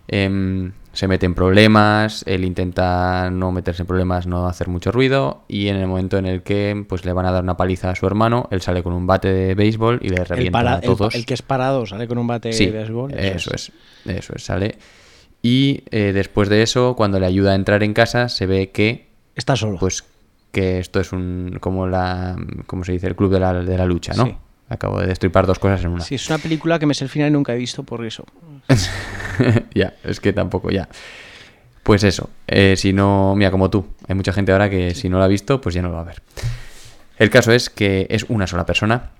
em, 0.08 0.72
se 0.92 1.08
mete 1.08 1.24
en 1.26 1.34
problemas, 1.34 2.22
él 2.26 2.44
intenta 2.44 3.30
no 3.30 3.50
meterse 3.52 3.82
en 3.82 3.86
problemas, 3.86 4.26
no 4.26 4.46
hacer 4.46 4.68
mucho 4.68 4.92
ruido 4.92 5.42
y 5.48 5.68
en 5.68 5.76
el 5.76 5.86
momento 5.86 6.18
en 6.18 6.26
el 6.26 6.42
que 6.42 6.84
pues 6.88 7.04
le 7.04 7.12
van 7.12 7.24
a 7.26 7.32
dar 7.32 7.42
una 7.42 7.56
paliza 7.56 7.90
a 7.90 7.94
su 7.94 8.06
hermano, 8.06 8.46
él 8.50 8.60
sale 8.60 8.82
con 8.82 8.92
un 8.92 9.06
bate 9.06 9.32
de 9.32 9.54
béisbol 9.54 10.00
y 10.02 10.10
le 10.10 10.24
revienta 10.24 10.58
para- 10.58 10.72
a 10.74 10.78
el- 10.78 10.82
todos. 10.82 11.14
el 11.14 11.24
que 11.24 11.34
es 11.34 11.42
parado 11.42 11.86
sale 11.86 12.06
con 12.06 12.18
un 12.18 12.26
bate 12.26 12.52
Sí, 12.52 12.66
de 12.66 12.72
béisbol. 12.72 13.14
eso 13.14 13.54
es, 13.54 13.72
eso 14.06 14.32
es, 14.36 14.44
sale. 14.44 14.76
Y 15.40 15.82
eh, 15.90 16.12
después 16.12 16.48
de 16.48 16.62
eso, 16.62 16.94
cuando 16.96 17.18
le 17.18 17.26
ayuda 17.26 17.52
a 17.52 17.54
entrar 17.54 17.82
en 17.82 17.94
casa, 17.94 18.28
se 18.28 18.46
ve 18.46 18.70
que 18.70 19.08
Está 19.34 19.56
solo. 19.56 19.78
pues 19.78 20.04
que 20.52 20.78
esto 20.78 21.00
es 21.00 21.12
un 21.12 21.56
como 21.60 21.86
la 21.86 22.36
como 22.66 22.84
se 22.84 22.92
dice 22.92 23.06
el 23.06 23.16
club 23.16 23.32
de 23.32 23.40
la, 23.40 23.54
de 23.54 23.78
la 23.78 23.86
lucha, 23.86 24.12
¿no? 24.14 24.26
Sí. 24.26 24.36
Acabo 24.68 25.00
de 25.00 25.06
destripar 25.06 25.46
dos 25.46 25.58
cosas 25.58 25.82
en 25.84 25.90
una. 25.90 26.02
Sí, 26.04 26.14
es 26.14 26.28
una 26.28 26.38
película 26.38 26.78
que 26.78 26.86
me 26.86 26.94
sé 26.94 27.04
el 27.04 27.10
final 27.10 27.28
y 27.28 27.32
nunca 27.32 27.52
he 27.54 27.58
visto 27.58 27.82
por 27.82 28.04
eso. 28.06 28.24
ya, 29.74 29.94
es 30.04 30.20
que 30.20 30.32
tampoco 30.32 30.70
ya. 30.70 30.88
Pues 31.82 32.04
eso, 32.04 32.30
eh, 32.46 32.74
si 32.76 32.92
no, 32.92 33.34
mira, 33.36 33.50
como 33.50 33.68
tú, 33.68 33.86
hay 34.08 34.14
mucha 34.14 34.32
gente 34.32 34.52
ahora 34.52 34.70
que 34.70 34.94
si 34.94 35.08
no 35.08 35.18
lo 35.18 35.24
ha 35.24 35.28
visto, 35.28 35.60
pues 35.60 35.74
ya 35.74 35.82
no 35.82 35.88
lo 35.88 35.94
va 35.94 36.00
a 36.02 36.04
ver. 36.04 36.22
El 37.18 37.28
caso 37.28 37.52
es 37.52 37.70
que 37.70 38.06
es 38.08 38.24
una 38.28 38.46
sola 38.46 38.64
persona 38.64 39.10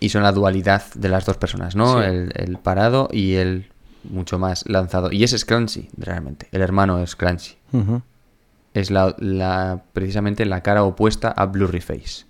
y 0.00 0.08
son 0.10 0.22
la 0.22 0.32
dualidad 0.32 0.82
de 0.94 1.08
las 1.08 1.26
dos 1.26 1.36
personas, 1.38 1.74
¿no? 1.74 2.00
Sí. 2.00 2.06
El, 2.08 2.32
el 2.36 2.56
parado 2.58 3.08
y 3.12 3.34
el 3.34 3.70
mucho 4.04 4.38
más 4.38 4.64
lanzado. 4.68 5.10
Y 5.10 5.24
ese 5.24 5.34
es 5.36 5.44
Clancy, 5.44 5.88
realmente. 5.96 6.46
El 6.52 6.62
hermano 6.62 7.00
es 7.02 7.16
Clancy. 7.16 7.56
Es 8.74 8.90
la, 8.92 9.14
la- 9.18 9.82
precisamente 9.92 10.44
la 10.46 10.62
cara 10.62 10.84
opuesta 10.84 11.28
a 11.32 11.46
Blurry 11.46 11.80
Face. 11.80 12.24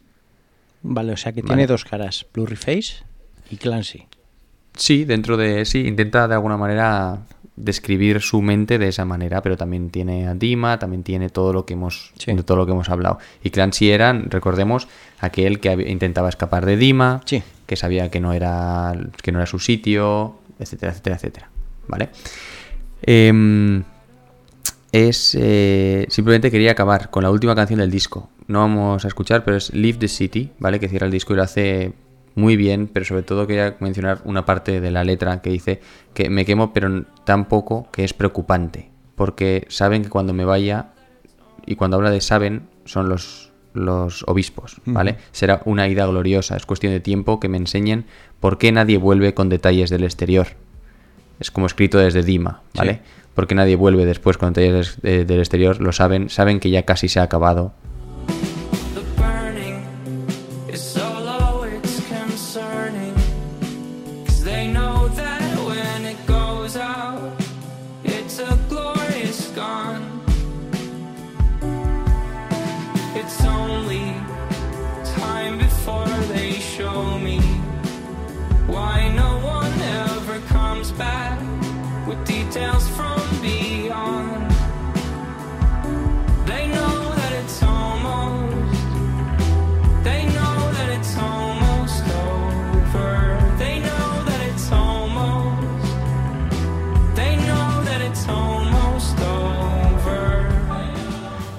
Vale, 0.82 1.12
o 1.12 1.16
sea 1.16 1.32
que 1.32 1.42
Vale. 1.42 1.48
tiene 1.54 1.66
dos 1.66 1.84
caras, 1.84 2.26
Blurry 2.32 2.56
Face 2.56 3.04
y 3.50 3.56
Clancy. 3.56 4.06
Sí, 4.74 5.04
dentro 5.04 5.36
de. 5.36 5.64
Sí, 5.64 5.86
intenta 5.86 6.28
de 6.28 6.34
alguna 6.34 6.56
manera 6.56 7.18
describir 7.56 8.20
su 8.20 8.40
mente 8.40 8.78
de 8.78 8.86
esa 8.88 9.04
manera, 9.04 9.42
pero 9.42 9.56
también 9.56 9.90
tiene 9.90 10.28
a 10.28 10.34
Dima, 10.34 10.78
también 10.78 11.02
tiene 11.02 11.28
todo 11.28 11.52
lo 11.52 11.66
que 11.66 11.74
hemos 11.74 12.12
Sí. 12.18 12.32
de 12.32 12.42
todo 12.44 12.56
lo 12.58 12.66
que 12.66 12.70
hemos 12.72 12.88
hablado. 12.88 13.18
Y 13.42 13.50
Clancy 13.50 13.90
era, 13.90 14.12
recordemos, 14.12 14.86
aquel 15.18 15.58
que 15.58 15.72
intentaba 15.90 16.28
escapar 16.28 16.64
de 16.64 16.76
Dima, 16.76 17.20
Sí. 17.24 17.42
que 17.66 17.74
sabía 17.74 18.08
que 18.10 18.20
no 18.20 18.32
era 18.32 18.94
que 19.20 19.32
no 19.32 19.38
era 19.40 19.46
su 19.46 19.58
sitio, 19.58 20.38
etcétera, 20.60 20.92
etcétera, 20.92 21.16
etcétera. 21.16 21.50
¿Vale? 21.88 22.10
Em, 23.02 23.82
es 24.92 25.36
eh, 25.38 26.06
simplemente 26.10 26.50
quería 26.50 26.72
acabar 26.72 27.10
con 27.10 27.22
la 27.24 27.30
última 27.30 27.54
canción 27.56 27.80
del 27.80 27.90
disco. 27.90 28.30
No 28.48 28.60
vamos 28.60 29.04
a 29.04 29.08
escuchar, 29.08 29.44
pero 29.44 29.56
es 29.56 29.72
Leave 29.72 29.98
the 29.98 30.08
City, 30.08 30.50
¿vale? 30.58 30.80
Que 30.80 30.88
cierra 30.88 31.06
el 31.06 31.12
disco 31.12 31.32
y 31.32 31.36
lo 31.36 31.42
hace 31.42 31.92
muy 32.34 32.56
bien, 32.56 32.88
pero 32.92 33.04
sobre 33.04 33.22
todo 33.22 33.46
quería 33.46 33.76
mencionar 33.80 34.20
una 34.24 34.44
parte 34.44 34.80
de 34.80 34.90
la 34.90 35.04
letra 35.04 35.40
que 35.42 35.50
dice 35.50 35.80
que 36.14 36.30
me 36.30 36.44
quemo, 36.44 36.72
pero 36.72 37.04
tan 37.24 37.46
poco 37.46 37.88
que 37.92 38.04
es 38.04 38.14
preocupante, 38.14 38.90
porque 39.16 39.66
saben 39.68 40.02
que 40.02 40.08
cuando 40.08 40.32
me 40.32 40.44
vaya 40.44 40.90
y 41.66 41.76
cuando 41.76 41.96
habla 41.96 42.10
de 42.10 42.20
saben 42.20 42.68
son 42.84 43.08
los 43.08 43.46
los 43.74 44.24
obispos, 44.26 44.80
¿vale? 44.86 45.18
Será 45.30 45.60
una 45.64 45.86
ida 45.88 46.04
gloriosa, 46.06 46.56
es 46.56 46.64
cuestión 46.66 46.92
de 46.92 46.98
tiempo 47.00 47.38
que 47.38 47.48
me 47.48 47.58
enseñen 47.58 48.06
por 48.40 48.58
qué 48.58 48.72
nadie 48.72 48.96
vuelve 48.96 49.34
con 49.34 49.48
detalles 49.50 49.90
del 49.90 50.02
exterior. 50.04 50.48
es 51.38 51.52
como 51.52 51.66
escrito 51.66 51.98
desde 51.98 52.24
Dima, 52.24 52.62
¿vale? 52.74 52.94
Sí. 52.94 53.00
Porque 53.34 53.54
nadie 53.54 53.76
vuelve 53.76 54.04
después 54.06 54.36
cuando 54.38 54.54
te 54.60 54.68
vayas 54.72 55.00
de- 55.02 55.24
del 55.24 55.38
exterior, 55.38 55.80
lo 55.80 55.92
saben, 55.92 56.28
saben 56.30 56.58
que 56.58 56.70
ya 56.70 56.82
casi 56.84 57.08
se 57.08 57.20
ha 57.20 57.24
acabado. 57.24 57.72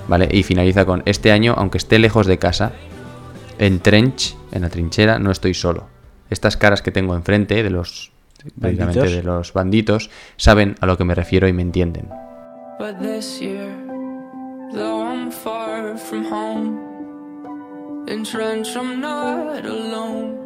¿Vale? 0.10 0.28
Y 0.32 0.42
finaliza 0.42 0.86
con 0.86 1.04
este 1.06 1.32
año, 1.32 1.54
aunque 1.56 1.78
esté 1.78 2.00
lejos 2.00 2.26
de 2.26 2.40
casa, 2.40 2.74
en 3.60 3.80
trench, 3.80 4.36
en 4.52 4.64
la 4.64 4.70
trinchera, 4.70 5.20
no 5.20 5.30
estoy 5.30 5.54
solo. 5.54 5.88
Estas 6.32 6.58
caras 6.58 6.82
que 6.82 6.92
tengo 6.92 7.14
enfrente 7.16 7.62
de 7.62 7.70
los 7.70 8.12
Banditos. 8.56 9.12
de 9.12 9.24
los 9.24 9.54
banditos 9.54 10.10
saben 10.38 10.76
a 10.80 10.86
lo 10.86 10.98
que 10.98 11.04
me 11.04 11.14
refiero 11.14 11.48
y 11.48 11.54
me 11.54 11.62
entienden. 11.62 12.10
But 12.80 13.00
this 13.02 13.40
year, 13.42 13.76
though 14.72 15.04
I'm 15.04 15.30
far 15.30 15.98
from 15.98 16.26
home, 16.26 18.06
in 18.08 18.24
trench 18.24 18.76
I'm 18.76 19.02
not 19.02 19.66
alone. 19.66 20.38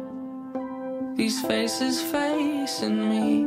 These 1.16 1.40
faces 1.46 2.02
facing 2.02 3.08
me, 3.08 3.46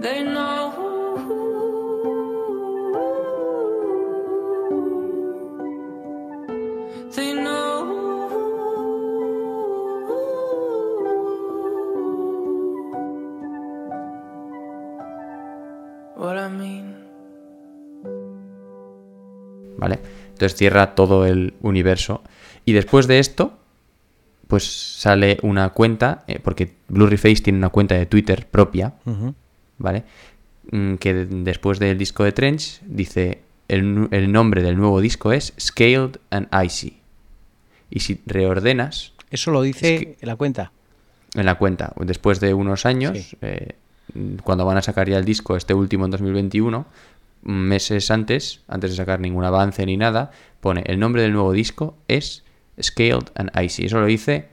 they 0.00 0.22
know. 0.24 1.41
Entonces 20.42 20.58
cierra 20.58 20.96
todo 20.96 21.24
el 21.24 21.54
universo. 21.62 22.22
Y 22.64 22.72
después 22.72 23.06
de 23.06 23.20
esto, 23.20 23.56
pues 24.48 24.64
sale 24.64 25.38
una 25.42 25.68
cuenta, 25.70 26.24
eh, 26.26 26.40
porque 26.42 26.74
Blurry 26.88 27.16
Face 27.16 27.36
tiene 27.44 27.58
una 27.58 27.68
cuenta 27.68 27.94
de 27.94 28.06
Twitter 28.06 28.48
propia. 28.50 28.94
¿vale? 29.78 30.02
Mm, 30.72 30.94
Que 30.96 31.14
de- 31.14 31.26
después 31.26 31.78
del 31.78 31.96
disco 31.96 32.24
de 32.24 32.32
Trench 32.32 32.80
dice, 32.86 33.42
el, 33.68 34.32
nombre 34.32 34.62
del 34.62 34.76
nuevo 34.76 35.00
disco 35.00 35.30
es 35.32 35.54
Scaled 35.60 36.16
and 36.30 36.48
Icy. 36.64 36.98
Y 37.90 38.00
si 38.00 38.20
reordenas 38.26 39.12
Eso 39.30 39.50
lo 39.52 39.62
dice 39.62 39.94
Es 39.94 40.00
que- 40.00 40.16
en 40.20 40.28
la 40.28 40.34
cuenta. 40.36 40.72
en 41.34 41.46
la 41.46 41.54
cuenta, 41.54 41.92
después 42.00 42.40
de 42.40 42.52
unos 42.52 42.84
años, 42.84 43.16
Sí. 43.18 43.36
eh, 43.42 43.76
cuando 44.42 44.66
van 44.66 44.76
a 44.76 44.82
sacar 44.82 45.08
ya 45.08 45.16
el 45.18 45.24
disco, 45.24 45.56
este 45.56 45.72
último 45.72 46.04
en 46.04 46.10
2021, 46.10 46.84
meses 47.42 48.10
antes, 48.10 48.60
antes 48.68 48.90
de 48.90 48.96
sacar 48.96 49.20
ningún 49.20 49.44
avance 49.44 49.84
ni 49.86 49.96
nada, 49.96 50.30
pone 50.60 50.82
el 50.86 50.98
nombre 50.98 51.22
del 51.22 51.32
nuevo 51.32 51.52
disco 51.52 51.96
es 52.08 52.44
Scaled 52.80 53.30
and 53.34 53.50
Icy. 53.60 53.86
Eso 53.86 54.00
lo 54.00 54.06
dice 54.06 54.48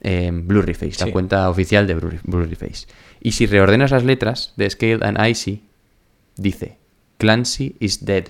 en 0.00 0.46
Blurry 0.46 0.74
Face, 0.74 0.92
Sí. 0.92 1.04
la 1.06 1.12
cuenta 1.12 1.48
oficial 1.50 1.86
de 1.86 1.94
Blurry, 1.94 2.20
Blurry 2.24 2.54
Face. 2.54 2.86
Y 3.20 3.32
si 3.32 3.46
reordenas 3.46 3.90
las 3.90 4.04
letras 4.04 4.52
de 4.56 4.68
Scaled 4.70 5.02
and 5.02 5.18
Icy, 5.26 5.62
dice 6.36 6.76
Clancy 7.18 7.76
is 7.80 8.04
dead. 8.04 8.24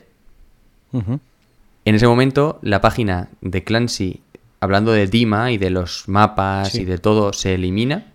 En 0.93 1.95
ese 1.95 2.07
momento, 2.07 2.59
la 2.62 2.80
página 2.80 3.28
de 3.43 3.62
Clancy, 3.62 4.20
hablando 4.61 4.93
de 4.93 5.07
Dima 5.07 5.53
y 5.53 5.59
de 5.59 5.70
los 5.70 6.09
mapas 6.09 6.70
Sí. 6.72 6.82
y 6.82 6.84
de 6.84 6.99
todo, 6.99 7.32
se 7.32 7.55
elimina, 7.55 8.07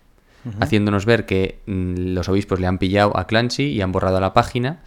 haciéndonos 0.60 1.06
ver 1.06 1.26
que 1.26 1.60
mm, 1.68 2.14
los 2.14 2.28
obispos 2.28 2.60
le 2.60 2.68
han 2.68 2.80
pillado 2.80 3.16
a 3.18 3.28
Clancy 3.28 3.66
y 3.66 3.82
han 3.82 3.92
borrado 3.92 4.20
la 4.20 4.34
página. 4.34 4.80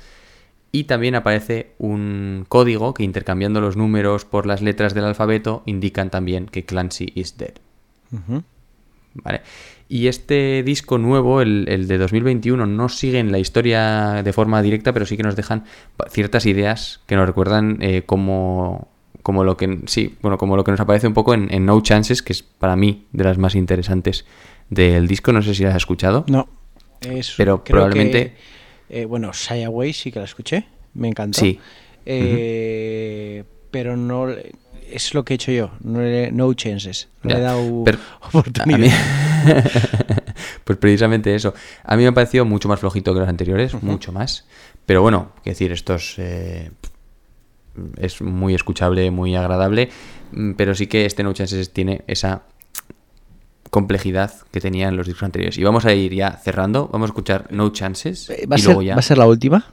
Y 0.75 0.85
también 0.85 1.15
aparece 1.15 1.71
un 1.79 2.47
código 2.49 2.95
que 2.95 3.05
intercambiando 3.05 3.61
los 3.61 3.77
números 3.77 4.25
por 4.25 4.45
las 4.45 4.61
letras 4.61 4.93
del 4.93 5.05
alfabeto 5.05 5.63
indican 5.67 6.11
también 6.11 6.47
que 6.47 6.65
Clancy 6.65 7.13
is 7.15 7.39
dead. 7.39 7.55
¿Vale? 9.15 9.43
Y 9.89 10.09
este 10.09 10.65
disco 10.65 10.99
nuevo, 10.99 11.41
el, 11.41 11.67
el 11.69 11.87
de 11.87 11.97
2021, 11.99 12.67
no 12.67 12.89
sigue 12.89 13.21
en 13.21 13.31
la 13.31 13.39
historia 13.39 14.23
de 14.25 14.33
forma 14.33 14.63
directa, 14.63 14.93
pero 14.93 15.07
sí 15.07 15.17
que 15.17 15.23
nos 15.23 15.37
dejan 15.37 15.63
ciertas 16.11 16.45
ideas 16.47 17.01
que 17.07 17.15
nos 17.15 17.27
recuerdan 17.27 17.79
eh, 17.81 18.03
como, 18.05 18.89
como 19.23 19.45
lo 19.45 19.57
que 19.57 19.79
sí, 19.87 20.17
bueno, 20.23 20.39
como 20.39 20.57
lo 20.57 20.65
que 20.65 20.73
nos 20.73 20.81
aparece 20.81 21.07
un 21.07 21.15
poco 21.15 21.35
en, 21.35 21.55
en 21.55 21.67
No 21.67 21.81
Chances, 21.83 22.21
que 22.23 22.33
es 22.33 22.43
para 22.43 22.75
mí 22.75 23.07
de 23.13 23.23
las 23.23 23.39
más 23.39 23.55
interesantes 23.55 24.25
del 24.71 25.07
disco. 25.07 25.33
No 25.33 25.41
sé 25.43 25.55
si 25.55 25.63
las 25.63 25.71
has 25.77 25.83
escuchado. 25.83 26.25
No. 26.27 26.49
Es, 27.01 27.35
Pero 27.37 27.63
probablemente- 27.63 28.33
que, 28.33 28.64
eh, 28.95 29.05
bueno, 29.07 29.33
Shy 29.33 29.63
Away 29.65 29.93
sí 29.93 30.11
que 30.13 30.19
la 30.21 30.25
escuché. 30.27 30.67
Me 30.95 31.09
encantó. 31.09 31.41
Sí. 31.41 31.59
Eh, 32.07 33.45
Pero 33.71 33.97
no. 33.97 34.29
Es 34.91 35.15
lo 35.15 35.25
que 35.25 35.35
he 35.35 35.37
hecho 35.37 35.51
yo. 35.51 35.71
No, 35.83 36.01
no 36.33 36.55
chances. 36.55 37.09
No 37.23 37.31
le 37.31 37.37
Ya, 37.37 37.41
he 37.41 37.43
dado 37.43 37.85
pero 37.85 37.99
oportunidad. 38.23 38.79
mí- 38.79 38.89
pues 40.65 40.79
precisamente 40.79 41.35
eso. 41.35 41.55
A 41.83 41.97
mí 41.97 42.03
me 42.03 42.09
ha 42.09 42.13
parecido 42.13 42.45
mucho 42.45 42.69
más 42.69 42.81
flojito 42.81 43.13
que 43.15 43.21
los 43.21 43.29
anteriores, 43.29 43.75
mucho 43.83 44.13
más. 44.13 44.45
Pero 44.87 45.03
bueno, 45.03 45.33
quiero 45.43 45.55
decir, 45.55 45.73
esto 45.73 45.95
es, 45.95 46.15
eh, 46.19 46.71
es 47.97 48.21
muy 48.21 48.55
escuchable, 48.55 49.11
muy 49.11 49.35
agradable. 49.35 49.89
mm, 50.33 50.53
Pero 50.53 50.75
sí 50.75 50.87
que 50.87 51.07
este 51.07 51.23
No 51.23 51.33
Chances 51.33 51.73
tiene 51.73 52.03
esa 52.07 52.43
complejidad 53.75 54.31
que 54.53 54.61
tenía 54.61 54.87
en 54.87 54.97
los 54.97 55.09
discos 55.09 55.25
anteriores. 55.25 55.59
Y 55.59 55.65
vamos 55.65 55.85
a 55.85 55.93
ir 55.93 56.15
ya 56.15 56.31
cerrando. 56.31 56.89
Vamos 56.93 57.09
a 57.09 57.11
escuchar 57.11 57.49
No 57.51 57.71
Chances. 57.71 58.31
Eh, 58.31 58.47
¿Va, 58.47 58.55
a 58.55 58.59
y 58.59 58.63
ser, 58.63 58.69
luego 58.69 58.83
ya 58.83 58.95
¿Va 58.95 59.01
a 59.01 59.03
ser 59.03 59.19
la 59.19 59.27
última? 59.27 59.67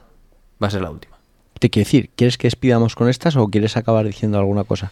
va 0.60 0.66
a 0.66 0.70
ser 0.70 0.82
la 0.82 0.90
última. 0.90 1.18
Te 1.60 1.70
quiero 1.70 1.86
decir, 1.86 2.10
¿quieres 2.16 2.36
que 2.36 2.48
despidamos 2.48 2.96
con 2.96 3.08
estas 3.08 3.36
o 3.36 3.46
quieres 3.46 3.76
acabar 3.76 4.04
diciendo 4.04 4.40
alguna 4.40 4.64
cosa? 4.64 4.90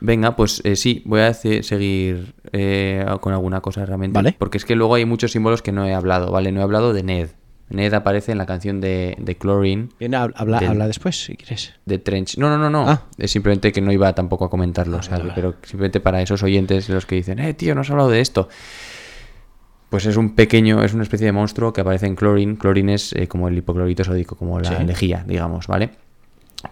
Venga, 0.00 0.34
pues 0.34 0.62
eh, 0.64 0.74
sí, 0.74 1.00
voy 1.04 1.20
a 1.20 1.32
seguir 1.32 2.34
eh, 2.50 3.06
con 3.20 3.32
alguna 3.32 3.60
cosa 3.60 3.86
realmente. 3.86 4.16
Vale. 4.16 4.34
Porque 4.36 4.58
es 4.58 4.64
que 4.64 4.74
luego 4.74 4.96
hay 4.96 5.04
muchos 5.04 5.30
símbolos 5.30 5.62
que 5.62 5.70
no 5.70 5.86
he 5.86 5.94
hablado, 5.94 6.32
¿vale? 6.32 6.50
No 6.50 6.58
he 6.58 6.64
hablado 6.64 6.92
de 6.92 7.04
Ned. 7.04 7.28
Ned 7.70 7.94
aparece 7.94 8.32
en 8.32 8.38
la 8.38 8.46
canción 8.46 8.80
de, 8.80 9.16
de 9.18 9.36
Chlorine, 9.38 9.88
Bien, 9.98 10.14
habla, 10.14 10.86
después, 10.86 11.24
si 11.24 11.36
quieres. 11.36 11.72
de 11.86 11.98
Trench. 11.98 12.36
No, 12.36 12.48
no, 12.50 12.58
no, 12.58 12.68
no. 12.68 12.88
Ah. 12.88 13.02
Es 13.16 13.30
simplemente 13.30 13.72
que 13.72 13.80
no 13.80 13.92
iba 13.92 14.12
tampoco 14.14 14.44
a 14.44 14.50
comentarlo, 14.50 14.96
Ah, 14.96 15.00
o 15.00 15.02
sea, 15.02 15.18
vale, 15.18 15.32
pero 15.34 15.54
simplemente 15.62 16.00
para 16.00 16.20
esos 16.20 16.42
oyentes 16.42 16.88
los 16.88 17.06
que 17.06 17.14
dicen, 17.14 17.38
eh, 17.38 17.54
tío, 17.54 17.74
no 17.74 17.80
has 17.82 17.90
hablado 17.90 18.10
de 18.10 18.20
esto. 18.20 18.48
Pues 19.88 20.06
es 20.06 20.16
un 20.16 20.34
pequeño, 20.36 20.82
es 20.84 20.94
una 20.94 21.02
especie 21.02 21.26
de 21.26 21.32
monstruo 21.32 21.72
que 21.72 21.80
aparece 21.80 22.06
en 22.06 22.14
Chlorine. 22.16 22.56
Chlorine 22.58 22.94
es 22.94 23.12
eh, 23.12 23.26
como 23.26 23.48
el 23.48 23.58
hipoclorito 23.58 24.04
sódico, 24.04 24.36
como 24.36 24.60
la 24.60 24.78
Sí. 24.78 24.84
lejía, 24.84 25.24
digamos, 25.26 25.66
¿vale? 25.66 25.90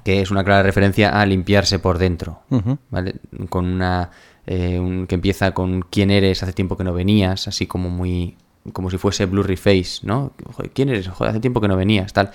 Que 0.05 0.20
es 0.20 0.30
una 0.30 0.44
clara 0.44 0.62
referencia 0.62 1.20
a 1.20 1.26
limpiarse 1.26 1.78
por 1.80 1.99
dentro. 1.99 2.42
¿vale? 2.90 3.16
Con 3.49 3.64
una. 3.66 4.11
eh, 4.46 4.78
un- 4.78 5.07
que 5.07 5.14
empieza 5.16 5.53
con 5.53 5.82
quién 5.82 6.11
eres, 6.11 6.42
hace 6.42 6.53
tiempo 6.55 6.76
que 6.76 6.84
no 6.84 6.92
venías, 6.94 7.49
así 7.49 7.66
como 7.66 7.90
muy. 7.90 8.36
Como 8.72 8.90
si 8.90 8.98
fuese 8.98 9.26
Blurry 9.26 9.56
Face, 9.56 10.00
¿no? 10.02 10.32
¿Quién 10.72 10.88
eres? 10.88 11.08
Hace 11.08 11.40
tiempo 11.40 11.60
que 11.60 11.68
no 11.68 11.76
venías, 11.76 12.12
tal. 12.12 12.30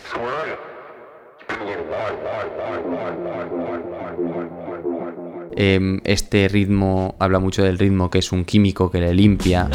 Em, 5.56 6.02
este 6.04 6.48
ritmo 6.48 7.16
habla 7.20 7.40
mucho 7.40 7.64
del 7.64 7.78
ritmo 7.78 8.10
que 8.10 8.20
es 8.20 8.32
un 8.32 8.44
químico 8.44 8.90
que 8.90 9.00
le 9.00 9.14
limpia. 9.14 9.70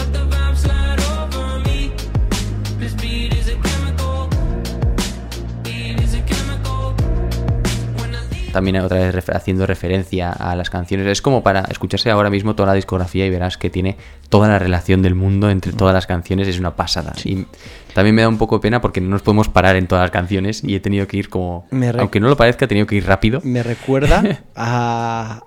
También 8.59 8.77
otra 8.85 8.99
vez 8.99 9.15
refer- 9.15 9.37
haciendo 9.37 9.67
referencia 9.67 10.33
a 10.33 10.57
las 10.57 10.69
canciones. 10.69 11.07
Es 11.07 11.23
como 11.23 11.43
para 11.45 11.61
escucharse 11.71 12.11
ahora 12.11 12.29
mismo 12.29 12.55
toda 12.57 12.67
la 12.69 12.75
discografía 12.75 13.25
y 13.25 13.31
verás 13.31 13.57
que 13.57 13.71
tiene 13.71 13.97
toda 14.29 14.49
la 14.49 14.59
relación 14.59 15.01
del 15.01 15.15
mundo 15.15 15.49
entre 15.49 15.73
todas 15.73 15.95
las 15.95 16.07
canciones. 16.09 16.49
Es 16.49 16.59
una 16.59 16.75
pasada. 16.75 17.13
Y 17.25 17.47
también 17.95 18.17
me 18.17 18.23
da 18.23 18.29
un 18.29 18.37
poco 18.39 18.57
de 18.57 18.63
pena 18.63 18.81
porque 18.81 19.01
no 19.01 19.09
nos 19.11 19.23
podemos 19.23 19.49
parar 19.49 19.77
en 19.77 19.87
todas 19.87 20.03
las 20.03 20.11
canciones 20.11 20.65
y 20.65 20.75
he 20.75 20.81
tenido 20.81 21.07
que 21.07 21.17
ir 21.19 21.29
como... 21.29 21.67
Aunque 22.01 22.19
no 22.19 22.29
lo 22.29 22.37
parezca, 22.37 22.65
he 22.65 22.69
tenido 22.69 22.87
que 22.89 22.97
ir 22.97 23.07
rápido. 23.07 23.41
Me 23.45 23.63
recuerda 23.63 24.41
a, 24.57 25.43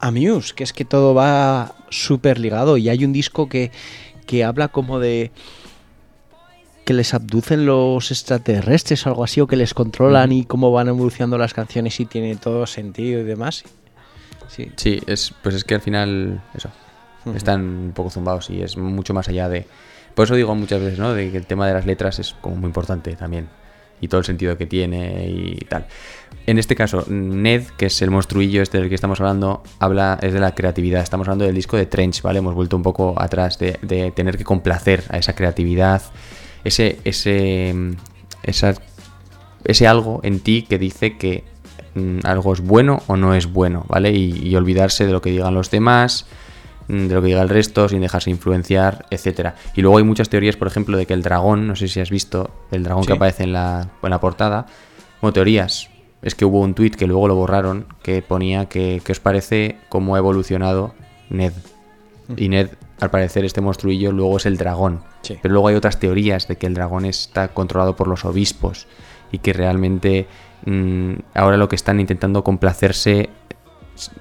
a 0.00 0.10
Muse, 0.10 0.52
que 0.54 0.64
es 0.64 0.72
que 0.72 0.84
todo 0.84 1.14
va 1.14 1.74
súper 1.90 2.38
ligado 2.40 2.76
y 2.76 2.88
hay 2.88 3.04
un 3.04 3.12
disco 3.12 3.48
que, 3.48 3.70
que 4.26 4.42
habla 4.44 4.66
como 4.68 4.98
de 4.98 5.30
que 6.88 6.94
les 6.94 7.12
abducen 7.12 7.66
los 7.66 8.10
extraterrestres 8.10 9.04
o 9.04 9.10
algo 9.10 9.22
así, 9.22 9.42
o 9.42 9.46
que 9.46 9.56
les 9.56 9.74
controlan 9.74 10.32
y 10.32 10.46
cómo 10.46 10.72
van 10.72 10.88
evolucionando 10.88 11.36
las 11.36 11.52
canciones 11.52 12.00
y 12.00 12.06
tiene 12.06 12.34
todo 12.36 12.66
sentido 12.66 13.20
y 13.20 13.24
demás. 13.24 13.62
Sí. 14.48 14.72
Sí, 14.76 15.02
es, 15.06 15.34
pues 15.42 15.54
es 15.54 15.64
que 15.64 15.74
al 15.74 15.82
final, 15.82 16.42
eso, 16.54 16.70
están 17.34 17.60
un 17.60 17.92
poco 17.92 18.08
zumbados 18.08 18.48
y 18.48 18.62
es 18.62 18.78
mucho 18.78 19.12
más 19.12 19.28
allá 19.28 19.50
de... 19.50 19.66
Por 20.14 20.24
eso 20.24 20.34
digo 20.34 20.54
muchas 20.54 20.80
veces, 20.80 20.98
¿no? 20.98 21.12
De 21.12 21.30
que 21.30 21.36
el 21.36 21.44
tema 21.44 21.68
de 21.68 21.74
las 21.74 21.84
letras 21.84 22.20
es 22.20 22.34
como 22.40 22.56
muy 22.56 22.68
importante 22.68 23.14
también. 23.16 23.50
Y 24.00 24.08
todo 24.08 24.20
el 24.20 24.24
sentido 24.24 24.56
que 24.56 24.64
tiene 24.64 25.28
y 25.28 25.56
tal. 25.68 25.84
En 26.46 26.58
este 26.58 26.74
caso, 26.74 27.04
Ned, 27.06 27.64
que 27.76 27.86
es 27.86 28.00
el 28.00 28.10
monstruillo 28.10 28.62
este 28.62 28.78
del 28.78 28.88
que 28.88 28.94
estamos 28.94 29.20
hablando, 29.20 29.62
habla, 29.78 30.18
es 30.22 30.32
de 30.32 30.40
la 30.40 30.54
creatividad. 30.54 31.02
Estamos 31.02 31.28
hablando 31.28 31.44
del 31.44 31.54
disco 31.54 31.76
de 31.76 31.84
Trench, 31.84 32.22
¿vale? 32.22 32.38
Hemos 32.38 32.54
vuelto 32.54 32.78
un 32.78 32.82
poco 32.82 33.14
atrás 33.18 33.58
de, 33.58 33.78
de 33.82 34.10
tener 34.10 34.38
que 34.38 34.44
complacer 34.44 35.04
a 35.10 35.18
esa 35.18 35.34
creatividad, 35.34 36.00
ese, 36.64 36.98
ese, 37.04 37.74
esa 38.42 38.74
ese 39.64 39.86
algo 39.86 40.20
en 40.22 40.40
ti 40.40 40.62
que 40.62 40.78
dice 40.78 41.16
que 41.16 41.44
mm, 41.94 42.20
algo 42.24 42.52
es 42.52 42.60
bueno 42.60 43.02
o 43.06 43.16
no 43.16 43.34
es 43.34 43.52
bueno, 43.52 43.84
¿vale? 43.88 44.12
Y, 44.12 44.48
y 44.48 44.56
olvidarse 44.56 45.06
de 45.06 45.12
lo 45.12 45.20
que 45.20 45.30
digan 45.30 45.54
los 45.54 45.70
demás, 45.70 46.26
mm, 46.88 47.06
de 47.06 47.14
lo 47.14 47.20
que 47.20 47.28
diga 47.28 47.42
el 47.42 47.48
resto, 47.48 47.88
sin 47.88 48.00
dejarse 48.00 48.30
influenciar, 48.30 49.06
etcétera. 49.10 49.56
Y 49.74 49.82
luego 49.82 49.98
hay 49.98 50.04
muchas 50.04 50.28
teorías, 50.28 50.56
por 50.56 50.68
ejemplo, 50.68 50.96
de 50.96 51.06
que 51.06 51.14
el 51.14 51.22
dragón, 51.22 51.66
no 51.66 51.76
sé 51.76 51.88
si 51.88 52.00
has 52.00 52.10
visto, 52.10 52.50
el 52.70 52.82
dragón 52.82 53.04
que 53.04 53.12
aparece 53.12 53.44
en 53.44 53.52
la, 53.52 53.88
en 54.02 54.10
la 54.10 54.20
portada, 54.20 54.66
como 55.20 55.32
teorías. 55.32 55.90
Es 56.22 56.34
que 56.34 56.44
hubo 56.44 56.60
un 56.60 56.74
tuit 56.74 56.96
que 56.96 57.06
luego 57.06 57.28
lo 57.28 57.36
borraron 57.36 57.86
que 58.02 58.22
ponía 58.22 58.66
que, 58.66 59.00
¿qué 59.04 59.12
os 59.12 59.20
parece 59.20 59.76
cómo 59.88 60.16
ha 60.16 60.18
evolucionado 60.18 60.94
Ned? 61.30 61.52
Y 62.36 62.48
Ned, 62.48 62.70
al 63.00 63.10
parecer, 63.10 63.44
este 63.44 63.60
monstruillo 63.60 64.12
luego 64.12 64.36
es 64.38 64.46
el 64.46 64.56
dragón. 64.56 65.02
Sí. 65.22 65.38
Pero 65.40 65.52
luego 65.52 65.68
hay 65.68 65.76
otras 65.76 65.98
teorías 65.98 66.48
de 66.48 66.56
que 66.56 66.66
el 66.66 66.74
dragón 66.74 67.04
está 67.04 67.48
controlado 67.48 67.96
por 67.96 68.08
los 68.08 68.24
obispos 68.24 68.86
y 69.30 69.38
que 69.38 69.52
realmente 69.52 70.26
mm, 70.64 71.12
ahora 71.34 71.56
lo 71.56 71.68
que 71.68 71.76
están 71.76 72.00
intentando 72.00 72.42
complacerse, 72.42 73.30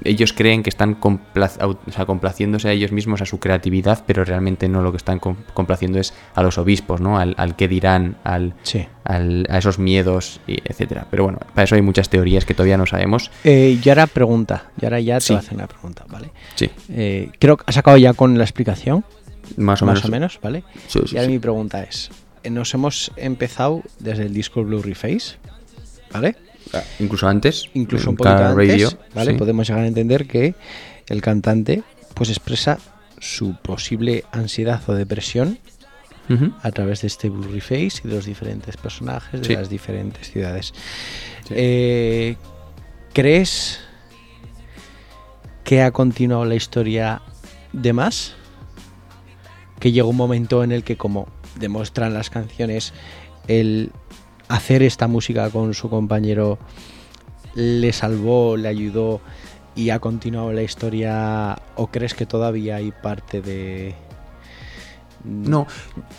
ellos 0.03 0.33
creen 0.33 0.63
que 0.63 0.69
están 0.69 0.99
compla- 0.99 1.57
au- 1.59 1.77
o 1.87 1.91
sea, 1.91 2.05
complaciéndose 2.05 2.69
a 2.69 2.71
ellos 2.71 2.91
mismos, 2.91 3.21
a 3.21 3.25
su 3.25 3.39
creatividad, 3.39 4.03
pero 4.05 4.23
realmente 4.25 4.67
no 4.67 4.81
lo 4.81 4.91
que 4.91 4.97
están 4.97 5.19
com- 5.19 5.37
complaciendo 5.53 5.99
es 5.99 6.13
a 6.35 6.41
los 6.43 6.57
obispos, 6.57 7.01
¿no? 7.01 7.17
Al, 7.19 7.35
al 7.37 7.55
qué 7.55 7.67
dirán, 7.67 8.17
al, 8.23 8.53
Sí. 8.63 8.85
al- 9.03 9.45
a 9.49 9.57
esos 9.57 9.79
miedos, 9.79 10.39
etcétera. 10.47 11.05
Pero 11.09 11.23
bueno, 11.23 11.39
para 11.53 11.63
eso 11.63 11.75
hay 11.75 11.81
muchas 11.81 12.09
teorías 12.09 12.45
que 12.45 12.53
todavía 12.53 12.77
no 12.77 12.85
sabemos. 12.85 13.31
Eh, 13.43 13.79
y 13.83 13.89
ahora 13.89 14.07
pregunta, 14.07 14.71
y 14.81 14.85
ahora 14.85 14.99
ya 14.99 15.15
te 15.19 15.21
Sí. 15.21 15.33
voy 15.33 15.37
a 15.37 15.39
hacer 15.39 15.53
una 15.55 15.67
pregunta, 15.67 16.05
¿vale? 16.09 16.31
Sí, 16.55 16.69
Eh, 16.89 17.31
creo 17.39 17.57
que 17.57 17.63
has 17.67 17.77
acabado 17.77 17.97
ya 17.99 18.13
con 18.13 18.37
la 18.37 18.43
explicación, 18.43 19.03
más 19.57 19.81
o 19.81 19.85
más 19.85 19.95
menos. 19.95 20.05
o 20.05 20.11
menos, 20.11 20.39
¿vale? 20.41 20.63
Sí, 20.87 20.99
y 21.11 21.17
ahora 21.17 21.29
mi 21.29 21.39
pregunta 21.39 21.83
es, 21.83 22.09
eh, 22.43 22.49
nos 22.49 22.73
hemos 22.73 23.11
empezado 23.15 23.81
desde 23.99 24.23
el 24.23 24.33
disco 24.33 24.63
Blue 24.63 24.81
Face, 24.95 25.35
¿vale? 26.11 26.35
Ah, 26.73 26.83
Incluso 26.99 27.27
antes. 27.27 27.65
Incluso 27.73 28.09
un 28.09 28.15
poquito 28.17 28.35
antes, 28.37 28.69
Radio, 28.69 28.89
¿vale? 29.13 29.31
sí. 29.31 29.37
Podemos 29.37 29.67
llegar 29.67 29.83
a 29.83 29.87
entender 29.87 30.27
que 30.27 30.55
el 31.07 31.21
cantante 31.21 31.83
pues 32.13 32.29
expresa 32.29 32.77
su 33.19 33.55
posible 33.55 34.23
ansiedad 34.31 34.81
o 34.87 34.93
depresión 34.93 35.59
a 36.61 36.71
través 36.71 37.01
de 37.01 37.07
este 37.07 37.29
Blurry 37.29 37.61
Face 37.61 38.01
y 38.03 38.09
de 38.09 38.15
los 38.15 38.25
diferentes 38.25 38.75
personajes 38.75 39.39
de 39.41 39.47
Sí. 39.47 39.53
las 39.55 39.69
diferentes 39.69 40.29
ciudades. 40.29 40.73
Eh, 41.49 42.35
¿Crees 43.13 43.79
que 45.63 45.81
ha 45.81 45.91
continuado 45.91 46.43
la 46.45 46.55
historia 46.55 47.21
de 47.71 47.93
más? 47.93 48.33
Que 49.79 49.91
llegó 49.93 50.09
un 50.09 50.17
momento 50.17 50.63
en 50.65 50.71
el 50.73 50.83
que, 50.83 50.97
como 50.97 51.27
demuestran 51.59 52.13
las 52.13 52.29
canciones, 52.29 52.93
el 53.47 53.91
hacer 54.47 54.83
esta 54.83 55.07
música 55.07 55.49
con 55.49 55.73
su 55.73 55.89
compañero 55.89 56.57
le 57.55 57.91
salvó, 57.91 58.55
le 58.55 58.67
ayudó 58.67 59.19
y 59.75 59.89
ha 59.89 59.99
continuado 59.99 60.53
la 60.53 60.63
historia. 60.63 61.57
¿O 61.75 61.87
crees 61.87 62.13
que 62.13 62.25
todavía 62.25 62.77
hay 62.77 62.91
parte 62.91 63.41
de... 63.41 63.95
No, 65.23 65.67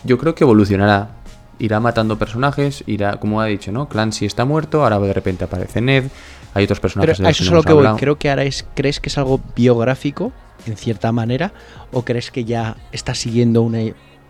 yo 0.03 0.17
creo 0.17 0.35
que 0.35 0.43
evolucionará. 0.43 1.15
Irá 1.57 1.79
matando 1.79 2.17
personajes, 2.17 2.83
irá, 2.87 3.19
como 3.19 3.41
ha 3.41 3.45
dicho, 3.45 3.71
¿no? 3.71 3.89
Clancy 3.89 4.25
está 4.25 4.45
muerto, 4.45 4.83
ahora 4.83 4.97
de 4.99 5.11
repente 5.11 5.43
aparece 5.43 5.81
Ned, 5.81 6.05
hay 6.53 6.63
otros 6.63 6.79
Pero 6.79 6.81
personajes 6.81 7.17
de 7.17 7.25
a 7.25 7.29
los 7.29 7.35
eso 7.35 7.43
es 7.43 7.51
lo 7.51 7.63
que 7.63 7.73
voy. 7.73 7.87
Creo 7.97 8.17
que 8.17 8.29
ahora 8.29 8.43
es, 8.43 8.65
¿crees 8.75 9.01
que 9.01 9.09
es 9.09 9.17
algo 9.17 9.41
biográfico, 9.57 10.31
en 10.65 10.77
cierta 10.77 11.11
manera? 11.11 11.51
¿O 11.91 12.03
crees 12.03 12.31
que 12.31 12.45
ya 12.45 12.77
está 12.93 13.13
siguiendo 13.13 13.61
una 13.61 13.79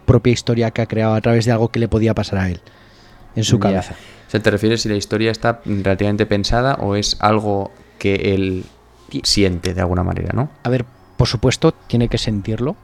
propia 0.06 0.34
historia 0.34 0.72
que 0.72 0.82
ha 0.82 0.88
creado 0.88 1.14
a 1.14 1.22
través 1.22 1.46
de 1.46 1.52
algo 1.52 1.70
que 1.70 1.78
le 1.78 1.88
podía 1.88 2.16
pasar 2.16 2.40
a 2.40 2.50
él 2.50 2.62
en 3.36 3.44
su 3.44 3.58
Ya. 3.58 3.62
cabeza? 3.62 3.96
O 4.28 4.32
sea, 4.32 4.40
¿te 4.42 4.52
refieres 4.52 4.82
si 4.82 4.90
la 4.90 4.96
historia 4.96 5.32
está 5.32 5.62
relativamente 5.66 6.26
pensada 6.26 6.76
o 6.76 6.96
es 6.96 7.18
algo 7.20 7.72
que 7.98 8.34
él 8.36 8.64
siente 9.24 9.74
de 9.74 9.82
alguna 9.82 10.04
manera, 10.04 10.32
¿no? 10.34 10.50
A 10.64 10.70
ver, 10.70 10.86
por 11.18 11.28
supuesto, 11.28 11.72
tiene 11.88 12.08
que 12.10 12.18
sentirlo, 12.18 12.76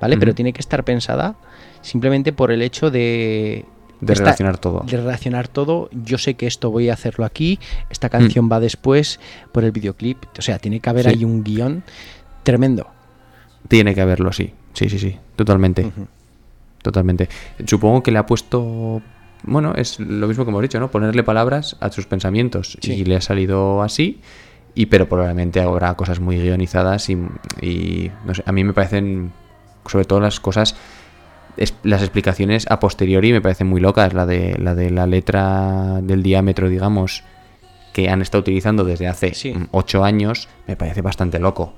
¿vale? 0.00 0.18
Pero 0.18 0.34
tiene 0.34 0.52
que 0.52 0.60
estar 0.60 0.84
pensada 0.84 1.34
simplemente 1.80 2.32
por 2.32 2.50
el 2.52 2.62
hecho 2.62 2.90
de... 2.90 3.64
De 4.00 4.12
esta- 4.12 4.24
relacionar 4.24 4.58
todo. 4.58 4.82
De 4.86 4.96
relacionar 4.96 5.46
todo. 5.48 5.88
Yo 5.92 6.18
sé 6.18 6.34
que 6.34 6.46
esto 6.48 6.70
voy 6.70 6.90
a 6.90 6.92
hacerlo 6.94 7.24
aquí, 7.24 7.58
esta 7.88 8.08
canción 8.08 8.48
va 8.50 8.58
después 8.60 9.18
por 9.52 9.62
el 9.64 9.70
videoclip. 9.70 10.18
O 10.38 10.42
sea, 10.42 10.58
tiene 10.58 10.80
que 10.80 10.90
haber 10.90 11.04
Sí. 11.04 11.10
ahí 11.10 11.24
un 11.24 11.42
guion 11.44 11.84
tremendo. 12.42 12.88
Tiene 13.68 13.94
que 13.94 14.00
haberlo, 14.00 14.32
sí. 14.32 14.52
Sí, 14.74 14.88
sí, 14.88 14.98
sí. 14.98 15.16
Totalmente. 15.36 15.90
Totalmente. 16.82 17.28
Supongo 17.66 18.02
que 18.02 18.10
le 18.10 18.18
ha 18.18 18.26
puesto. 18.26 19.00
Bueno, 19.44 19.74
es 19.76 19.98
lo 19.98 20.28
mismo 20.28 20.44
que 20.44 20.50
hemos 20.50 20.62
dicho, 20.62 20.78
¿no? 20.80 20.90
Ponerle 20.90 21.22
palabras 21.24 21.76
a 21.80 21.90
sus 21.90 22.06
pensamientos. 22.06 22.78
Sí. 22.80 22.92
Y 22.92 23.04
le 23.04 23.16
ha 23.16 23.20
salido 23.20 23.82
así. 23.82 24.20
Y 24.74 24.86
pero 24.86 25.08
probablemente 25.08 25.60
habrá 25.60 25.94
cosas 25.94 26.20
muy 26.20 26.38
guionizadas 26.40 27.10
y, 27.10 27.18
y, 27.60 28.10
no 28.24 28.34
sé, 28.34 28.42
a 28.46 28.52
mí 28.52 28.64
me 28.64 28.72
parecen, 28.72 29.32
sobre 29.86 30.04
todo 30.06 30.20
las 30.20 30.40
cosas, 30.40 30.76
es- 31.56 31.74
las 31.82 32.00
explicaciones 32.02 32.66
a 32.70 32.80
posteriori 32.80 33.32
me 33.32 33.40
parecen 33.42 33.66
muy 33.66 33.80
locas. 33.80 34.14
La 34.14 34.24
de 34.26 34.56
la, 34.58 34.74
de 34.74 34.90
la 34.90 35.06
letra 35.06 36.00
del 36.02 36.22
diámetro, 36.22 36.68
digamos, 36.70 37.22
que 37.92 38.08
han 38.08 38.22
estado 38.22 38.40
utilizando 38.40 38.84
desde 38.84 39.08
hace 39.08 39.34
Sí. 39.34 39.52
ocho 39.72 40.04
años, 40.04 40.48
me 40.66 40.76
parece 40.76 41.02
bastante 41.02 41.38
loco. 41.38 41.74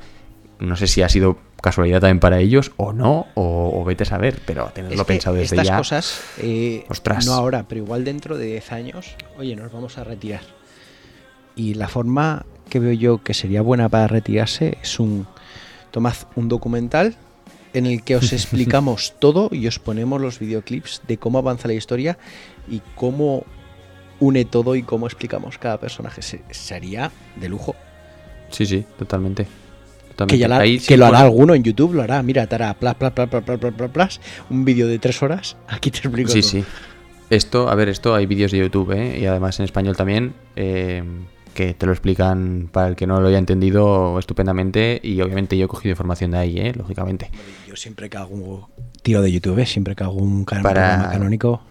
No 0.65 0.77
sé 0.77 0.87
si 0.87 1.03
ha 1.03 1.09
sido 1.09 1.39
casualidad 1.61 2.01
también 2.01 2.21
para 2.21 2.39
ellos 2.41 2.73
o 2.77 2.93
no, 2.93 3.27
o, 3.35 3.81
o 3.81 3.85
vete 3.85 4.03
a 4.03 4.07
saber, 4.07 4.41
pero 4.45 4.67
tenerlo 4.75 5.01
Es 5.01 5.07
pensado 5.07 5.37
desde 5.37 5.57
estas 5.57 5.67
ya. 5.67 5.77
cosas, 5.79 6.21
eh, 6.39 6.85
Ostras. 6.89 7.25
no 7.27 7.33
ahora, 7.35 7.65
pero 7.69 7.83
igual 7.83 8.05
dentro 8.05 8.37
de 8.37 8.47
10 8.47 8.73
años, 8.73 9.15
oye, 9.39 9.57
nos 9.57 9.73
vamos 9.73 9.97
a 9.99 10.05
retirar. 10.05 10.43
Y 11.57 11.75
la 11.75 11.89
forma 11.89 12.45
que 12.69 12.81
veo 12.81 12.93
yo 12.93 13.23
que 13.23 13.33
sería 13.35 13.63
buena 13.63 13.89
para 13.89 14.07
retirarse 14.09 14.79
es 14.83 14.99
un. 14.99 15.27
Tomad 15.91 16.15
un 16.35 16.49
documental 16.49 17.15
en 17.73 17.87
el 17.87 18.03
que 18.03 18.17
os 18.17 18.33
explicamos 18.33 19.15
todo 19.21 19.49
y 19.53 19.67
os 19.69 19.79
ponemos 19.79 20.21
los 20.21 20.39
videoclips 20.41 21.03
de 21.07 21.19
cómo 21.19 21.39
avanza 21.39 21.69
la 21.69 21.75
historia 21.75 22.19
y 22.69 22.83
cómo 22.97 23.45
une 24.21 24.45
todo 24.45 24.75
y 24.77 24.83
cómo 24.83 25.07
explicamos 25.07 25.59
cada 25.59 25.79
personaje. 25.79 26.21
Se- 26.23 26.43
Sería 26.51 27.11
de 27.37 27.49
lujo. 27.49 27.75
Sí, 28.51 28.67
sí, 28.67 28.85
totalmente. 28.99 29.47
Que, 30.29 30.39
ya 30.39 30.49
la, 30.49 30.59
Ahí 30.59 30.79
que 30.79 30.97
lo 30.97 31.07
hará 31.07 31.21
alguno 31.21 31.55
en 31.55 31.63
YouTube, 31.63 31.95
lo 31.95 32.03
hará. 32.03 32.23
Mira, 32.23 32.47
te 32.47 32.55
hará 32.55 32.75
plas, 32.75 32.95
plas, 32.95 33.13
plas, 33.13 33.29
plas, 33.29 33.43
plas, 33.43 33.59
plas, 33.59 33.91
plas 33.91 34.21
un 34.51 34.65
vídeo 34.65 34.87
de 34.87 34.99
tres 34.99 35.23
horas. 35.23 35.57
Aquí 35.69 35.91
te 35.91 35.99
explico. 35.99 36.31
Sí, 36.31 36.43
sí. 36.43 36.65
Esto, 37.31 37.69
a 37.69 37.75
ver, 37.75 37.89
esto 37.89 38.15
hay 38.15 38.27
vídeos 38.27 38.53
de 38.53 38.59
YouTube, 38.59 38.93
¿eh? 38.93 39.19
y 39.19 39.27
además 39.27 39.59
en 39.59 39.65
español 39.65 39.97
también, 39.97 40.35
eh, 40.57 41.03
que 41.55 41.73
te 41.73 41.87
lo 41.87 41.93
explican 41.93 42.69
para 42.71 42.89
el 42.89 42.97
que 42.97 43.07
no 43.07 43.21
lo 43.21 43.29
haya 43.29 43.39
entendido 43.39 44.19
estupendamente. 44.19 45.01
Y 45.03 45.21
obviamente 45.21 45.57
yo 45.57 45.65
he 45.65 45.69
cogido 45.69 45.93
información 45.93 46.33
de 46.33 46.39
ahí, 46.39 46.59
¿eh? 46.59 46.73
lógicamente. 46.77 47.31
Yo 47.67 47.77
siempre 47.77 48.11
que 48.11 48.19
hago 48.19 48.35
un 48.35 48.67
tiro 49.03 49.23
de 49.23 49.33
YouTube, 49.33 49.59
eh. 49.59 49.67
siempre 49.67 49.95
que 49.95 50.05
hago 50.05 50.15
un 50.15 50.45
canal 50.45 50.63
para... 50.63 51.11
canónico. 51.11 51.63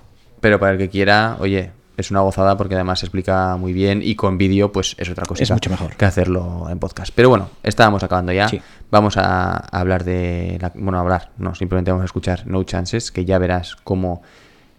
Pero 0.41 0.59
para 0.59 0.73
el 0.73 0.77
que 0.77 0.89
quiera, 0.89 1.37
oye, 1.39 1.71
es 1.97 2.11
una 2.11 2.21
gozada 2.21 2.57
porque 2.57 2.75
además 2.75 2.99
se 2.99 3.05
explica 3.05 3.55
muy 3.57 3.73
bien 3.73 4.01
y 4.03 4.15
con 4.15 4.37
vídeo, 4.37 4.71
pues 4.71 4.95
es 4.97 5.09
otra 5.09 5.25
cosa. 5.25 5.43
Es 5.43 5.51
mucho 5.51 5.69
mejor. 5.69 5.95
Que 5.95 6.05
hacerlo 6.05 6.67
en 6.69 6.79
podcast. 6.79 7.11
Pero 7.15 7.29
bueno, 7.29 7.49
estábamos 7.63 8.03
acabando 8.03 8.31
ya. 8.31 8.47
Sí. 8.47 8.61
Vamos 8.91 9.17
a 9.17 9.57
hablar 9.57 10.03
de. 10.03 10.57
la- 10.61 10.71
bueno, 10.75 10.99
hablar, 10.99 11.31
no, 11.37 11.53
simplemente 11.55 11.91
vamos 11.91 12.03
a 12.03 12.05
escuchar 12.05 12.47
No 12.47 12.63
Chances, 12.63 13.11
que 13.11 13.25
ya 13.25 13.37
verás 13.37 13.75
cómo 13.83 14.21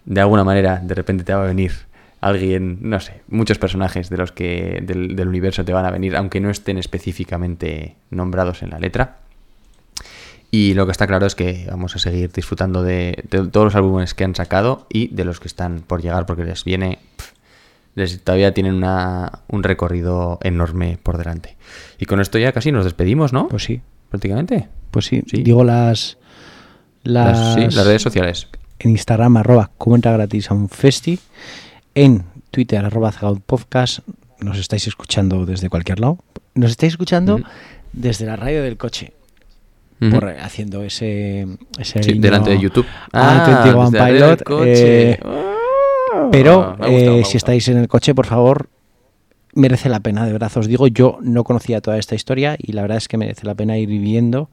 de 0.04 0.20
alguna 0.20 0.44
manera 0.44 0.80
de 0.82 0.94
repente 0.94 1.24
te 1.24 1.32
va 1.34 1.42
a 1.44 1.46
venir 1.46 1.72
alguien, 2.20 2.78
no 2.80 3.00
sé, 3.00 3.20
muchos 3.28 3.58
personajes 3.58 4.08
de 4.08 4.16
los 4.16 4.32
que 4.32 4.80
del, 4.82 5.14
del 5.14 5.28
universo 5.28 5.64
te 5.64 5.72
van 5.74 5.84
a 5.84 5.90
venir, 5.90 6.16
aunque 6.16 6.40
no 6.40 6.48
estén 6.50 6.78
específicamente 6.78 7.96
nombrados 8.10 8.62
en 8.62 8.70
la 8.70 8.78
letra. 8.78 9.16
Y 10.56 10.74
lo 10.74 10.86
que 10.86 10.92
está 10.92 11.06
claro 11.06 11.26
es 11.26 11.34
que 11.34 11.66
vamos 11.68 11.96
a 11.96 11.98
seguir 11.98 12.30
disfrutando 12.30 12.82
de, 12.82 13.24
de 13.30 13.46
todos 13.48 13.64
los 13.64 13.74
álbumes 13.74 14.14
que 14.14 14.22
han 14.24 14.34
sacado 14.36 14.86
y 14.88 15.08
de 15.08 15.24
los 15.24 15.40
que 15.40 15.48
están 15.48 15.80
por 15.80 16.00
llegar, 16.02 16.26
porque 16.26 16.44
les 16.44 16.64
viene. 16.64 16.98
les, 17.96 18.22
todavía 18.22 18.54
tienen 18.54 18.74
una, 18.74 19.40
un 19.48 19.62
recorrido 19.62 20.38
enorme 20.42 20.98
por 21.02 21.16
delante. 21.18 21.56
Y 21.98 22.04
con 22.06 22.20
esto 22.20 22.38
ya 22.38 22.52
casi 22.52 22.70
nos 22.72 22.84
despedimos, 22.84 23.32
¿no? 23.32 23.48
pues 23.48 23.64
sí. 23.64 23.80
Prácticamente. 24.10 24.68
Pues 24.92 25.06
sí, 25.06 25.22
Sí. 25.26 25.42
digo 25.42 25.64
las. 25.64 26.18
Las, 27.02 27.36
Las, 27.38 27.54
sí, 27.54 27.60
las 27.76 27.86
redes 27.86 28.02
sociales. 28.02 28.46
en 28.78 28.90
Instagram 28.92 29.36
arroba 29.38 29.70
comenta 29.76 30.12
gratis 30.12 30.50
a 30.50 30.54
un 30.54 30.68
festi, 30.68 31.18
en 31.94 32.24
Twitter 32.50 32.84
arroba 32.84 33.12
podcast, 33.44 34.00
nos 34.40 34.58
estáis 34.58 34.86
escuchando 34.86 35.44
desde 35.46 35.68
cualquier 35.68 36.00
lado, 36.00 36.18
nos 36.54 36.70
estáis 36.70 36.92
escuchando 36.92 37.34
Ujú. 37.36 37.44
desde 37.92 38.24
la 38.26 38.36
radio 38.36 38.62
del 38.62 38.76
coche, 38.76 39.12
Por, 39.98 40.28
haciendo 40.28 40.82
ese, 40.82 41.46
ese 41.78 42.02
Sí, 42.02 42.18
delante 42.18 42.50
de 42.50 42.58
YouTube. 42.58 42.86
a 43.12 43.46
21 43.46 43.90
desde 43.90 44.04
arriba 44.04 44.26
del 44.26 44.36
Pilot, 44.36 44.66
eh, 44.66 45.20
Ah, 46.14 46.28
pero 46.30 46.70
gustado, 46.70 46.90
eh, 46.90 47.24
si 47.24 47.36
estáis 47.36 47.68
en 47.68 47.78
el 47.78 47.88
coche, 47.88 48.14
por 48.14 48.26
favor, 48.26 48.68
merece 49.54 49.88
la 49.88 50.00
pena, 50.00 50.26
de 50.26 50.32
verdad 50.32 50.50
os 50.56 50.66
digo, 50.66 50.86
yo 50.86 51.18
no 51.22 51.44
conocía 51.44 51.80
toda 51.80 51.98
esta 51.98 52.14
historia 52.14 52.56
y 52.58 52.72
la 52.72 52.82
verdad 52.82 52.98
es 52.98 53.08
que 53.08 53.16
merece 53.16 53.46
la 53.46 53.54
pena 53.54 53.78
ir 53.78 53.88
viendo 53.88 54.48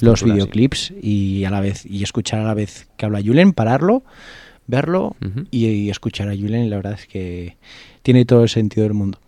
los 0.00 0.20
sí. 0.20 0.26
videoclips 0.26 0.92
y 1.02 1.44
a 1.44 1.50
la 1.50 1.60
vez 1.60 1.84
y 1.86 2.02
escuchar 2.02 2.40
a 2.40 2.44
la 2.44 2.54
vez 2.54 2.88
que 2.96 3.06
habla 3.06 3.20
Julen, 3.22 3.52
pararlo, 3.52 4.02
verlo 4.66 5.16
y 5.50 5.90
escuchar 5.90 6.28
a 6.28 6.36
Julen, 6.36 6.70
la 6.70 6.76
verdad 6.76 6.94
es 6.94 7.06
que 7.06 7.56
tiene 8.02 8.24
todo 8.24 8.42
el 8.42 8.48
sentido 8.48 8.84
del 8.84 8.94
mundo. 8.94 9.18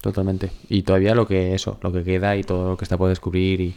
Totalmente. 0.00 0.50
Y 0.68 0.82
todavía 0.82 1.14
lo 1.14 1.26
que 1.26 1.54
eso, 1.54 1.78
lo 1.82 1.92
que 1.92 2.04
queda 2.04 2.36
y 2.36 2.44
todo 2.44 2.70
lo 2.70 2.76
que 2.76 2.84
está 2.84 2.96
por 2.96 3.08
descubrir 3.08 3.60
y, 3.60 3.74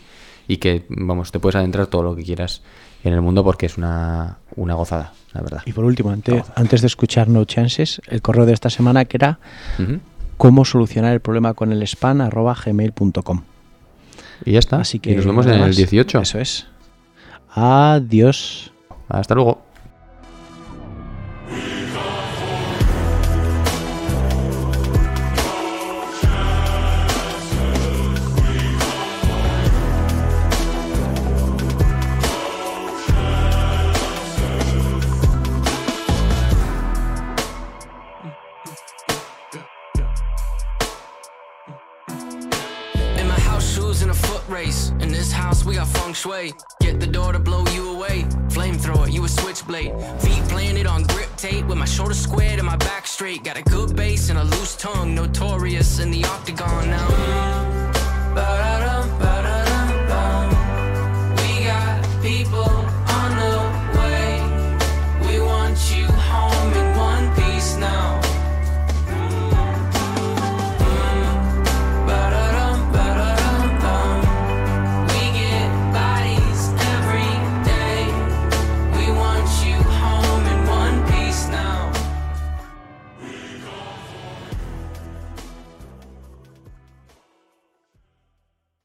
y 0.49 0.57
que, 0.57 0.83
vamos, 0.89 1.31
te 1.31 1.39
puedes 1.39 1.55
adentrar 1.55 1.85
todo 1.87 2.01
lo 2.01 2.15
que 2.15 2.23
quieras 2.23 2.63
en 3.03 3.13
el 3.13 3.21
mundo 3.21 3.43
porque 3.43 3.67
es 3.67 3.77
una, 3.77 4.39
una 4.55 4.73
gozada, 4.73 5.13
la 5.31 5.41
verdad. 5.41 5.61
Y 5.67 5.73
por 5.73 5.85
último, 5.85 6.09
antes, 6.09 6.43
antes 6.55 6.81
de 6.81 6.87
escuchar 6.87 7.29
No 7.29 7.45
Chances, 7.45 8.01
el 8.07 8.23
correo 8.23 8.47
de 8.47 8.53
esta 8.53 8.71
semana 8.71 9.05
que 9.05 9.17
era 9.17 9.37
cómo 10.37 10.65
solucionar 10.65 11.13
el 11.13 11.19
problema 11.19 11.53
con 11.53 11.71
el 11.71 11.83
spam 11.83 12.21
arroba 12.21 12.57
gmail.com. 12.65 13.43
Y 14.43 14.53
ya 14.53 14.59
está. 14.59 14.79
Así 14.79 14.97
que 14.97 15.11
y 15.11 15.15
nos 15.15 15.27
vemos 15.27 15.45
en 15.45 15.53
el 15.53 15.59
más. 15.59 15.77
18. 15.77 16.19
Eso 16.19 16.39
es. 16.39 16.65
Adiós. 17.51 18.73
Hasta 19.07 19.35
luego. 19.35 19.61
Shui. 46.19 46.53
Get 46.81 46.99
the 46.99 47.07
door 47.07 47.31
to 47.31 47.39
blow 47.39 47.65
you 47.67 47.95
away. 47.95 48.25
Flamethrower, 48.49 49.11
you 49.11 49.23
a 49.23 49.29
switchblade. 49.29 49.93
Feet 50.21 50.43
planted 50.49 50.85
on 50.85 51.03
grip 51.03 51.29
tape 51.37 51.65
with 51.65 51.77
my 51.77 51.85
shoulders 51.85 52.19
squared 52.19 52.59
and 52.59 52.67
my 52.67 52.75
back 52.75 53.07
straight. 53.07 53.43
Got 53.43 53.57
a 53.57 53.63
good 53.63 53.95
base 53.95 54.29
and 54.29 54.37
a 54.37 54.43
loose 54.43 54.75
tongue, 54.75 55.15
notorious 55.15 55.99
in 55.99 56.11
the 56.11 56.25
octagon 56.25 56.89
now. 56.89 57.68